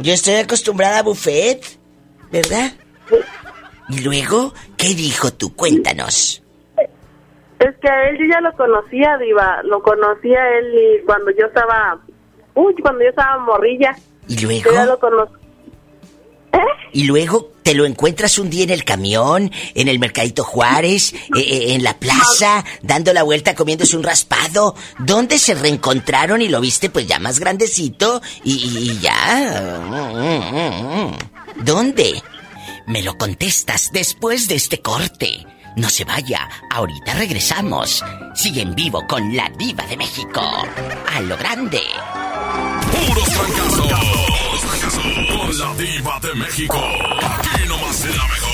Yo 0.00 0.12
estoy 0.12 0.34
acostumbrada 0.34 0.98
a 0.98 1.02
buffet, 1.02 1.62
¿verdad? 2.30 2.72
Y 3.88 4.00
luego, 4.00 4.54
¿qué 4.76 4.94
dijo 4.94 5.32
tú? 5.32 5.54
Cuéntanos. 5.54 6.42
Es 7.58 7.74
que 7.80 7.88
a 7.88 8.08
él 8.08 8.18
yo 8.18 8.24
ya 8.30 8.40
lo 8.40 8.52
conocía, 8.56 9.16
Diva. 9.18 9.62
Lo 9.64 9.82
conocía 9.82 10.38
él 10.58 10.74
y 10.74 11.04
cuando 11.04 11.30
yo 11.38 11.46
estaba. 11.46 11.98
Uy, 12.54 12.74
cuando 12.82 13.02
yo 13.04 13.10
estaba 13.10 13.38
morrilla. 13.38 13.96
¿Y 14.28 14.36
Yo 14.36 14.50
ya 14.50 14.62
luego? 14.70 14.84
lo 14.86 14.98
conocí. 14.98 15.32
Y 16.92 17.04
luego 17.04 17.50
te 17.64 17.74
lo 17.74 17.84
encuentras 17.84 18.38
un 18.38 18.48
día 18.48 18.62
en 18.62 18.70
el 18.70 18.84
camión, 18.84 19.50
en 19.74 19.88
el 19.88 19.98
Mercadito 19.98 20.44
Juárez, 20.44 21.12
eh, 21.12 21.18
eh, 21.40 21.74
en 21.74 21.82
la 21.82 21.98
plaza, 21.98 22.64
dando 22.80 23.12
la 23.12 23.24
vuelta 23.24 23.56
comiéndose 23.56 23.96
un 23.96 24.04
raspado. 24.04 24.76
¿Dónde 25.00 25.38
se 25.38 25.54
reencontraron 25.54 26.40
y 26.42 26.48
lo 26.48 26.60
viste 26.60 26.90
pues 26.90 27.08
ya 27.08 27.18
más 27.18 27.40
grandecito 27.40 28.22
y, 28.44 28.52
y- 28.52 28.90
y 28.92 28.98
ya? 29.00 29.80
¿Dónde? 31.64 32.22
Me 32.86 33.02
lo 33.02 33.16
contestas 33.16 33.90
después 33.92 34.46
de 34.46 34.56
este 34.56 34.80
corte. 34.80 35.46
No 35.76 35.88
se 35.88 36.04
vaya, 36.04 36.48
ahorita 36.70 37.14
regresamos. 37.14 38.04
Sigue 38.34 38.62
en 38.62 38.74
vivo 38.74 39.06
con 39.08 39.34
la 39.34 39.50
diva 39.58 39.84
de 39.86 39.96
México. 39.96 40.40
A 40.40 41.20
lo 41.20 41.36
grande. 41.36 41.80
Puros 42.92 43.28
fracasos. 43.32 43.88
Con 45.36 45.58
la 45.58 45.74
diva 45.74 46.20
de 46.20 46.34
México. 46.34 46.76
Aquí 46.76 47.68
nomás 47.68 48.04
la 48.04 48.28
mejor. 48.28 48.53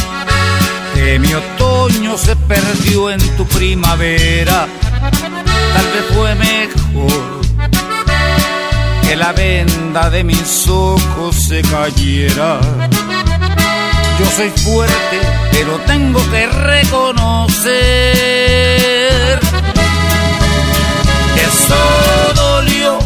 que 1.01 1.17
mi 1.17 1.33
otoño 1.33 2.15
se 2.15 2.35
perdió 2.35 3.09
en 3.09 3.19
tu 3.35 3.45
primavera. 3.47 4.67
Tal 5.73 5.85
vez 5.93 6.05
fue 6.13 6.35
mejor 6.35 7.41
que 9.01 9.15
la 9.15 9.31
venda 9.33 10.11
de 10.11 10.23
mis 10.23 10.67
ojos 10.67 11.35
se 11.35 11.63
cayera. 11.63 12.59
Yo 14.19 14.25
soy 14.37 14.51
fuerte, 14.63 15.19
pero 15.51 15.79
tengo 15.87 16.19
que 16.29 16.45
reconocer 16.47 17.71
que 21.33 21.41
eso 21.41 21.81
dolió, 22.35 22.99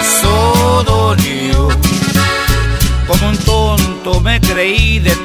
eso 0.00 0.84
dolió 0.86 1.68
como 3.06 3.28
un 3.28 3.36
tonto 3.38 4.20
me 4.20 4.40
creí 4.40 4.98
de 4.98 5.14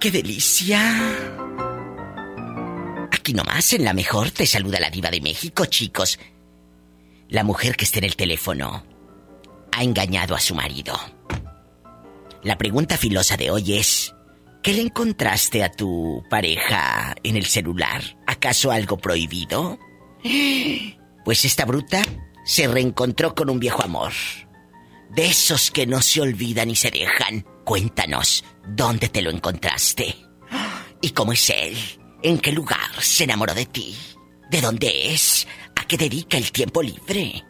Qué 0.00 0.10
delicia! 0.10 0.80
Aquí 3.12 3.34
nomás, 3.34 3.74
en 3.74 3.84
la 3.84 3.92
mejor, 3.92 4.30
te 4.30 4.46
saluda 4.46 4.80
la 4.80 4.90
diva 4.90 5.10
de 5.10 5.20
México, 5.20 5.66
chicos. 5.66 6.18
La 7.28 7.44
mujer 7.44 7.76
que 7.76 7.84
está 7.84 7.98
en 7.98 8.06
el 8.06 8.16
teléfono 8.16 8.82
ha 9.70 9.82
engañado 9.84 10.34
a 10.34 10.40
su 10.40 10.54
marido. 10.54 10.98
La 12.42 12.56
pregunta 12.56 12.96
filosa 12.96 13.36
de 13.36 13.50
hoy 13.50 13.76
es, 13.76 14.14
¿qué 14.62 14.72
le 14.72 14.82
encontraste 14.82 15.62
a 15.62 15.70
tu 15.70 16.24
pareja 16.30 17.14
en 17.22 17.36
el 17.36 17.44
celular? 17.44 18.02
¿Acaso 18.26 18.70
algo 18.70 18.96
prohibido? 18.96 19.78
Pues 21.24 21.44
esta 21.44 21.66
bruta 21.66 22.02
se 22.44 22.66
reencontró 22.66 23.34
con 23.34 23.50
un 23.50 23.60
viejo 23.60 23.84
amor. 23.84 24.12
De 25.10 25.26
esos 25.26 25.70
que 25.70 25.86
no 25.86 26.00
se 26.00 26.22
olvidan 26.22 26.70
y 26.70 26.76
se 26.76 26.90
dejan. 26.90 27.44
Cuéntanos, 27.64 28.44
¿dónde 28.74 29.08
te 29.08 29.22
lo 29.22 29.30
encontraste? 29.30 30.14
¿Y 31.00 31.10
cómo 31.10 31.32
es 31.32 31.50
él? 31.50 31.76
¿En 32.22 32.38
qué 32.38 32.52
lugar 32.52 32.78
se 33.00 33.24
enamoró 33.24 33.54
de 33.54 33.66
ti? 33.66 33.96
¿De 34.50 34.60
dónde 34.60 35.12
es? 35.12 35.46
¿A 35.76 35.84
qué 35.86 35.96
dedica 35.96 36.36
el 36.36 36.50
tiempo 36.52 36.82
libre? 36.82 37.44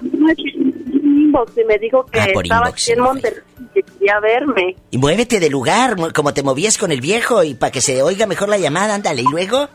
Inbox 0.00 1.58
y 1.58 1.64
me 1.64 1.78
dijo 1.78 2.04
que 2.06 2.20
Ah, 2.20 2.26
estaba 2.26 2.44
inbox, 2.44 2.82
aquí 2.82 2.92
en 2.92 3.00
Monterrey 3.00 3.42
y 3.58 3.64
que 3.74 3.82
quería 3.82 4.20
verme. 4.20 4.76
Y 4.90 4.98
muévete 4.98 5.40
de 5.40 5.50
lugar, 5.50 5.96
como 6.12 6.34
te 6.34 6.42
movías 6.42 6.78
con 6.78 6.92
el 6.92 7.00
viejo 7.00 7.42
y 7.42 7.54
para 7.54 7.72
que 7.72 7.80
se 7.80 8.02
oiga 8.02 8.26
mejor 8.26 8.48
la 8.48 8.58
llamada, 8.58 8.94
ándale. 8.94 9.22
¿Y 9.22 9.30
luego? 9.30 9.68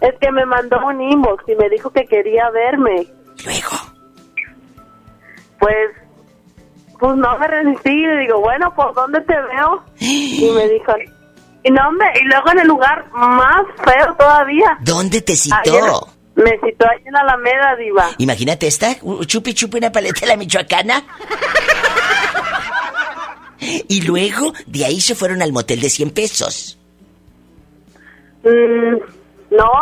Es 0.00 0.14
que 0.20 0.30
me 0.32 0.44
mandó 0.44 0.76
un 0.86 1.00
inbox 1.00 1.44
y 1.48 1.54
me 1.54 1.68
dijo 1.70 1.90
que 1.90 2.04
quería 2.04 2.50
verme. 2.50 3.06
Luego. 3.44 3.70
Pues, 5.58 5.88
pues 7.04 7.18
no 7.18 7.38
me 7.38 7.46
resistí 7.46 7.90
y 7.90 8.06
le 8.06 8.20
digo, 8.20 8.40
bueno, 8.40 8.74
¿por 8.74 8.94
dónde 8.94 9.20
te 9.20 9.34
veo? 9.34 9.84
Y 10.00 10.50
me 10.54 10.66
dijo, 10.70 10.92
y 11.62 11.70
no, 11.70 11.86
hombre, 11.86 12.06
y 12.18 12.24
luego 12.24 12.50
en 12.52 12.60
el 12.60 12.66
lugar 12.66 13.04
más 13.12 13.62
feo 13.84 14.14
todavía. 14.14 14.78
¿Dónde 14.80 15.20
te 15.20 15.36
citó? 15.36 15.56
Ayer 15.66 15.82
me 16.34 16.58
citó 16.60 16.86
ahí 16.88 17.02
en 17.04 17.14
Alameda, 17.14 17.76
diva. 17.76 18.08
Imagínate 18.16 18.66
esta, 18.66 18.96
chupi 19.26 19.52
chupi 19.52 19.76
una 19.76 19.92
paleta 19.92 20.20
de 20.20 20.26
la 20.28 20.36
michoacana. 20.38 21.04
Y 23.88 24.00
luego, 24.06 24.54
de 24.66 24.86
ahí 24.86 24.98
se 24.98 25.14
fueron 25.14 25.42
al 25.42 25.52
motel 25.52 25.82
de 25.82 25.90
100 25.90 26.10
pesos. 26.10 26.78
Mm, 28.44 28.96
no, 29.50 29.72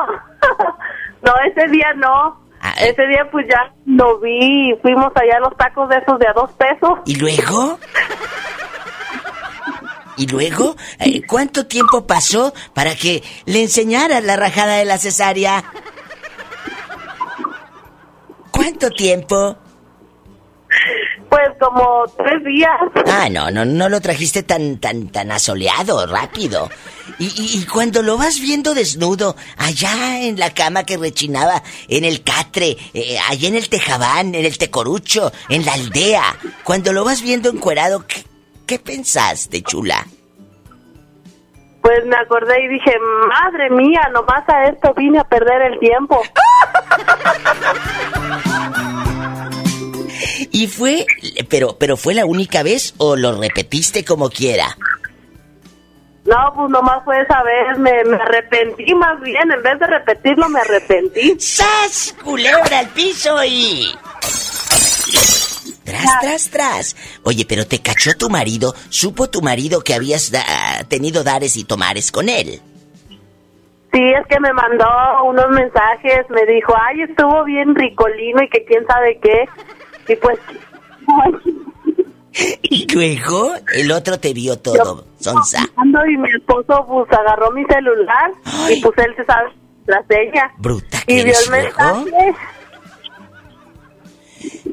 no, 1.22 1.32
ese 1.46 1.68
día 1.70 1.92
no. 1.94 2.41
Ah, 2.64 2.74
Ese 2.78 3.06
día 3.08 3.28
pues 3.30 3.44
ya 3.50 3.74
lo 3.86 4.20
vi 4.20 4.70
y 4.70 4.76
fuimos 4.80 5.10
allá 5.16 5.38
a 5.38 5.40
los 5.40 5.56
tacos 5.56 5.88
de 5.88 5.96
esos 5.98 6.18
de 6.18 6.28
a 6.28 6.32
dos 6.32 6.50
pesos. 6.52 7.00
¿Y 7.06 7.16
luego? 7.16 7.78
¿Y 10.16 10.26
luego? 10.28 10.76
Eh, 11.00 11.22
¿Cuánto 11.26 11.66
tiempo 11.66 12.06
pasó 12.06 12.54
para 12.72 12.94
que 12.94 13.22
le 13.46 13.62
enseñaras 13.62 14.22
la 14.22 14.36
rajada 14.36 14.76
de 14.76 14.84
la 14.84 14.98
cesárea? 14.98 15.64
¿Cuánto 18.52 18.90
tiempo? 18.90 19.56
Pues 21.32 21.48
como 21.58 22.04
tres 22.18 22.44
días. 22.44 22.76
Ah, 23.06 23.30
no, 23.30 23.50
no, 23.50 23.64
no 23.64 23.88
lo 23.88 24.02
trajiste 24.02 24.42
tan, 24.42 24.76
tan, 24.76 25.08
tan 25.08 25.32
asoleado, 25.32 26.06
rápido. 26.06 26.68
Y, 27.18 27.24
y- 27.24 27.58
y 27.58 27.64
cuando 27.64 28.02
lo 28.02 28.18
vas 28.18 28.38
viendo 28.38 28.74
desnudo, 28.74 29.34
allá 29.56 30.20
en 30.20 30.38
la 30.38 30.52
cama 30.52 30.84
que 30.84 30.98
rechinaba, 30.98 31.62
en 31.88 32.04
el 32.04 32.22
catre, 32.22 32.76
eh, 32.92 33.16
allá 33.30 33.48
en 33.48 33.56
el 33.56 33.70
tejabán, 33.70 34.34
en 34.34 34.44
el 34.44 34.58
tecorucho, 34.58 35.32
en 35.48 35.64
la 35.64 35.72
aldea, 35.72 36.22
cuando 36.64 36.92
lo 36.92 37.02
vas 37.02 37.22
viendo 37.22 37.48
encuerado, 37.48 38.06
¿qué, 38.06 38.22
qué 38.66 38.78
pensaste, 38.78 39.62
chula? 39.62 40.06
Pues 41.80 42.04
me 42.04 42.16
acordé 42.16 42.62
y 42.62 42.68
dije, 42.68 42.92
madre 43.28 43.70
mía, 43.70 44.02
nomás 44.12 44.46
a 44.50 44.64
esto 44.66 44.92
vine 44.94 45.18
a 45.18 45.24
perder 45.24 45.62
el 45.72 45.78
tiempo. 45.80 46.20
¿Y 50.50 50.66
fue, 50.66 51.06
pero, 51.48 51.76
pero 51.78 51.96
fue 51.96 52.14
la 52.14 52.24
única 52.26 52.62
vez 52.62 52.94
o 52.98 53.16
lo 53.16 53.38
repetiste 53.40 54.04
como 54.04 54.28
quiera? 54.30 54.76
No, 56.24 56.36
pues 56.54 56.70
nomás 56.70 57.04
fue 57.04 57.20
esa 57.20 57.42
vez, 57.42 57.78
me, 57.78 58.04
me 58.04 58.16
arrepentí 58.16 58.94
más 58.94 59.20
bien, 59.20 59.50
en 59.50 59.62
vez 59.62 59.78
de 59.80 59.86
repetirlo 59.86 60.48
me 60.48 60.60
arrepentí. 60.60 61.34
¡Sas! 61.40 62.14
Culebra 62.22 62.78
al 62.78 62.88
piso 62.90 63.42
y... 63.44 63.86
Tras, 65.84 66.20
tras, 66.20 66.50
tras. 66.50 66.96
Oye, 67.24 67.44
pero 67.44 67.66
te 67.66 67.80
cachó 67.82 68.12
tu 68.16 68.30
marido, 68.30 68.72
supo 68.88 69.28
tu 69.30 69.42
marido 69.42 69.80
que 69.82 69.94
habías 69.94 70.30
da- 70.30 70.84
tenido 70.88 71.24
dares 71.24 71.56
y 71.56 71.64
tomares 71.64 72.12
con 72.12 72.28
él. 72.28 72.60
Sí, 73.92 74.00
es 74.00 74.26
que 74.28 74.40
me 74.40 74.52
mandó 74.52 74.86
unos 75.24 75.48
mensajes, 75.50 76.24
me 76.30 76.46
dijo, 76.46 76.72
ay, 76.80 77.02
estuvo 77.02 77.44
bien 77.44 77.74
ricolino 77.74 78.42
y 78.42 78.48
que 78.48 78.64
quién 78.64 78.86
sabe 78.86 79.18
qué. 79.20 79.44
Y 80.08 80.16
pues, 80.16 80.38
Y 82.62 82.86
luego 82.92 83.52
el 83.74 83.92
otro 83.92 84.18
te 84.18 84.32
vio 84.32 84.58
todo, 84.58 85.04
Sonsa. 85.20 85.64
y 86.10 86.16
mi 86.16 86.30
esposo 86.30 86.84
pues 86.88 87.12
agarró 87.12 87.50
mi 87.52 87.62
celular 87.66 88.32
y 88.70 88.80
pues 88.80 88.96
él 88.98 89.14
se 89.16 89.24
sabe 89.26 89.50
la 89.86 90.02
seña. 90.08 90.50
Bruta 90.58 90.98
Y 91.06 91.16
que 91.16 91.24
vio 91.24 91.34
eres 91.34 91.44
el 91.46 91.50
mensaje. 91.50 92.34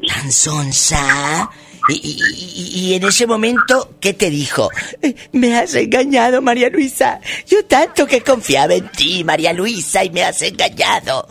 Tan 0.08 0.32
sonsa. 0.32 1.50
Y, 1.88 1.94
y- 1.94 2.18
y- 2.34 2.90
y 2.90 2.94
en 2.94 3.04
ese 3.04 3.26
momento, 3.26 3.90
¿qué 4.00 4.12
te 4.14 4.30
dijo? 4.30 4.68
Eh, 5.02 5.14
Me 5.32 5.56
has 5.58 5.74
engañado, 5.74 6.40
María 6.42 6.68
Luisa. 6.70 7.20
Yo 7.46 7.64
tanto 7.66 8.06
que 8.06 8.22
confiaba 8.22 8.74
en 8.74 8.88
ti, 8.90 9.24
María 9.24 9.52
Luisa, 9.52 10.04
y 10.04 10.10
me 10.10 10.22
has 10.24 10.40
engañado. 10.42 11.26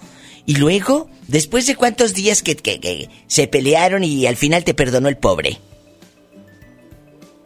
Y 0.49 0.55
luego, 0.55 1.07
después 1.27 1.67
de 1.67 1.75
cuántos 1.75 2.15
días 2.15 2.41
que, 2.41 2.55
que- 2.55 2.79
que 2.79 3.07
se 3.27 3.47
pelearon 3.47 4.03
y 4.03 4.25
al 4.25 4.35
final 4.35 4.63
te 4.63 4.73
perdonó 4.73 5.07
el 5.07 5.15
pobre. 5.15 5.59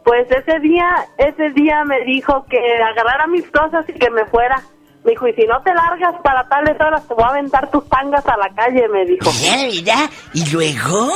Pues 0.04 0.26
ese 0.30 0.58
día, 0.60 0.88
ese 1.18 1.50
día 1.50 1.84
me 1.84 2.02
dijo 2.06 2.46
que 2.48 2.56
agarrara 2.82 3.26
mis 3.26 3.44
cosas 3.50 3.84
y 3.90 3.92
que 3.92 4.08
me 4.08 4.24
fuera. 4.24 4.62
Me 5.04 5.10
dijo, 5.10 5.28
y 5.28 5.34
si 5.34 5.42
no 5.46 5.60
te 5.62 5.74
largas 5.74 6.14
para 6.22 6.48
tales 6.48 6.80
horas, 6.80 7.06
te 7.06 7.12
voy 7.12 7.24
a 7.24 7.28
aventar 7.28 7.70
tus 7.70 7.86
tangas 7.90 8.26
a 8.26 8.38
la 8.38 8.48
calle, 8.54 8.88
me 8.88 9.04
dijo. 9.04 9.30
Mira. 9.70 10.08
¿Y 10.32 10.50
luego? 10.50 11.10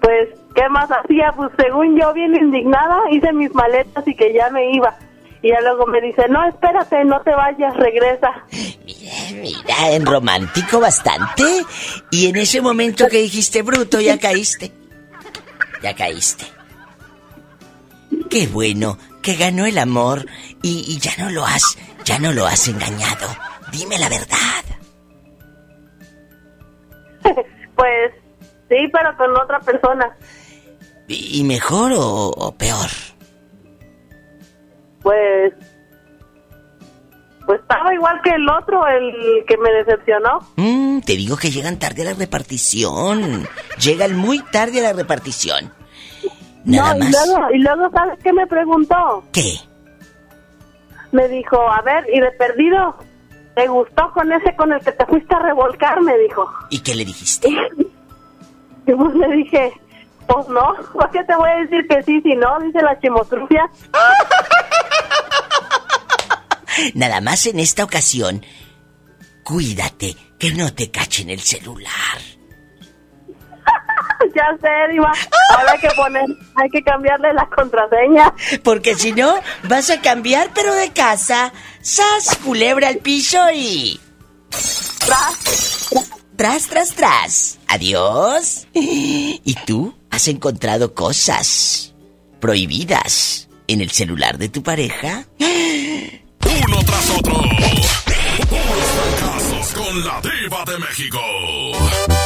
Pues, 0.00 0.28
¿qué 0.54 0.66
más 0.70 0.88
hacía? 0.90 1.32
Pues 1.36 1.50
según 1.58 1.94
yo, 2.00 2.14
bien 2.14 2.34
indignada, 2.34 3.00
hice 3.10 3.34
mis 3.34 3.52
maletas 3.54 4.08
y 4.08 4.14
que 4.14 4.32
ya 4.32 4.48
me 4.48 4.72
iba. 4.72 4.96
Y 5.42 5.50
ya 5.50 5.60
luego 5.60 5.86
me 5.86 6.00
dice, 6.00 6.26
no, 6.28 6.44
espérate, 6.48 7.04
no 7.04 7.20
te 7.22 7.30
vayas, 7.30 7.76
regresa. 7.76 8.44
Mira, 9.32 9.92
en 9.92 10.04
romántico 10.04 10.80
bastante. 10.80 11.44
Y 12.10 12.26
en 12.26 12.36
ese 12.36 12.60
momento 12.60 13.06
que 13.08 13.22
dijiste 13.22 13.62
bruto, 13.62 14.00
ya 14.00 14.18
caíste. 14.18 14.72
Ya 15.82 15.94
caíste. 15.94 16.44
Qué 18.30 18.46
bueno 18.48 18.98
que 19.22 19.36
ganó 19.36 19.64
el 19.66 19.78
amor 19.78 20.26
y, 20.62 20.84
y 20.88 20.98
ya 20.98 21.12
no 21.18 21.30
lo 21.30 21.44
has, 21.46 21.78
ya 22.04 22.18
no 22.18 22.32
lo 22.32 22.46
has 22.46 22.66
engañado. 22.68 23.28
Dime 23.72 23.98
la 23.98 24.08
verdad. 24.08 24.64
Pues, 27.76 28.12
sí, 28.68 28.88
pero 28.92 29.16
con 29.16 29.30
otra 29.36 29.60
persona. 29.60 30.16
¿Y 31.06 31.38
y 31.38 31.44
mejor 31.44 31.92
o, 31.92 32.26
o 32.26 32.52
peor? 32.56 32.88
Pues, 35.08 35.54
pues 37.46 37.60
estaba 37.62 37.94
igual 37.94 38.20
que 38.22 38.28
el 38.28 38.46
otro, 38.46 38.86
el 38.86 39.42
que 39.46 39.56
me 39.56 39.70
decepcionó. 39.70 40.40
Mm, 40.56 41.00
te 41.00 41.14
digo 41.14 41.38
que 41.38 41.50
llegan 41.50 41.78
tarde 41.78 42.02
a 42.02 42.12
la 42.12 42.12
repartición. 42.12 43.48
Llegan 43.78 44.16
muy 44.16 44.40
tarde 44.52 44.80
a 44.80 44.82
la 44.82 44.92
repartición. 44.92 45.72
Nada 46.66 46.92
no, 46.92 47.06
más. 47.06 47.08
y 47.08 47.12
luego, 47.12 47.50
y 47.54 47.58
luego, 47.60 47.90
¿sabes 47.90 48.18
qué 48.22 48.34
me 48.34 48.46
preguntó? 48.46 49.24
¿Qué? 49.32 49.54
Me 51.12 51.26
dijo, 51.28 51.56
a 51.58 51.80
ver, 51.80 52.04
y 52.12 52.20
de 52.20 52.30
perdido, 52.32 52.96
¿te 53.54 53.66
gustó 53.66 54.12
con 54.12 54.30
ese 54.30 54.54
con 54.56 54.74
el 54.74 54.80
que 54.80 54.92
te 54.92 55.06
fuiste 55.06 55.34
a 55.34 55.38
revolcar? 55.38 56.02
Me 56.02 56.18
dijo. 56.18 56.52
¿Y 56.68 56.80
qué 56.80 56.94
le 56.94 57.06
dijiste? 57.06 57.48
Y 58.86 58.92
pues 58.94 59.14
le 59.16 59.28
dije, 59.36 59.70
pues 60.28 60.48
no, 60.48 60.74
¿por 60.92 61.10
qué 61.10 61.24
te 61.24 61.34
voy 61.34 61.48
a 61.48 61.56
decir 61.56 61.86
que 61.88 62.02
sí 62.02 62.20
si 62.20 62.34
no? 62.36 62.58
Dice 62.60 62.82
la 62.82 62.98
chimotrufia. 63.00 63.70
Nada 66.94 67.20
más 67.20 67.46
en 67.46 67.60
esta 67.60 67.84
ocasión, 67.84 68.44
cuídate 69.44 70.16
que 70.38 70.52
no 70.52 70.72
te 70.72 70.90
cachen 70.90 71.30
el 71.30 71.40
celular. 71.40 72.18
ya 74.34 74.56
sé, 74.60 74.92
Diva. 74.92 75.12
Ahora 75.56 75.72
hay 75.72 75.78
que 75.78 75.90
poner, 75.96 76.24
hay 76.54 76.70
que 76.70 76.82
cambiarle 76.82 77.32
la 77.32 77.48
contraseña. 77.48 78.34
Porque 78.62 78.94
si 78.94 79.12
no, 79.12 79.40
vas 79.64 79.90
a 79.90 80.00
cambiar, 80.00 80.50
pero 80.54 80.74
de 80.74 80.90
casa. 80.90 81.52
¡Sas! 81.80 82.36
Culebra 82.44 82.88
al 82.88 82.98
piso 82.98 83.38
y. 83.52 84.00
Tras, 86.36 86.68
tras, 86.68 86.94
tras. 86.94 87.58
Adiós. 87.66 88.68
¿Y 88.72 89.56
tú 89.66 89.94
has 90.10 90.28
encontrado 90.28 90.94
cosas 90.94 91.94
prohibidas 92.40 93.48
en 93.66 93.80
el 93.80 93.90
celular 93.90 94.38
de 94.38 94.48
tu 94.48 94.62
pareja? 94.62 95.24
Uno 96.68 96.82
tras 96.84 97.10
otro. 97.16 97.34
Puros 98.48 98.84
fracasos 99.16 99.72
con 99.72 100.04
la 100.04 100.20
diva 100.20 100.64
de 100.66 100.78
México. 100.78 102.17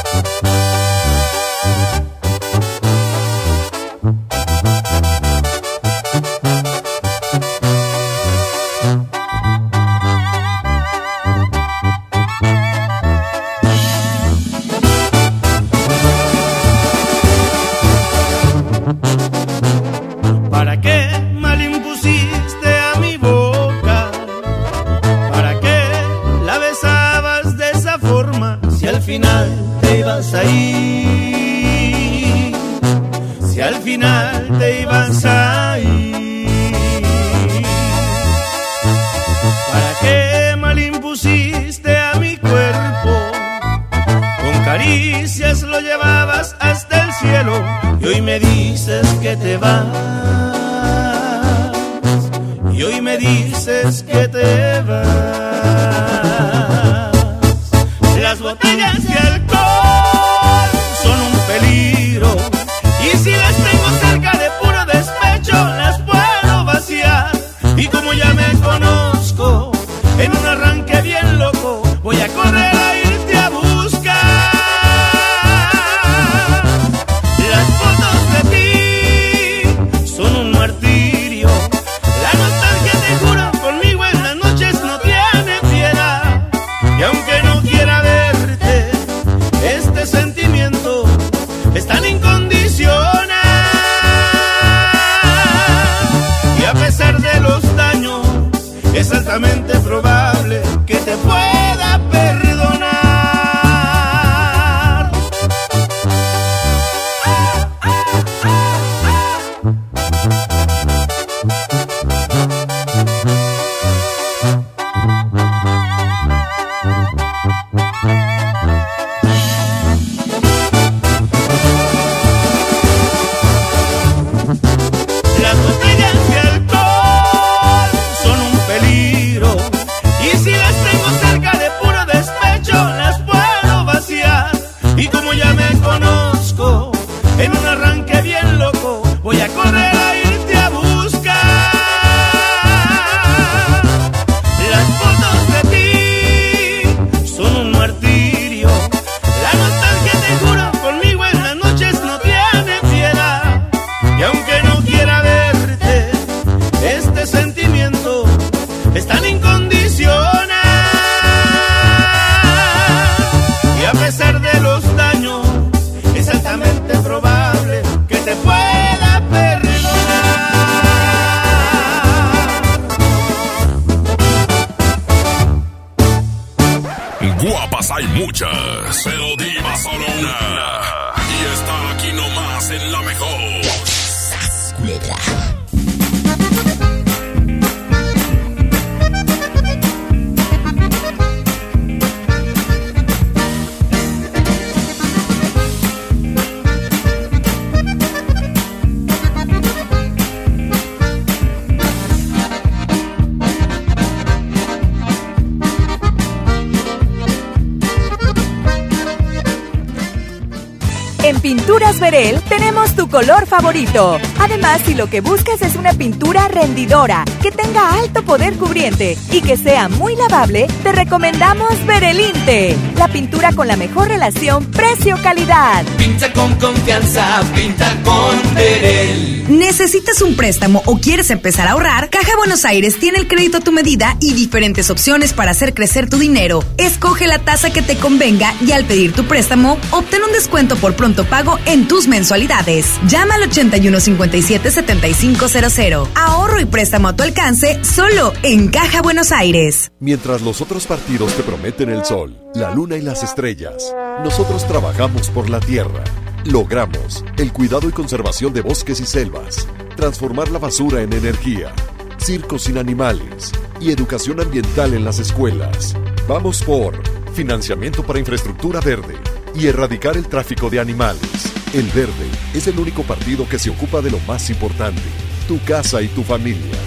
Que 215.13 215.21
buscas 215.21 215.61
es 215.61 215.75
una 215.75 215.93
pintura 215.93 216.47
rendidora, 216.47 217.23
que 217.39 217.51
tenga 217.51 217.99
alto 217.99 218.23
poder 218.23 218.55
cubriente 218.55 219.15
y 219.31 219.41
que 219.41 219.57
sea 219.57 219.87
muy 219.87 220.15
lavable, 220.15 220.65
te 220.81 220.91
recomendamos 220.91 221.85
Verelinte, 221.85 222.75
la 222.97 223.07
pintura 223.07 223.51
con 223.53 223.67
la 223.67 223.75
mejor 223.75 224.07
relación 224.07 224.65
precio-calidad. 224.65 225.85
Pinta 225.97 226.31
con 226.33 226.55
confianza, 226.55 227.41
pinta 227.55 227.95
con 228.03 228.55
Verel. 228.55 229.45
¿Necesitas 229.49 230.21
un 230.21 230.35
préstamo 230.35 230.81
o 230.85 230.99
quieres 230.99 231.29
empezar 231.29 231.67
a 231.67 231.71
ahorrar? 231.71 232.09
Caja 232.09 232.35
Buenos 232.37 232.63
Aires 232.65 232.99
tiene 232.99 233.19
el 233.19 233.27
crédito 233.27 233.57
a 233.57 233.61
tu 233.61 233.71
medida 233.71 234.15
y 234.21 234.33
diferentes 234.33 234.89
opciones 234.89 235.33
para 235.33 235.51
hacer 235.51 235.73
crecer 235.73 236.09
tu 236.09 236.17
dinero. 236.17 236.63
Escoge 236.77 237.27
la 237.27 237.39
tasa 237.39 237.71
que 237.71 237.81
te 237.81 237.97
convenga 237.97 238.53
y 238.65 238.71
al 238.71 238.85
pedir 238.85 239.13
tu 239.13 239.25
préstamo, 239.25 239.77
obtén 239.91 240.23
un 240.23 240.31
descuento 240.31 240.77
por 240.77 240.95
pronto 240.95 241.25
pago 241.25 241.59
en 241.65 241.87
tus 241.87 242.07
mensualidades. 242.07 242.85
Llama 243.07 243.35
al 243.35 243.49
8157-7500. 243.49 246.07
Ahorro 246.15 246.59
y 246.59 246.65
préstamo 246.65 247.09
a 247.09 247.15
tu 247.15 247.23
alcance 247.23 247.79
solo 247.83 248.33
en 248.43 248.69
Caja 248.69 249.01
Buenos 249.01 249.31
Aires. 249.31 249.91
Mientras 249.99 250.41
los 250.41 250.61
otros 250.61 250.85
partidos 250.85 251.33
te 251.35 251.43
prometen 251.43 251.89
el 251.89 252.05
sol, 252.05 252.37
la 252.55 252.73
luna 252.73 252.97
y 252.97 253.01
las 253.01 253.23
estrellas, 253.23 253.95
nosotros 254.23 254.67
trabajamos 254.67 255.29
por 255.29 255.49
la 255.49 255.59
tierra. 255.59 256.03
Logramos 256.45 257.23
el 257.37 257.51
cuidado 257.51 257.89
y 257.89 257.91
conservación 257.91 258.53
de 258.53 258.61
bosques 258.61 258.99
y 258.99 259.05
selvas, 259.05 259.67
transformar 259.95 260.51
la 260.51 260.59
basura 260.59 261.01
en 261.01 261.13
energía, 261.13 261.73
circos 262.17 262.63
sin 262.63 262.77
animales 262.77 263.51
y 263.79 263.91
educación 263.91 264.39
ambiental 264.39 264.93
en 264.93 265.03
las 265.03 265.19
escuelas. 265.19 265.95
Vamos 266.27 266.61
por 266.61 266.95
financiamiento 267.33 268.03
para 268.03 268.19
infraestructura 268.19 268.79
verde 268.81 269.15
y 269.55 269.67
erradicar 269.67 270.15
el 270.15 270.27
tráfico 270.27 270.69
de 270.69 270.79
animales. 270.79 271.53
El 271.73 271.87
Verde 271.87 272.27
es 272.53 272.67
el 272.67 272.77
único 272.77 273.01
partido 273.01 273.49
que 273.49 273.57
se 273.57 273.71
ocupa 273.71 274.01
de 274.01 274.11
lo 274.11 274.19
más 274.27 274.51
importante, 274.51 275.01
tu 275.47 275.59
casa 275.63 276.03
y 276.03 276.07
tu 276.09 276.23
familia. 276.23 276.77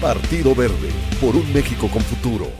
Partido 0.00 0.54
Verde, 0.54 0.90
por 1.22 1.34
un 1.34 1.50
México 1.54 1.88
con 1.88 2.02
futuro. 2.02 2.50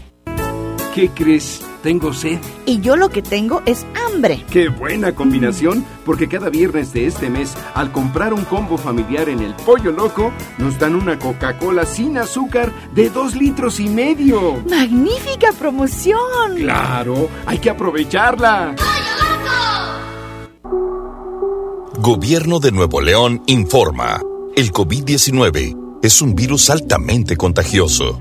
¿Qué 0.95 1.11
crees? 1.11 1.61
Tengo 1.87 2.13
sed. 2.13 2.41
Y 2.67 2.81
yo 2.81 2.97
lo 2.97 3.11
que 3.11 3.23
tengo 3.23 3.63
es 3.65 3.87
hambre. 3.95 4.45
Qué 4.51 4.71
buena 4.71 5.15
combinación, 5.15 5.85
porque 6.05 6.27
cada 6.27 6.51
viernes 6.51 6.93
de 6.93 7.07
este 7.07 7.31
mes, 7.31 7.55
al 7.75 7.93
comprar 7.93 8.35
un 8.35 8.45
combo 8.45 8.77
familiar 8.77 9.29
en 9.29 9.39
el 9.39 9.55
Pollo 9.55 9.93
Loco, 9.93 10.33
nos 10.59 10.81
dan 10.81 10.97
una 10.97 11.17
Coca-Cola 11.17 11.87
sin 11.87 12.19
azúcar 12.19 12.73
de 12.93 13.09
dos 13.09 13.37
litros 13.37 13.79
y 13.79 13.89
medio. 13.89 14.65
¡Magnífica 14.69 15.53
promoción! 15.57 16.57
Claro, 16.57 17.29
hay 17.47 17.59
que 17.59 17.71
aprovecharla. 17.71 18.75
Gobierno 22.01 22.59
de 22.59 22.73
Nuevo 22.73 23.01
León 23.01 23.45
informa. 23.47 24.21
El 24.57 24.73
COVID-19 24.73 26.01
es 26.03 26.21
un 26.21 26.35
virus 26.35 26.69
altamente 26.69 27.37
contagioso. 27.37 28.21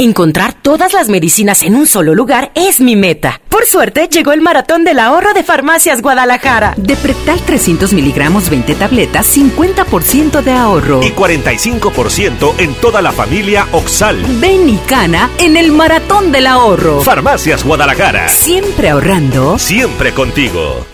Encontrar 0.00 0.54
todas 0.54 0.94
las 0.94 1.10
medicinas 1.10 1.62
en 1.62 1.74
un 1.74 1.86
solo 1.86 2.14
lugar 2.14 2.52
es 2.54 2.80
mi 2.80 2.96
meta. 2.96 3.42
Por 3.50 3.66
suerte, 3.66 4.08
llegó 4.08 4.32
el 4.32 4.40
maratón 4.40 4.82
del 4.82 4.98
ahorro 4.98 5.34
de 5.34 5.44
Farmacias 5.44 6.00
Guadalajara. 6.00 6.72
Depreptal 6.78 7.38
300 7.42 7.92
miligramos, 7.92 8.48
20 8.48 8.76
tabletas, 8.76 9.36
50% 9.36 10.40
de 10.40 10.52
ahorro. 10.52 11.02
Y 11.02 11.10
45% 11.10 12.54
en 12.60 12.72
toda 12.76 13.02
la 13.02 13.12
familia 13.12 13.66
Oxal. 13.72 14.24
Ven 14.40 14.70
y 14.70 14.78
cana 14.78 15.28
en 15.36 15.58
el 15.58 15.70
maratón 15.70 16.32
del 16.32 16.46
ahorro. 16.46 17.02
Farmacias 17.02 17.62
Guadalajara. 17.62 18.30
Siempre 18.30 18.88
ahorrando. 18.88 19.58
Siempre 19.58 20.14
contigo. 20.14 20.86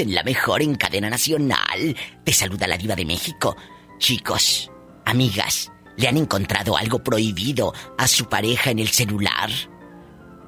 En 0.00 0.14
la 0.14 0.22
mejor 0.22 0.62
en 0.62 0.74
cadena 0.74 1.10
nacional. 1.10 1.96
Te 2.24 2.32
saluda 2.32 2.66
la 2.66 2.76
diva 2.76 2.96
de 2.96 3.04
México. 3.04 3.56
Chicos, 3.98 4.70
amigas, 5.04 5.70
¿le 5.96 6.08
han 6.08 6.16
encontrado 6.16 6.76
algo 6.76 7.02
prohibido 7.02 7.72
a 7.98 8.06
su 8.06 8.28
pareja 8.28 8.70
en 8.70 8.78
el 8.78 8.88
celular? 8.88 9.50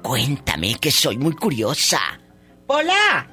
Cuéntame 0.01 0.75
que 0.75 0.91
soy 0.91 1.17
muy 1.17 1.33
curiosa. 1.33 1.99
¡Hola! 2.67 3.27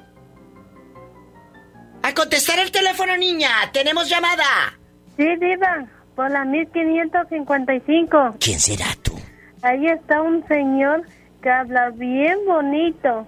A 2.03 2.13
contestar 2.13 2.59
el 2.59 2.71
teléfono, 2.71 3.15
niña. 3.17 3.49
Tenemos 3.73 4.09
llamada. 4.09 4.79
Sí, 5.17 5.25
Diva, 5.39 5.85
por 6.15 6.31
la 6.31 6.45
1555. 6.45 8.37
¿Quién 8.39 8.59
será 8.59 8.85
tú? 9.03 9.13
Ahí 9.61 9.85
está 9.87 10.21
un 10.21 10.47
señor 10.47 11.05
que 11.41 11.49
habla 11.49 11.89
bien 11.91 12.37
bonito. 12.47 13.27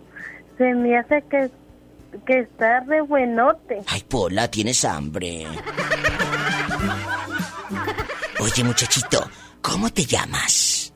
Se 0.57 0.73
me 0.73 0.97
hace 0.97 1.21
que, 1.29 1.51
que 2.25 2.39
está 2.39 2.81
re 2.81 3.01
buenote. 3.01 3.81
Ay, 3.87 4.03
Pola, 4.07 4.49
tienes 4.49 4.83
hambre. 4.85 5.45
Oye, 8.39 8.63
muchachito, 8.63 9.29
¿cómo 9.61 9.89
te 9.89 10.05
llamas? 10.05 10.93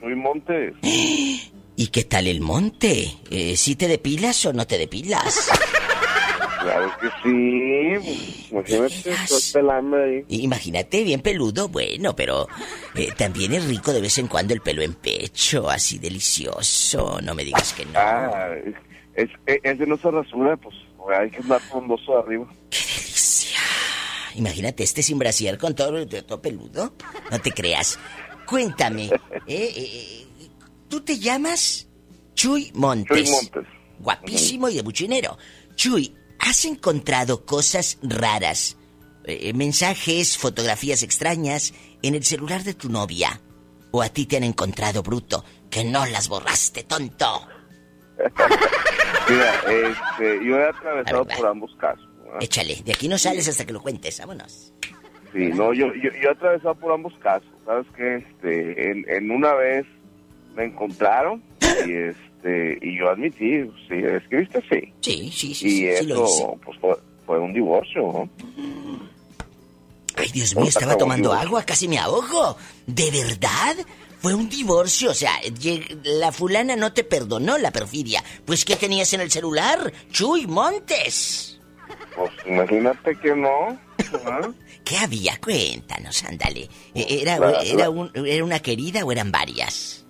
Soy 0.00 0.14
Montes. 0.16 0.74
¿Y 0.82 1.86
qué 1.88 2.04
tal 2.04 2.26
el 2.26 2.40
monte? 2.40 3.16
Eh, 3.30 3.56
¿Sí 3.56 3.76
te 3.76 3.88
depilas 3.88 4.44
o 4.46 4.52
no 4.52 4.66
te 4.66 4.78
depilas? 4.78 5.48
Claro 6.60 6.92
que 7.00 7.08
sí. 7.22 8.48
Imagínate, 8.50 9.10
estoy 9.10 9.40
pelando 9.52 9.96
ahí. 9.96 10.24
Imagínate, 10.28 11.02
bien 11.02 11.20
peludo, 11.20 11.68
bueno, 11.68 12.14
pero 12.14 12.46
eh, 12.94 13.08
también 13.16 13.52
es 13.54 13.64
rico 13.66 13.92
de 13.92 14.00
vez 14.00 14.18
en 14.18 14.28
cuando 14.28 14.54
el 14.54 14.60
pelo 14.60 14.82
en 14.82 14.94
pecho, 14.94 15.68
así 15.68 15.98
delicioso. 15.98 17.20
No 17.20 17.34
me 17.34 17.44
digas 17.44 17.72
que 17.72 17.84
no. 17.86 17.92
Ah, 17.96 18.50
es, 19.14 19.78
no 19.86 19.96
se 19.96 20.10
rasura, 20.10 20.56
pues 20.56 20.74
hay 21.16 21.30
que 21.30 21.38
andar 21.38 21.60
frondoso 21.60 22.18
arriba. 22.18 22.46
Imagínate 24.34 24.82
este 24.82 25.02
sin 25.02 25.18
brasier 25.18 25.58
con 25.58 25.74
todo, 25.74 26.06
todo 26.06 26.40
peludo. 26.40 26.94
No 27.30 27.40
te 27.40 27.52
creas. 27.52 27.98
Cuéntame, 28.46 29.04
¿eh? 29.46 29.72
eh, 29.76 30.26
tú 30.88 31.00
te 31.02 31.18
llamas 31.18 31.88
Chuy 32.34 32.72
Montes. 32.74 33.24
Chuy 33.24 33.30
Montes. 33.30 33.66
Guapísimo 33.98 34.68
y 34.68 34.76
de 34.76 34.82
buchinero. 34.82 35.36
Chuy, 35.74 36.14
¿has 36.38 36.64
encontrado 36.64 37.44
cosas 37.44 37.98
raras? 38.02 38.76
eh, 39.24 39.52
mensajes, 39.52 40.36
fotografías 40.36 41.02
extrañas 41.02 41.74
en 42.02 42.14
el 42.14 42.24
celular 42.24 42.64
de 42.64 42.74
tu 42.74 42.88
novia. 42.88 43.40
O 43.90 44.02
a 44.02 44.08
ti 44.08 44.26
te 44.26 44.36
han 44.38 44.44
encontrado, 44.44 45.02
bruto, 45.02 45.44
que 45.70 45.84
no 45.84 46.06
las 46.06 46.28
borraste, 46.28 46.84
tonto. 46.84 47.46
Mira, 49.28 49.54
este, 49.66 50.44
yo 50.44 50.58
he 50.58 50.68
atravesado 50.68 51.24
por 51.24 51.46
ambos 51.46 51.74
casos. 51.76 52.08
¿verdad? 52.24 52.42
Échale, 52.42 52.76
de 52.84 52.92
aquí 52.92 53.08
no 53.08 53.18
sales 53.18 53.48
hasta 53.48 53.64
que 53.64 53.72
lo 53.72 53.80
cuentes, 53.80 54.18
vámonos. 54.20 54.72
Sí, 55.32 55.50
no, 55.54 55.72
yo, 55.72 55.86
yo, 55.94 56.10
yo 56.12 56.28
he 56.28 56.32
atravesado 56.32 56.74
por 56.74 56.92
ambos 56.92 57.14
casos. 57.18 57.48
¿Sabes 57.64 57.86
qué? 57.96 58.16
Este, 58.16 58.90
en, 58.90 59.04
en 59.08 59.30
una 59.30 59.54
vez 59.54 59.86
me 60.54 60.64
encontraron 60.64 61.42
y 61.86 61.92
este 61.92 62.78
y 62.82 62.98
yo 62.98 63.08
admití, 63.08 63.62
sí, 63.88 63.94
escribiste 63.94 64.60
sí. 64.68 64.92
Sí, 65.00 65.12
sí, 65.12 65.26
Y 65.26 65.30
sí, 65.30 65.54
sí, 65.54 65.70
sí 65.70 65.86
eso, 65.86 66.58
pues 66.64 66.78
fue, 66.78 66.96
fue 67.24 67.38
un 67.38 67.52
divorcio, 67.52 68.02
¿no? 68.02 68.28
Ay, 70.16 70.28
Dios 70.32 70.54
mío, 70.56 70.66
estaba 70.66 70.96
tomando 70.96 71.32
agua, 71.32 71.62
casi 71.64 71.88
me 71.88 71.98
ahogo. 71.98 72.56
¿De 72.86 73.10
verdad? 73.10 73.76
Fue 74.22 74.34
un 74.34 74.48
divorcio, 74.48 75.10
o 75.10 75.14
sea, 75.14 75.32
la 76.04 76.30
fulana 76.30 76.76
no 76.76 76.92
te 76.92 77.02
perdonó 77.02 77.58
la 77.58 77.72
perfidia. 77.72 78.22
Pues, 78.44 78.64
¿qué 78.64 78.76
tenías 78.76 79.12
en 79.14 79.20
el 79.20 79.30
celular? 79.32 79.92
Chuy 80.12 80.46
Montes. 80.46 81.58
Pues 82.14 82.30
imagínate 82.46 83.18
que 83.18 83.34
no. 83.34 83.76
¿Qué 84.84 84.96
había? 84.98 85.36
Cuéntanos, 85.40 86.22
ándale. 86.24 86.68
E- 86.94 87.20
¿Era, 87.22 87.38
La- 87.38 87.62
era, 87.62 87.78
la- 87.84 87.90
un- 87.90 88.10
¿Era 88.14 88.44
una 88.44 88.60
querida 88.60 89.04
o 89.04 89.10
eran 89.12 89.32
varias? 89.32 90.01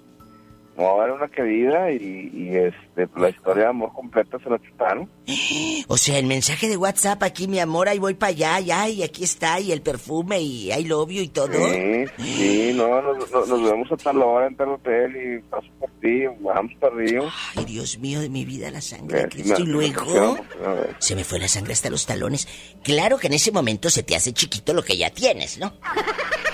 No, 0.76 1.04
era 1.04 1.12
una 1.12 1.28
querida 1.28 1.92
y, 1.92 2.30
y, 2.34 2.56
este, 2.56 3.06
pues, 3.06 3.22
la 3.22 3.28
historia 3.28 3.64
de 3.64 3.68
amor 3.70 3.92
completa 3.92 4.38
se 4.42 4.48
la 4.50 4.58
chutaron. 4.58 5.08
O 5.88 5.96
sea, 5.98 6.18
el 6.18 6.26
mensaje 6.26 6.68
de 6.68 6.76
WhatsApp 6.76 7.22
aquí, 7.22 7.48
mi 7.48 7.58
amor, 7.58 7.88
ahí 7.88 7.98
voy 7.98 8.14
para 8.14 8.30
allá, 8.30 8.60
ya, 8.60 8.88
y 8.88 9.02
aquí 9.02 9.24
está, 9.24 9.60
y 9.60 9.72
el 9.72 9.82
perfume, 9.82 10.40
y 10.40 10.72
I 10.72 10.84
love 10.84 11.10
you 11.10 11.22
y 11.22 11.28
todo. 11.28 11.52
Sí, 11.52 12.04
sí, 12.18 12.72
no, 12.74 13.02
nos, 13.02 13.30
nos, 13.30 13.48
nos 13.48 13.62
vemos 13.62 13.92
a 13.92 13.96
tal 13.96 14.22
hora 14.22 14.46
en 14.46 14.56
tal 14.56 14.70
hotel 14.70 15.14
y 15.16 15.42
paso 15.50 15.66
por 15.78 15.90
ti, 16.00 16.22
vamos 16.40 16.72
para 16.80 16.94
Río. 16.94 17.28
Ay, 17.56 17.64
Dios 17.66 17.98
mío 17.98 18.20
de 18.20 18.28
mi 18.30 18.44
vida, 18.46 18.70
la 18.70 18.80
sangre 18.80 19.18
de 19.18 19.24
Eh, 19.24 19.28
Cristo. 19.28 19.56
sí 19.56 19.62
Y 19.62 19.66
me- 19.66 19.72
luego 19.72 20.04
me- 20.06 20.66
me- 20.66 20.74
me- 20.76 20.86
se 20.98 21.14
me 21.16 21.24
fue 21.24 21.38
la 21.40 21.48
sangre 21.48 21.72
hasta 21.74 21.90
los 21.90 22.06
talones. 22.06 22.48
Claro 22.82 23.18
que 23.18 23.26
en 23.26 23.34
ese 23.34 23.52
momento 23.52 23.90
se 23.90 24.02
te 24.04 24.16
hace 24.16 24.32
chiquito 24.32 24.72
lo 24.72 24.82
que 24.82 24.96
ya 24.96 25.10
tienes, 25.10 25.58
¿no? 25.58 25.74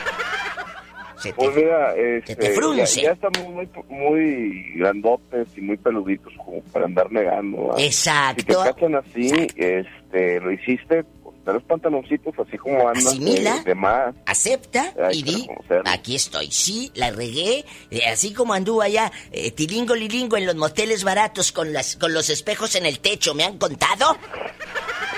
Se 1.20 1.30
te- 1.30 1.34
Pues 1.34 1.56
mira, 1.56 1.94
este, 1.96 2.36
te 2.36 2.50
frunce. 2.50 3.00
Ya, 3.02 3.08
ya 3.08 3.12
estamos 3.12 3.38
muy, 3.48 3.68
muy 3.88 4.72
grandotes 4.76 5.48
y 5.56 5.60
muy 5.60 5.76
peluditos 5.76 6.32
como 6.44 6.60
para 6.72 6.84
andar 6.86 7.10
negando. 7.10 7.68
¿verdad? 7.68 7.80
Exacto. 7.80 8.40
Si 8.40 8.46
te 8.46 8.54
cachan 8.54 8.94
así, 8.94 9.46
este, 9.56 10.40
lo 10.40 10.52
hiciste, 10.52 11.04
pues, 11.22 11.36
te 11.44 11.52
los 11.52 11.62
pantaloncitos 11.64 12.34
así 12.38 12.56
como 12.58 12.86
andas 12.88 13.02
de, 13.04 13.10
Asimila. 13.10 13.62
de 13.64 13.74
más. 13.74 14.14
Acepta 14.26 14.92
y 15.12 15.22
di, 15.22 15.48
aquí 15.86 16.14
estoy. 16.14 16.50
Sí, 16.52 16.92
la 16.94 17.10
regué, 17.10 17.64
eh, 17.90 18.06
así 18.06 18.32
como 18.32 18.52
anduvo 18.54 18.82
allá, 18.82 19.10
eh, 19.32 19.50
tilingo 19.50 19.94
lilingo 19.96 20.36
en 20.36 20.46
los 20.46 20.54
moteles 20.56 21.02
baratos 21.04 21.50
con 21.52 21.72
las 21.72 21.96
con 21.96 22.12
los 22.14 22.30
espejos 22.30 22.74
en 22.76 22.86
el 22.86 23.00
techo, 23.00 23.34
¿me 23.34 23.44
han 23.44 23.58
contado? 23.58 24.16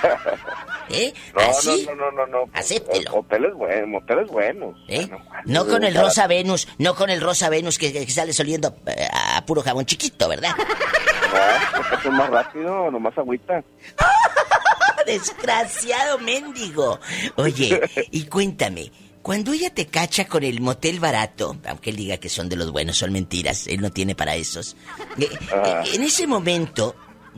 ¿Eh? 0.91 1.15
No, 1.35 1.41
¿Así? 1.43 1.87
no, 1.89 1.95
no, 1.95 2.11
no, 2.11 2.27
no, 2.27 2.45
no. 2.47 2.53
Acéptelo. 2.53 3.15
Hoteles 3.15 3.55
buenos, 3.55 3.89
moteles 3.89 4.29
buenos. 4.29 4.77
¿Eh? 4.89 5.07
Bueno, 5.07 5.25
No 5.45 5.67
con 5.67 5.85
el 5.85 5.95
rosa 5.95 6.27
Venus, 6.27 6.69
no 6.79 6.95
con 6.95 7.11
el 7.11 7.21
rosa 7.21 7.49
Venus 7.49 7.79
que, 7.79 7.93
que 7.93 8.11
sale 8.11 8.33
oliendo 8.41 8.75
eh, 8.87 9.09
a 9.12 9.45
puro 9.47 9.62
jabón 9.62 9.87
chiquito, 9.87 10.29
¿verdad? 10.29 10.51
No, 10.57 11.99
es 11.99 12.12
más 12.12 12.31
rápido, 12.31 12.91
nomás 12.91 13.17
agüita. 13.17 13.62
Desgraciado 15.07 16.19
mendigo. 16.19 16.99
Oye, 17.37 17.81
y 18.11 18.25
cuéntame, 18.25 18.93
cuando 19.23 19.53
ella 19.53 19.71
te 19.73 19.87
cacha 19.87 20.27
con 20.27 20.43
el 20.45 20.61
motel 20.61 21.01
barato, 21.01 21.57
aunque 21.67 21.91
él 21.91 21.97
diga 21.97 22.17
que 22.19 22.29
son 22.29 22.49
de 22.49 22.57
los 22.57 22.71
buenos, 22.71 22.99
son 22.99 23.12
mentiras, 23.12 23.67
él 23.67 23.81
no 23.81 23.91
tiene 23.91 24.15
para 24.15 24.35
esos. 24.37 24.77
eh, 25.19 25.29
Ah. 25.53 25.83
eh, 25.85 25.91
en 25.95 26.03
ese 26.03 26.27
momento, 26.27 26.95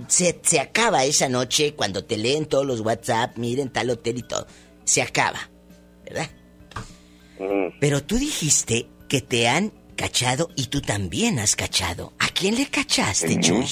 se, 0.09 0.40
se 0.43 0.60
acaba 0.60 1.05
esa 1.05 1.28
noche 1.28 1.74
cuando 1.74 2.05
te 2.05 2.16
leen 2.16 2.47
todos 2.47 2.66
los 2.66 2.81
WhatsApp, 2.81 3.36
miren 3.36 3.70
tal 3.70 3.90
hotel 3.90 4.19
y 4.19 4.23
todo. 4.23 4.47
Se 4.85 5.02
acaba, 5.02 5.39
¿verdad? 6.05 6.28
Mm. 7.39 7.78
Pero 7.81 8.02
tú 8.02 8.16
dijiste 8.16 8.86
que 9.09 9.20
te 9.20 9.48
han 9.48 9.73
cachado 9.97 10.48
y 10.56 10.66
tú 10.66 10.81
también 10.81 11.39
has 11.39 11.56
cachado. 11.56 12.12
¿A 12.19 12.28
quién 12.28 12.56
le 12.56 12.66
cachaste. 12.66 13.39
Chuy? 13.40 13.66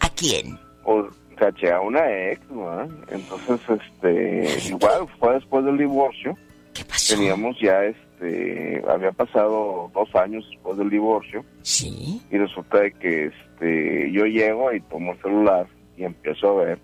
¿A 0.00 0.08
quién? 0.10 0.58
Pues 0.84 1.06
caché 1.36 1.72
a 1.72 1.80
una 1.80 2.00
ex, 2.30 2.40
¿no? 2.50 2.82
Entonces, 3.10 3.60
este, 3.68 4.68
igual 4.68 5.06
fue 5.18 5.34
después 5.34 5.64
del 5.64 5.78
divorcio. 5.78 6.36
¿Qué 6.74 6.84
pasó? 6.84 7.14
Teníamos 7.14 7.56
ya, 7.60 7.84
este, 7.84 8.82
había 8.88 9.12
pasado 9.12 9.90
dos 9.92 10.14
años 10.14 10.44
después 10.50 10.78
del 10.78 10.90
divorcio. 10.90 11.44
Sí. 11.62 12.22
Y 12.30 12.38
resulta 12.38 12.80
de 12.80 12.92
que, 12.92 13.26
este, 13.26 13.51
yo 13.62 14.26
llego 14.26 14.72
y 14.72 14.80
tomo 14.82 15.12
el 15.12 15.22
celular 15.22 15.66
y 15.96 16.04
empiezo 16.04 16.50
a 16.50 16.64
ver, 16.64 16.78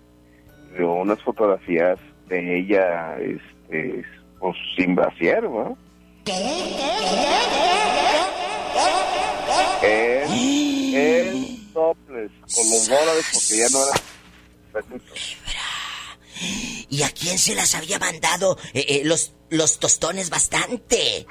veo 0.77 0.93
unas 0.93 1.21
fotografías 1.23 1.99
de 2.27 2.59
ella, 2.59 3.17
este, 3.19 4.05
pues 4.39 4.55
sin 4.75 4.95
brasier, 4.95 5.43
¿no? 5.43 5.77
En, 9.81 10.95
en 10.95 11.73
topless, 11.73 12.31
con 12.55 12.69
los 12.69 12.87
dólares, 12.87 13.25
porque 13.33 13.57
ya 13.57 13.69
no 13.69 13.79
era... 13.85 13.93
¿Y 16.89 17.03
a 17.03 17.09
quién 17.11 17.37
se 17.37 17.55
las 17.55 17.75
había 17.75 17.99
mandado 17.99 18.57
eh, 18.73 18.85
eh, 18.87 19.01
los, 19.05 19.33
los 19.49 19.79
tostones 19.79 20.29
bastante? 20.29 21.25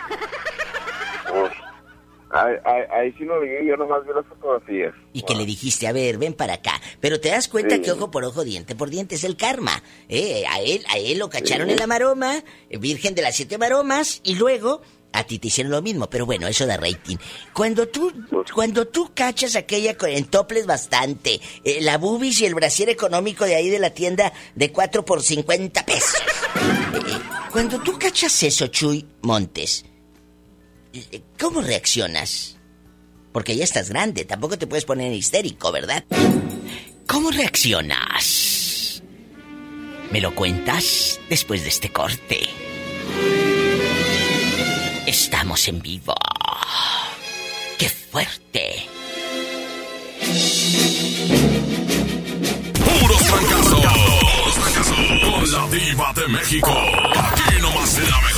Pues, 2.31 2.61
ahí, 2.91 3.13
sí 3.17 3.25
no 3.25 3.41
vi, 3.41 3.49
yo 3.67 3.77
nomás 3.77 4.05
vi 4.07 4.13
las 4.15 4.27
fotografías. 4.27 4.95
Y 5.13 5.23
que 5.23 5.35
le 5.35 5.47
dijiste, 5.47 5.87
a 5.87 5.93
ver, 5.93 6.19
ven 6.19 6.35
para 6.35 6.55
acá. 6.55 6.81
Pero 7.01 7.21
te 7.21 7.31
das 7.31 7.49
cuenta 7.49 7.77
Sí. 7.77 7.83
que 7.83 7.93
ojo 7.93 8.11
por 8.11 8.25
ojo, 8.25 8.45
diente 8.45 8.75
por 8.75 8.91
diente 8.91 9.15
es 9.15 9.25
el 9.25 9.37
karma. 9.37 9.83
¿eh? 10.09 10.45
A 10.49 10.61
él, 10.61 10.85
a 10.91 10.99
él 10.99 11.19
lo 11.19 11.31
cacharon 11.31 11.69
Sí. 11.69 11.73
en 11.73 11.79
la 11.79 11.87
maroma, 11.87 12.43
virgen 12.71 13.15
de 13.15 13.23
las 13.23 13.37
siete 13.37 13.57
maromas, 13.59 14.21
y 14.25 14.35
luego 14.35 14.83
a 15.11 15.25
ti 15.25 15.39
te 15.39 15.49
hicieron 15.49 15.73
lo 15.73 15.81
mismo. 15.81 16.11
Pero 16.11 16.27
bueno, 16.27 16.47
eso 16.49 16.67
da 16.67 16.77
rating. 16.77 17.17
Cuando 17.55 17.89
tú, 17.89 18.13
cuando 18.55 18.87
tú 18.87 19.11
cachas 19.15 19.57
aquella 19.57 19.97
en 20.09 20.25
toples 20.27 20.67
bastante, 20.67 21.41
eh, 21.65 21.79
la 21.81 21.97
bubis 21.97 22.41
y 22.43 22.47
el 22.47 22.55
brasier 22.55 22.91
económico 22.91 23.47
de 23.47 23.55
ahí 23.57 23.71
de 23.71 23.79
la 23.79 23.91
tienda 23.91 24.33
de 24.55 24.71
4 24.71 25.05
por 25.05 25.23
50 25.23 25.85
pesos. 25.87 26.21
Eh, 26.99 27.21
cuando 27.53 27.79
tú 27.81 27.99
cachas 27.99 28.43
eso, 28.43 28.67
Chuy 28.67 29.07
Montes, 29.23 29.85
¿cómo 31.39 31.61
reaccionas? 31.61 32.57
Porque 33.33 33.57
ya 33.57 33.65
estás 33.65 33.91
grande, 33.91 34.25
tampoco 34.25 34.59
te 34.59 34.67
puedes 34.67 34.85
poner 34.85 35.13
histérico, 35.13 35.71
¿verdad? 35.71 36.05
¿Cómo 37.07 37.31
reaccionas? 37.31 39.03
¿Me 40.11 40.21
lo 40.21 40.35
cuentas 40.35 41.21
después 41.29 41.63
de 41.63 41.69
este 41.69 41.91
corte? 41.91 42.41
Estamos 45.07 45.69
en 45.69 45.81
vivo. 45.81 46.15
¡Qué 47.79 47.89
fuerte! 47.89 48.87
Puros 52.75 53.23
fracasos. 53.23 53.87
Con 55.25 55.53
la 55.53 55.69
diva 55.69 56.13
de 56.15 56.29
México. 56.29 56.71
Aquí 56.71 57.61
nomás 57.61 57.99
la 57.99 58.21
mejor. 58.21 58.38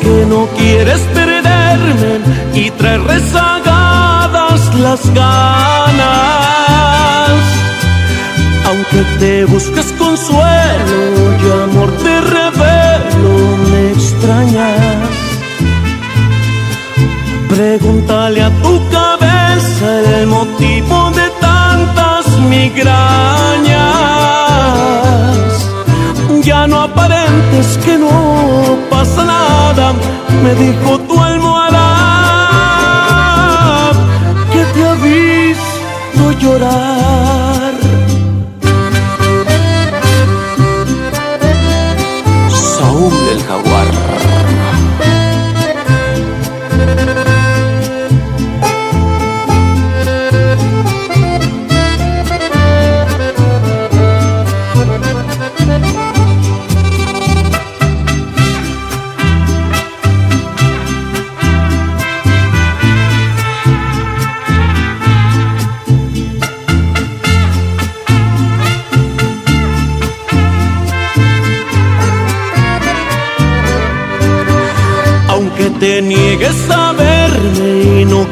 que 0.00 0.26
no 0.26 0.46
quieres 0.56 1.00
perderme 1.14 2.20
y 2.54 2.70
traer 2.70 3.02
rezagadas 3.02 4.74
las 4.76 5.14
ganas. 5.14 6.12
Aunque 8.68 9.02
te 9.18 9.44
busques 9.44 9.92
consuelo 9.98 11.36
y 11.42 11.50
amor 11.64 11.90
te 12.02 12.20
revelo, 12.20 13.56
me 13.70 13.92
extrañas. 13.92 15.10
Pregúntale 17.48 18.42
a 18.42 18.50
tu 18.62 18.80
cabeza 18.90 20.20
el 20.20 20.26
motivo 20.26 21.10
de 21.10 21.28
tantas 21.40 22.26
migrañas. 22.48 23.02
Ya 26.42 26.66
no 26.66 26.80
aparentes 26.82 27.78
que 27.84 27.98
no 27.98 28.78
pasa 28.90 29.21
me 30.42 30.54
dijo 30.54 30.98
tu 30.98 31.18
almohada 31.18 31.88
que 34.52 34.64
te 34.74 34.84
ha 34.84 34.94
visto 34.94 36.32
llorar. 36.38 37.31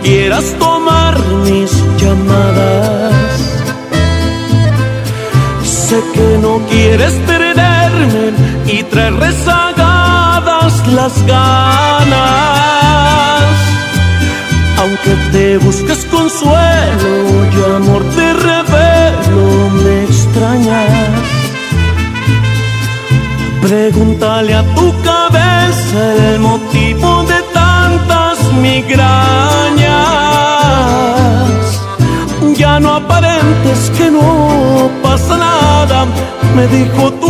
Quieras 0.02 0.44
tomar 0.59 1.18
mis 1.44 1.70
llamadas, 1.98 3.32
sé 5.62 6.02
que 6.14 6.39
no 6.40 6.60
quieres 6.68 7.12
perderme 7.27 8.32
y 8.66 8.82
traer 8.85 9.14
rezagadas 9.14 10.86
las 10.89 11.27
ganas. 11.27 12.60
Aunque 14.78 15.14
te 15.32 15.59
busques 15.59 16.05
consuelo 16.06 17.12
y 17.52 17.74
amor 17.77 18.02
te 18.16 18.32
revelo, 18.32 19.70
me 19.82 20.05
extrañas. 20.05 21.40
Pregúntale 23.60 24.55
a 24.55 24.62
tu 24.74 24.93
cabeza 25.02 26.14
el 26.32 26.40
motivo 26.40 27.24
de 27.24 27.43
tantas 27.52 28.52
migrañas. 28.55 29.30
No 34.11 34.91
pasa 35.03 35.37
nada, 35.37 36.07
me 36.55 36.66
dijo 36.66 37.12
tu 37.12 37.30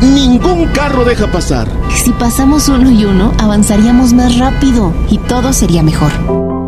Ningún 0.00 0.66
carro 0.68 1.04
deja 1.04 1.26
pasar. 1.26 1.68
Si 1.94 2.12
pasamos 2.12 2.68
uno 2.68 2.90
y 2.90 3.04
uno, 3.04 3.32
avanzaríamos 3.38 4.12
más 4.12 4.38
rápido 4.38 4.92
y 5.08 5.18
todo 5.18 5.52
sería 5.52 5.82
mejor. 5.82 6.12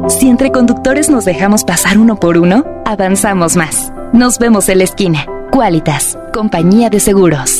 Si 0.09 0.29
entre 0.29 0.51
conductores 0.51 1.09
nos 1.09 1.25
dejamos 1.25 1.65
pasar 1.65 1.99
uno 1.99 2.17
por 2.17 2.37
uno, 2.37 2.65
avanzamos 2.85 3.57
más. 3.57 3.93
Nos 4.13 4.39
vemos 4.39 4.69
en 4.69 4.79
la 4.79 4.85
esquina. 4.85 5.27
Qualitas, 5.53 6.19
compañía 6.33 6.91
de 6.91 7.01
seguros. 7.01 7.60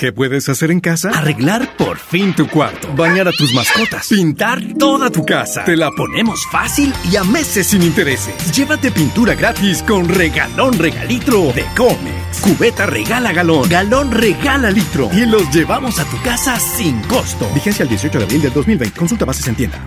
¿Qué 0.00 0.14
puedes 0.14 0.48
hacer 0.48 0.70
en 0.70 0.80
casa? 0.80 1.10
Arreglar 1.10 1.76
por 1.76 1.98
fin 1.98 2.34
tu 2.34 2.48
cuarto. 2.48 2.88
Bañar 2.94 3.28
a 3.28 3.32
tus 3.32 3.52
mascotas. 3.52 4.08
Pintar 4.08 4.58
toda 4.78 5.10
tu 5.10 5.26
casa. 5.26 5.66
Te 5.66 5.76
la 5.76 5.90
ponemos 5.90 6.40
fácil 6.50 6.90
y 7.12 7.16
a 7.16 7.22
meses 7.22 7.66
sin 7.66 7.82
intereses. 7.82 8.34
Llévate 8.56 8.90
pintura 8.92 9.34
gratis 9.34 9.82
con 9.82 10.08
regalón 10.08 10.78
regalitro 10.78 11.52
de 11.52 11.66
Comex. 11.76 12.40
Cubeta 12.40 12.86
regala 12.86 13.34
galón. 13.34 13.68
Galón 13.68 14.10
regala 14.10 14.70
litro. 14.70 15.10
Y 15.12 15.26
los 15.26 15.50
llevamos 15.50 15.98
a 15.98 16.06
tu 16.06 16.16
casa 16.22 16.58
sin 16.58 16.98
costo. 17.02 17.46
Vigencia 17.52 17.82
el 17.82 17.90
18 17.90 18.20
de 18.20 18.24
abril 18.24 18.40
del 18.40 18.54
2020. 18.54 18.98
Consulta 18.98 19.26
bases 19.26 19.48
en 19.48 19.54
tienda. 19.54 19.86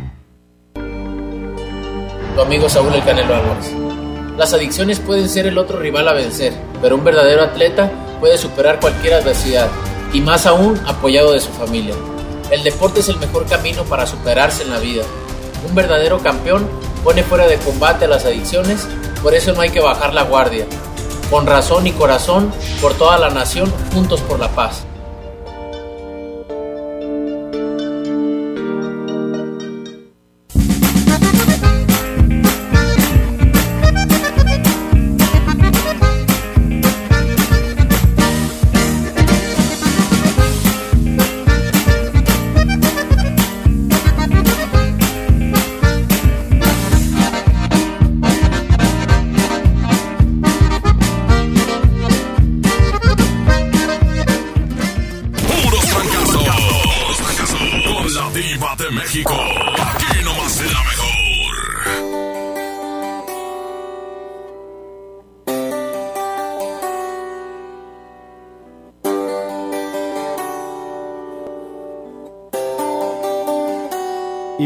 Tu 2.35 2.39
amigo 2.39 2.69
Saúl 2.69 2.93
El 2.93 3.03
Canelo 3.03 3.33
Álvarez. 3.33 3.73
Las 4.37 4.53
adicciones 4.53 4.99
pueden 4.99 5.27
ser 5.27 5.47
el 5.47 5.57
otro 5.57 5.79
rival 5.79 6.07
a 6.07 6.13
vencer, 6.13 6.53
pero 6.83 6.97
un 6.97 7.03
verdadero 7.03 7.41
atleta 7.41 7.91
puede 8.19 8.37
superar 8.37 8.79
cualquier 8.79 9.15
adversidad 9.15 9.71
y 10.13 10.21
más 10.21 10.45
aún 10.45 10.79
apoyado 10.85 11.33
de 11.33 11.41
su 11.41 11.49
familia. 11.49 11.95
El 12.51 12.63
deporte 12.63 12.99
es 12.99 13.09
el 13.09 13.17
mejor 13.17 13.45
camino 13.47 13.83
para 13.83 14.07
superarse 14.07 14.63
en 14.63 14.69
la 14.69 14.79
vida. 14.79 15.03
Un 15.67 15.75
verdadero 15.75 16.19
campeón 16.19 16.69
pone 17.03 17.23
fuera 17.23 17.47
de 17.47 17.57
combate 17.57 18.05
a 18.05 18.07
las 18.07 18.25
adicciones, 18.25 18.87
por 19.21 19.33
eso 19.33 19.53
no 19.53 19.61
hay 19.61 19.71
que 19.71 19.79
bajar 19.79 20.13
la 20.13 20.23
guardia. 20.23 20.65
Con 21.29 21.47
razón 21.47 21.87
y 21.87 21.91
corazón, 21.91 22.53
por 22.79 22.93
toda 22.93 23.17
la 23.17 23.29
nación, 23.29 23.73
juntos 23.91 24.21
por 24.21 24.39
la 24.39 24.49
paz. 24.49 24.85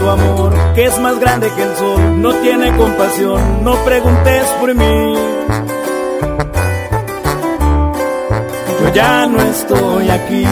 maldito 0.00 0.10
amor 0.10 0.74
que 0.74 0.84
es 0.84 0.98
más 0.98 1.18
grande 1.18 1.50
que 1.54 1.62
el 1.62 1.76
sol, 1.76 2.22
no 2.22 2.34
tiene 2.34 2.76
compasión, 2.76 3.64
no 3.64 3.74
preguntes 3.84 4.44
por 4.58 4.74
mí. 4.74 5.14
Yo 8.80 8.92
ya 8.94 9.26
no 9.26 9.40
estoy 9.42 10.10
aquí. 10.10 10.46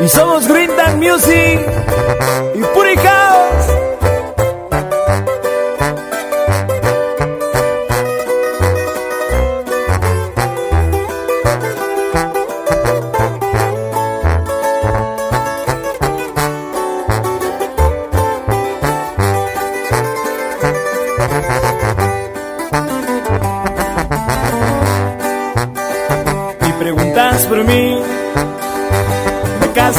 Y 0.00 0.08
somos 0.08 0.46
Green 0.46 0.70
Music 0.98 1.60
y 2.54 2.60
Puri 2.74 2.96
House. 2.96 3.75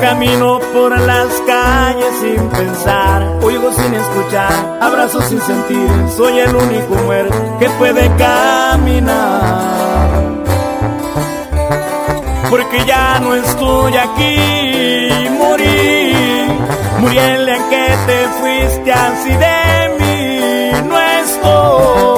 camino 0.00 0.58
por 0.72 0.98
las 0.98 1.28
calles 1.46 2.14
sin 2.20 2.48
pensar, 2.48 3.22
oigo 3.42 3.72
sin 3.72 3.94
escuchar, 3.94 4.78
abrazo 4.80 5.20
sin 5.22 5.40
sentir, 5.40 5.88
soy 6.16 6.38
el 6.38 6.54
único 6.54 6.94
muerto 7.04 7.58
que 7.58 7.68
puede 7.70 8.08
caminar. 8.16 9.68
Porque 12.50 12.84
ya 12.86 13.20
no 13.20 13.34
estoy 13.34 13.96
aquí, 13.96 15.28
morí, 15.38 16.12
morí 17.00 17.18
el 17.18 17.48
en 17.48 17.62
que 17.70 17.96
te 18.06 18.28
fuiste 18.40 18.92
así 18.92 19.30
de 19.30 19.90
mí, 19.98 20.88
no 20.88 20.98
estoy, 20.98 22.17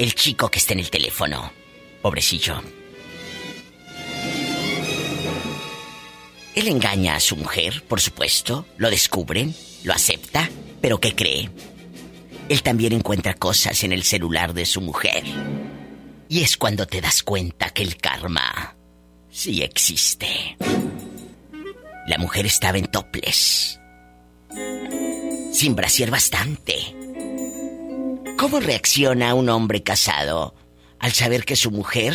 El 0.00 0.14
chico 0.14 0.50
que 0.50 0.58
está 0.58 0.72
en 0.72 0.78
el 0.78 0.88
teléfono. 0.88 1.52
Pobrecillo. 2.00 2.62
Él 6.54 6.68
engaña 6.68 7.16
a 7.16 7.20
su 7.20 7.36
mujer, 7.36 7.84
por 7.86 8.00
supuesto, 8.00 8.64
lo 8.78 8.88
descubren, 8.88 9.54
lo 9.84 9.92
acepta, 9.92 10.48
pero 10.80 10.98
¿qué 11.00 11.14
cree? 11.14 11.50
Él 12.48 12.62
también 12.62 12.94
encuentra 12.94 13.34
cosas 13.34 13.84
en 13.84 13.92
el 13.92 14.02
celular 14.02 14.54
de 14.54 14.64
su 14.64 14.80
mujer. 14.80 15.22
Y 16.30 16.40
es 16.40 16.56
cuando 16.56 16.86
te 16.86 17.02
das 17.02 17.22
cuenta 17.22 17.68
que 17.68 17.82
el 17.82 17.98
karma 17.98 18.76
sí 19.28 19.60
existe. 19.60 20.56
La 22.06 22.16
mujer 22.16 22.46
estaba 22.46 22.78
en 22.78 22.86
toples. 22.86 23.78
Sin 25.52 25.76
brasier 25.76 26.10
bastante. 26.10 27.09
¿Cómo 28.40 28.58
reacciona 28.58 29.34
un 29.34 29.50
hombre 29.50 29.82
casado 29.82 30.54
al 30.98 31.12
saber 31.12 31.44
que 31.44 31.56
su 31.56 31.70
mujer, 31.70 32.14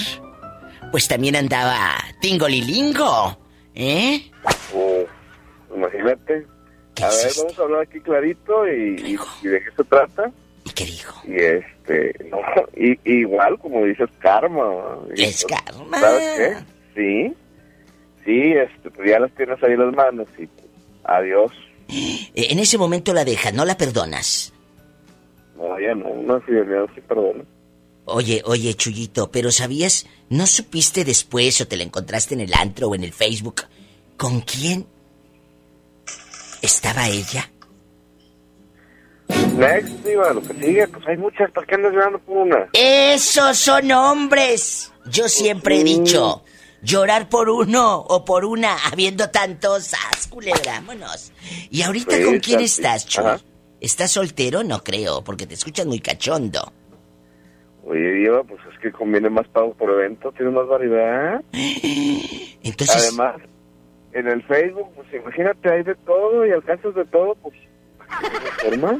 pues 0.89 1.07
también 1.07 1.35
andaba 1.35 1.93
tingolilingo? 2.19 3.37
¿Eh? 3.75 4.31
Oh, 4.73 5.03
imagínate. 5.75 6.47
A 6.99 7.09
ver, 7.09 7.31
vamos 7.37 7.59
a 7.59 7.61
hablar 7.61 7.81
aquí 7.81 7.99
clarito 7.99 8.67
y, 8.67 9.17
y 9.43 9.47
de 9.47 9.61
qué 9.61 9.69
se 9.77 9.83
trata. 9.83 10.31
¿Y 10.63 10.71
qué 10.71 10.85
dijo? 10.85 11.21
Y 11.27 11.35
este, 11.35 12.15
no, 12.31 12.39
y, 12.75 12.97
igual 13.03 13.59
como 13.59 13.85
dices, 13.85 14.09
karma. 14.17 14.97
Es 15.15 15.45
karma. 15.45 15.99
¿Sabes 15.99 16.39
qué? 16.39 16.55
Sí, 16.95 17.35
sí, 18.25 18.53
este, 18.53 18.89
pues 18.89 19.07
ya 19.07 19.19
las 19.19 19.31
tienes 19.35 19.61
ahí 19.61 19.73
en 19.73 19.85
las 19.85 19.93
manos 19.93 20.27
y 20.39 20.47
pues, 20.47 20.67
adiós. 21.03 21.51
En 22.33 22.57
ese 22.57 22.79
momento 22.79 23.13
la 23.13 23.23
dejas, 23.23 23.53
no 23.53 23.63
la 23.63 23.77
perdonas. 23.77 24.54
No, 25.55 25.79
ya 25.79 25.95
no, 25.95 26.39
sí, 26.45 26.51
no, 26.51 26.87
sí, 26.93 27.01
perdona. 27.01 27.43
Oye, 28.05 28.41
oye, 28.45 28.73
Chuyito, 28.75 29.31
pero 29.31 29.51
¿sabías? 29.51 30.05
¿No 30.29 30.45
supiste 30.45 31.03
después 31.03 31.59
o 31.61 31.67
te 31.67 31.77
la 31.77 31.83
encontraste 31.83 32.35
en 32.35 32.41
el 32.41 32.53
antro 32.53 32.89
o 32.89 32.95
en 32.95 33.03
el 33.03 33.13
Facebook? 33.13 33.63
¿Con 34.17 34.41
quién 34.41 34.85
estaba 36.61 37.07
ella? 37.07 37.49
Next, 39.57 40.03
diva, 40.03 40.33
lo 40.33 40.41
que 40.41 40.53
sigue, 40.53 40.87
pues 40.87 41.07
hay 41.07 41.17
muchas, 41.17 41.49
¿para 41.51 41.65
qué 41.65 41.75
andas 41.75 41.93
llorando 41.93 42.19
por 42.19 42.37
una? 42.37 42.69
Esos 42.73 43.57
son 43.57 43.91
hombres. 43.91 44.91
Yo 45.07 45.27
siempre 45.27 45.79
he 45.79 45.83
dicho, 45.83 46.43
llorar 46.83 47.27
por 47.29 47.49
uno 47.49 47.97
o 48.01 48.23
por 48.23 48.45
una, 48.45 48.77
habiendo 48.91 49.29
tantos, 49.29 49.93
¡as, 49.93 50.27
culebra, 50.27 50.73
vámonos! 50.73 51.31
¿Y 51.71 51.81
ahorita 51.81 52.17
Sí, 52.17 52.23
con 52.23 52.39
quién 52.39 52.59
estás, 52.61 53.07
Chuy? 53.07 53.23
¿Estás 53.85 54.13
soltero? 54.13 54.63
No 54.63 54.79
creo, 54.79 55.23
porque 55.23 55.45
te 55.45 55.53
escuchas 55.53 55.85
muy 55.85 55.99
cachondo. 55.99 56.73
Oye, 57.83 58.13
diva, 58.13 58.43
pues 58.43 58.59
es 58.73 58.79
que 58.79 58.91
conviene 58.91 59.29
más 59.29 59.47
pago 59.49 59.75
por 59.75 59.91
evento, 59.91 60.31
tienes 60.31 60.55
más 60.55 60.67
variedad. 60.67 61.39
Entonces... 62.63 63.09
Además, 63.09 63.35
en 64.11 64.27
el 64.27 64.41
Facebook, 64.47 64.89
pues 64.95 65.07
imagínate, 65.13 65.71
hay 65.71 65.83
de 65.83 65.93
todo 65.93 66.47
y 66.47 66.51
alcanzas 66.51 66.95
de 66.95 67.05
todo, 67.05 67.35
pues... 67.35 67.53
¿qué 68.21 68.69
forma? 68.69 68.97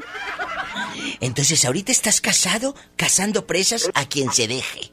Entonces, 1.20 1.64
ahorita 1.64 1.90
estás 1.90 2.20
casado, 2.20 2.76
cazando 2.94 3.44
presas 3.44 3.90
a 3.92 4.08
quien 4.08 4.30
se 4.30 4.46
deje. 4.46 4.92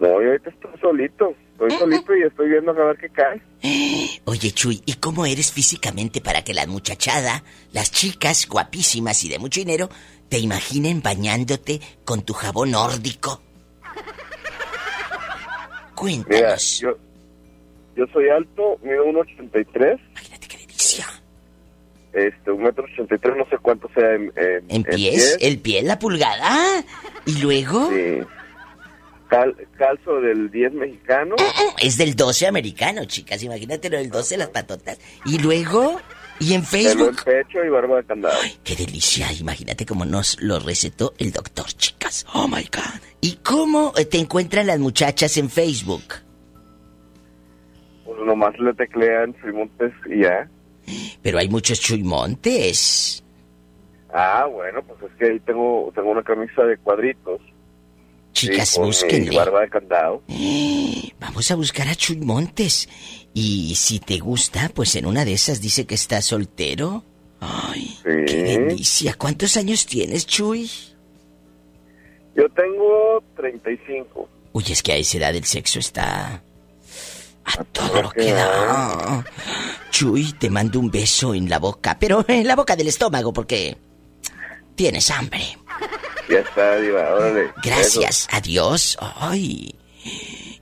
No, 0.00 0.20
yo 0.20 0.32
ahorita 0.32 0.50
estoy 0.50 0.78
solito, 0.82 1.34
estoy 1.56 1.70
solito 1.78 2.14
y 2.16 2.22
estoy 2.22 2.48
viendo 2.50 2.70
a 2.72 2.74
ver 2.74 2.96
qué 2.98 3.08
cae. 3.08 3.40
Oye, 4.24 4.52
Chuy, 4.52 4.82
¿y 4.84 4.94
cómo 4.94 5.24
eres 5.26 5.52
físicamente 5.52 6.20
para 6.20 6.42
que 6.42 6.54
la 6.54 6.66
muchachada, 6.66 7.42
las 7.72 7.90
chicas 7.90 8.46
guapísimas 8.48 9.24
y 9.24 9.28
de 9.28 9.38
mucho 9.38 9.60
dinero, 9.60 9.88
te 10.28 10.38
imaginen 10.38 11.02
bañándote 11.02 11.80
con 12.04 12.22
tu 12.22 12.34
jabón 12.34 12.72
nórdico? 12.72 13.40
Mira, 13.94 15.92
Cuéntanos. 15.94 16.80
yo, 16.80 16.90
yo 17.96 18.04
soy 18.12 18.28
alto, 18.28 18.78
mido 18.82 19.04
1,83. 19.06 19.98
Imagínate 20.10 20.48
qué 20.48 20.58
delicia. 20.58 21.06
Este, 22.12 22.50
1,83 22.50 23.36
no 23.36 23.46
sé 23.48 23.58
cuánto 23.58 23.88
sea 23.94 24.14
en, 24.14 24.32
en, 24.36 24.64
¿En 24.68 24.82
pies? 24.84 25.38
¿El 25.40 25.58
pie, 25.58 25.82
la 25.82 25.98
pulgada? 25.98 26.84
¿Y 27.24 27.38
luego? 27.40 27.90
Sí. 27.90 28.20
Cal- 29.28 29.56
calzo 29.76 30.20
del 30.20 30.50
10 30.50 30.72
mexicano. 30.74 31.34
Es 31.82 31.96
del 31.98 32.14
12 32.14 32.46
americano, 32.46 33.04
chicas. 33.06 33.42
Imagínate 33.42 33.90
lo 33.90 33.98
del 33.98 34.10
12, 34.10 34.36
las 34.36 34.48
patotas. 34.50 34.98
¿Y 35.24 35.38
luego? 35.38 36.00
¿Y 36.38 36.52
en 36.54 36.64
Pelo 36.64 36.88
en 36.90 37.14
Facebook? 37.14 37.24
pecho 37.24 37.64
y 37.64 37.68
barba 37.68 37.96
de 37.96 38.04
candado. 38.04 38.36
¡Qué 38.62 38.76
delicia! 38.76 39.32
Imagínate 39.32 39.84
cómo 39.86 40.04
nos 40.04 40.40
lo 40.42 40.58
recetó 40.60 41.14
el 41.18 41.32
doctor, 41.32 41.66
chicas. 41.66 42.26
¡Oh, 42.34 42.46
my 42.46 42.62
God! 42.64 43.00
¿Y 43.20 43.36
cómo 43.42 43.92
eh, 43.96 44.04
te 44.04 44.18
encuentran 44.18 44.66
las 44.66 44.78
muchachas 44.78 45.36
en 45.38 45.48
Facebook? 45.50 46.04
Pues 48.04 48.18
nomás 48.24 48.56
le 48.58 48.72
teclean 48.74 49.34
Frimontes 49.34 49.92
y 50.08 50.22
ya. 50.22 50.48
Pero 51.22 51.38
hay 51.38 51.48
muchos 51.48 51.80
chuimontes. 51.80 53.24
Ah, 54.12 54.46
bueno, 54.50 54.82
pues 54.82 55.10
es 55.10 55.18
que 55.18 55.24
ahí 55.32 55.40
tengo, 55.40 55.90
tengo 55.94 56.10
una 56.10 56.22
camisa 56.22 56.62
de 56.62 56.76
cuadritos. 56.78 57.40
Chicas, 58.36 58.68
Sí, 58.68 58.74
con 58.76 58.82
mi 58.84 58.88
búsquenle. 58.88 59.36
barba 59.36 59.60
de 59.62 59.68
candado. 59.70 60.22
Vamos 61.20 61.50
a 61.50 61.54
buscar 61.54 61.88
a 61.88 61.94
Chuy 61.94 62.18
Montes. 62.18 62.86
Y 63.32 63.74
si 63.76 63.98
te 63.98 64.18
gusta, 64.18 64.70
pues 64.74 64.94
en 64.96 65.06
una 65.06 65.24
de 65.24 65.32
esas 65.32 65.60
dice 65.62 65.86
que 65.86 65.94
está 65.94 66.20
soltero. 66.20 67.02
Ay, 67.40 67.96
qué 68.04 68.58
delicia. 68.58 69.14
¿Cuántos 69.14 69.56
años 69.56 69.86
tienes, 69.86 70.26
Chuy? 70.26 70.70
Yo 72.36 72.44
tengo 72.50 73.22
35. 73.36 74.28
Uy, 74.52 74.64
es 74.68 74.82
que 74.82 74.92
a 74.92 74.96
esa 74.96 75.16
edad 75.18 75.34
el 75.34 75.44
sexo 75.44 75.78
está... 75.78 76.42
A 77.44 77.64
todo 77.64 78.02
lo 78.02 78.10
que 78.10 78.32
da. 78.32 79.24
Chuy, 79.90 80.32
te 80.32 80.50
mando 80.50 80.78
un 80.80 80.90
beso 80.90 81.32
en 81.32 81.48
la 81.48 81.58
boca, 81.58 81.96
pero 81.98 82.24
en 82.28 82.46
la 82.46 82.56
boca 82.56 82.74
del 82.76 82.88
estómago 82.88 83.32
porque 83.32 83.76
tienes 84.74 85.10
hambre. 85.10 85.56
Ya 86.28 86.40
está, 86.40 86.76
diva, 86.76 87.14
órale. 87.14 87.52
Gracias, 87.62 88.28
adiós. 88.30 88.98
Ay. 89.00 89.74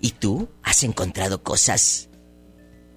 ¿Y 0.00 0.10
tú 0.12 0.48
has 0.62 0.82
encontrado 0.82 1.42
cosas 1.42 2.08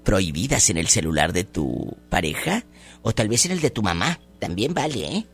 prohibidas 0.03 0.69
en 0.69 0.77
el 0.77 0.87
celular 0.87 1.33
de 1.33 1.43
tu 1.43 1.97
pareja? 2.09 2.63
O 3.01 3.13
tal 3.13 3.29
vez 3.29 3.45
en 3.45 3.53
el 3.53 3.61
de 3.61 3.69
tu 3.69 3.81
mamá. 3.81 4.19
También 4.39 4.73
vale, 4.73 5.05
¿eh? 5.05 5.25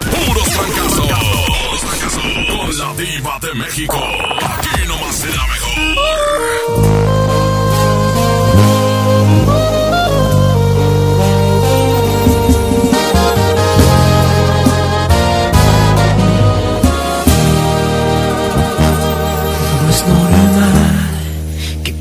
Puros 0.00 0.48
fracasos. 0.48 1.06
Puros 1.06 1.80
fracasos. 1.80 2.22
Con 2.22 2.78
la 2.78 2.94
diva 2.94 3.38
de 3.40 3.54
México. 3.54 3.96
Aquí 4.40 4.88
nomás 4.88 5.14
será 5.16 5.46
mejor. 5.46 7.09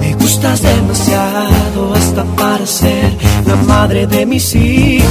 Me 0.00 0.14
gustas 0.14 0.62
demasiado 0.62 1.94
hasta 1.94 2.24
para 2.36 2.66
ser 2.66 3.16
la 3.46 3.56
madre 3.56 4.06
de 4.06 4.26
mis 4.26 4.54
hijos. 4.54 5.08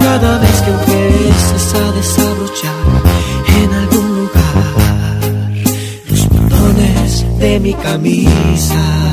cada 0.00 0.38
vez 0.38 0.62
que 0.62 0.70
empiezas 0.70 1.74
a 1.74 1.92
desabrochar 1.92 3.02
en 3.62 3.72
algún 3.72 4.08
lugar 4.18 5.20
los 6.10 6.28
botones 6.28 7.38
de 7.38 7.60
mi 7.60 7.74
camisa. 7.74 9.04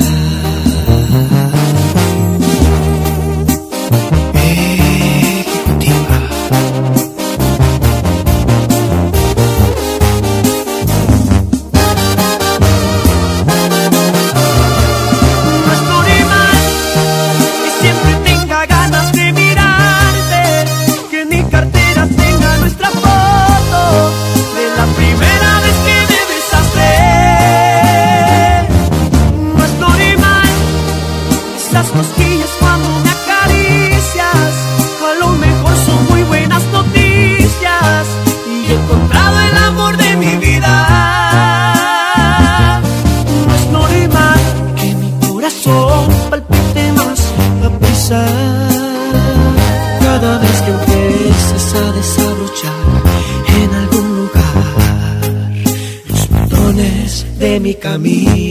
Me. 58.01 58.50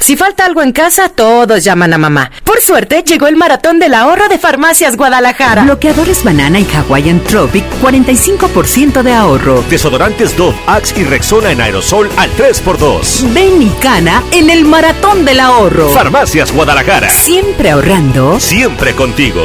Si 0.00 0.16
falta 0.16 0.44
algo 0.44 0.62
en 0.62 0.72
casa, 0.72 1.08
todos 1.08 1.62
llaman 1.62 1.92
a 1.92 1.98
mamá. 1.98 2.30
Por 2.44 2.60
suerte, 2.60 3.04
llegó 3.06 3.28
el 3.28 3.36
maratón 3.36 3.78
del 3.78 3.94
ahorro 3.94 4.28
de 4.28 4.38
Farmacias 4.38 4.96
Guadalajara. 4.96 5.62
Bloqueadores 5.64 6.24
banana 6.24 6.58
y 6.58 6.66
Hawaiian 6.66 7.20
Tropic, 7.20 7.64
45% 7.82 9.02
de 9.02 9.12
ahorro. 9.12 9.62
Desodorantes 9.68 10.36
Dove, 10.36 10.56
Axe 10.66 11.00
y 11.00 11.04
Rexona 11.04 11.52
en 11.52 11.60
aerosol 11.60 12.10
al 12.16 12.30
3x2. 12.32 13.32
Ven 13.32 13.62
y 13.62 13.68
cana 13.80 14.22
en 14.32 14.50
el 14.50 14.64
maratón 14.64 15.24
del 15.24 15.38
ahorro. 15.40 15.90
Farmacias 15.90 16.52
Guadalajara. 16.52 17.08
Siempre 17.10 17.70
ahorrando. 17.70 18.40
Siempre 18.40 18.94
contigo. 18.94 19.44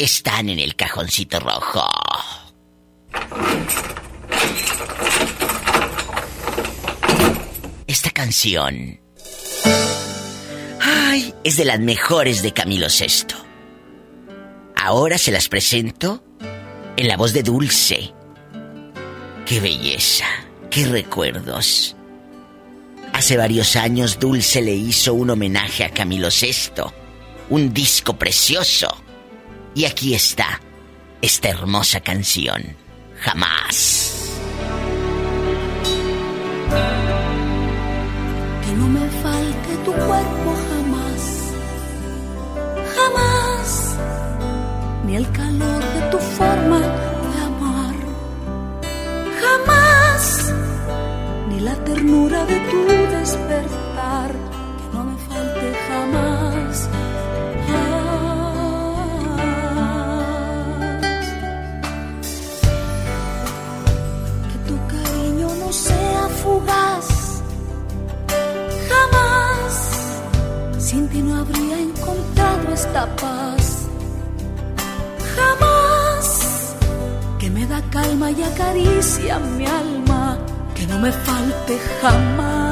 están 0.00 0.48
en 0.48 0.58
el 0.58 0.76
cajoncito 0.76 1.38
rojo. 1.40 1.86
Esta 7.86 8.10
canción. 8.10 8.98
Ay, 10.80 11.34
es 11.44 11.58
de 11.58 11.66
las 11.66 11.80
mejores 11.80 12.42
de 12.42 12.52
Camilo 12.54 12.86
VI. 12.86 13.34
Ahora 14.74 15.18
se 15.18 15.32
las 15.32 15.48
presento 15.48 16.24
en 16.96 17.06
la 17.06 17.18
voz 17.18 17.34
de 17.34 17.42
Dulce. 17.42 18.14
¡Qué 19.44 19.60
belleza! 19.60 20.24
¡Qué 20.70 20.86
recuerdos! 20.86 21.94
Hace 23.12 23.36
varios 23.36 23.76
años 23.76 24.18
Dulce 24.18 24.62
le 24.62 24.72
hizo 24.72 25.12
un 25.12 25.28
homenaje 25.28 25.84
a 25.84 25.90
Camilo 25.90 26.28
VI, 26.28 26.84
un 27.50 27.74
disco 27.74 28.16
precioso 28.16 28.88
y 29.74 29.84
aquí 29.84 30.14
está 30.14 30.60
esta 31.22 31.48
hermosa 31.48 32.00
canción. 32.00 32.76
Jamás. 33.20 34.38
Que 38.64 38.72
no 38.72 38.86
me 38.88 39.08
falte 39.22 39.76
tu 39.84 39.92
cuerpo 39.92 40.54
jamás. 40.70 41.52
Jamás. 42.96 43.96
Ni 45.04 45.16
el 45.16 45.30
calor 45.32 45.84
de 45.94 46.00
tu 46.10 46.18
forma 46.18 46.78
de 46.78 47.40
amar. 47.42 47.94
Jamás. 49.42 50.54
Ni 51.48 51.60
la 51.60 51.74
ternura 51.84 52.44
de 52.46 52.58
tu 52.70 52.86
despertar. 52.86 54.32
Que 54.32 54.96
no 54.96 55.04
me 55.04 55.16
falte 55.28 55.74
jamás 55.88 56.88
Jamás 68.88 69.90
sin 70.78 71.08
ti 71.08 71.22
no 71.22 71.36
habría 71.36 71.78
encontrado 71.78 72.72
esta 72.72 73.06
paz. 73.16 73.86
Jamás 75.36 76.74
que 77.38 77.50
me 77.50 77.66
da 77.66 77.80
calma 77.90 78.30
y 78.30 78.42
acaricia 78.42 79.38
mi 79.38 79.66
alma, 79.66 80.38
que 80.74 80.86
no 80.86 80.98
me 80.98 81.12
falte 81.12 81.78
jamás. 82.00 82.69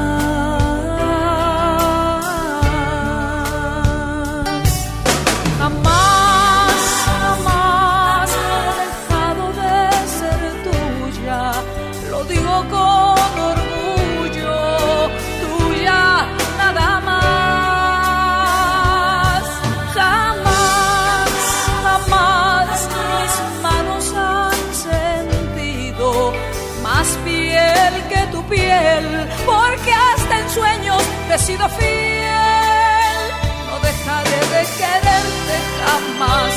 Sido 31.49 31.67
fiel, 31.69 33.21
no 33.67 33.75
dejaré 33.89 34.39
de 34.53 34.61
quererte 34.79 35.55
jamás, 35.81 36.53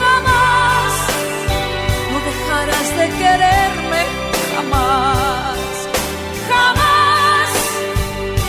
jamás, 0.00 0.92
no 2.10 2.18
dejarás 2.30 2.88
de 2.98 3.06
quererme 3.20 4.02
jamás, 4.52 5.58
jamás, 6.50 7.50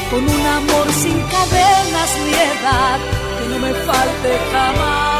con 0.10 0.24
un 0.36 0.46
amor 0.60 0.88
sin 1.04 1.18
cadenas 1.34 2.12
ni 2.24 2.34
edad, 2.54 3.00
que 3.38 3.46
no 3.50 3.60
me 3.66 3.74
falte 3.88 4.32
jamás. 4.52 5.17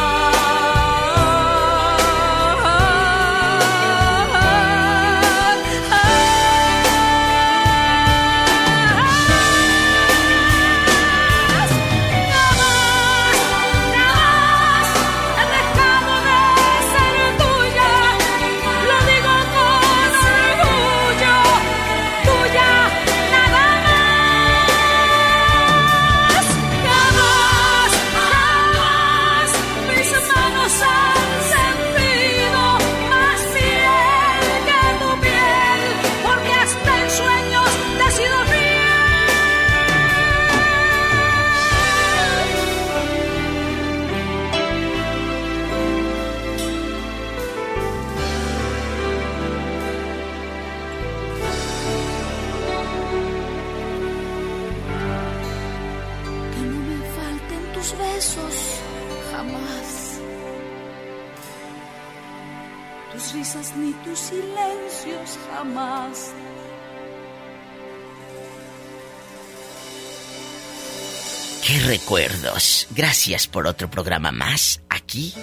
Gracias 72.92 73.48
por 73.48 73.68
otro 73.68 73.92
programa 73.92 74.32
más, 74.32 74.82
aquí, 74.90 75.34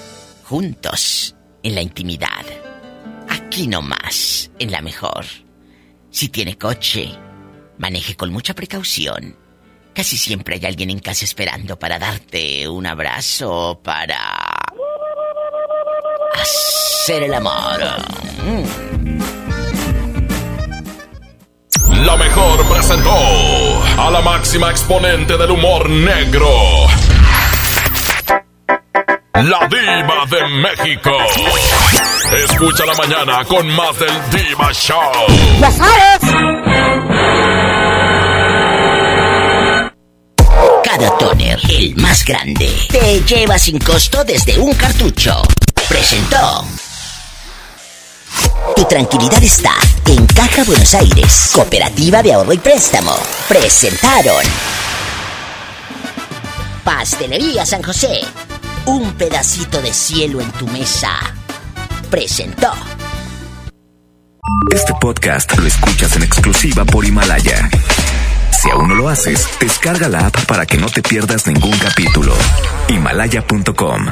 juntos, 0.44 1.36
en 1.62 1.74
la 1.74 1.82
intimidad. 1.82 2.42
Aquí 3.28 3.66
nomás, 3.66 4.50
en 4.58 4.72
la 4.72 4.80
mejor. 4.80 5.26
Si 6.10 6.30
tiene 6.30 6.56
coche, 6.56 7.10
maneje 7.76 8.16
con 8.16 8.32
mucha 8.32 8.54
precaución. 8.54 9.36
Casi 9.94 10.16
siempre 10.16 10.54
hay 10.54 10.64
alguien 10.64 10.88
en 10.88 11.00
casa 11.00 11.26
esperando 11.26 11.78
para 11.78 11.98
darte 11.98 12.66
un 12.66 12.86
abrazo, 12.86 13.82
para 13.84 14.56
hacer 16.32 17.24
el 17.24 17.34
amor. 17.34 18.93
La 22.04 22.16
mejor 22.18 22.66
presentó 22.66 23.16
a 23.96 24.10
la 24.10 24.20
máxima 24.20 24.70
exponente 24.70 25.38
del 25.38 25.50
humor 25.52 25.88
negro. 25.88 26.48
La 29.32 29.66
diva 29.68 30.26
de 30.28 30.46
México. 30.48 31.10
Escucha 32.44 32.84
la 32.84 32.94
mañana 32.94 33.44
con 33.44 33.66
más 33.68 33.98
del 33.98 34.30
Diva 34.30 34.70
Show. 34.72 35.12
¡Ya 35.60 35.70
sabes! 35.70 36.34
Cada 40.84 41.18
toner, 41.18 41.58
el 41.70 41.96
más 41.96 42.22
grande, 42.24 42.70
te 42.90 43.22
lleva 43.22 43.58
sin 43.58 43.78
costo 43.78 44.22
desde 44.24 44.58
un 44.58 44.74
cartucho. 44.74 45.42
Presentó. 45.88 46.66
Tu 48.72 48.84
tranquilidad 48.86 49.42
está 49.42 49.72
en 50.06 50.26
Caja 50.26 50.64
Buenos 50.64 50.94
Aires, 50.94 51.50
Cooperativa 51.52 52.22
de 52.22 52.32
Ahorro 52.32 52.52
y 52.54 52.58
Préstamo. 52.58 53.14
Presentaron. 53.46 54.42
Pastelería 56.82 57.64
San 57.66 57.82
José. 57.82 58.20
Un 58.86 59.12
pedacito 59.12 59.80
de 59.80 59.92
cielo 59.92 60.40
en 60.40 60.50
tu 60.52 60.66
mesa. 60.68 61.10
Presentó. 62.10 62.72
Este 64.74 64.92
podcast 65.00 65.56
lo 65.56 65.66
escuchas 65.66 66.16
en 66.16 66.24
exclusiva 66.24 66.84
por 66.84 67.04
Himalaya. 67.04 67.70
Si 68.50 68.70
aún 68.70 68.88
no 68.88 68.94
lo 68.96 69.08
haces, 69.08 69.46
descarga 69.60 70.08
la 70.08 70.26
app 70.26 70.46
para 70.46 70.66
que 70.66 70.78
no 70.78 70.88
te 70.88 71.02
pierdas 71.02 71.46
ningún 71.46 71.76
capítulo. 71.78 72.34
Himalaya.com 72.88 74.06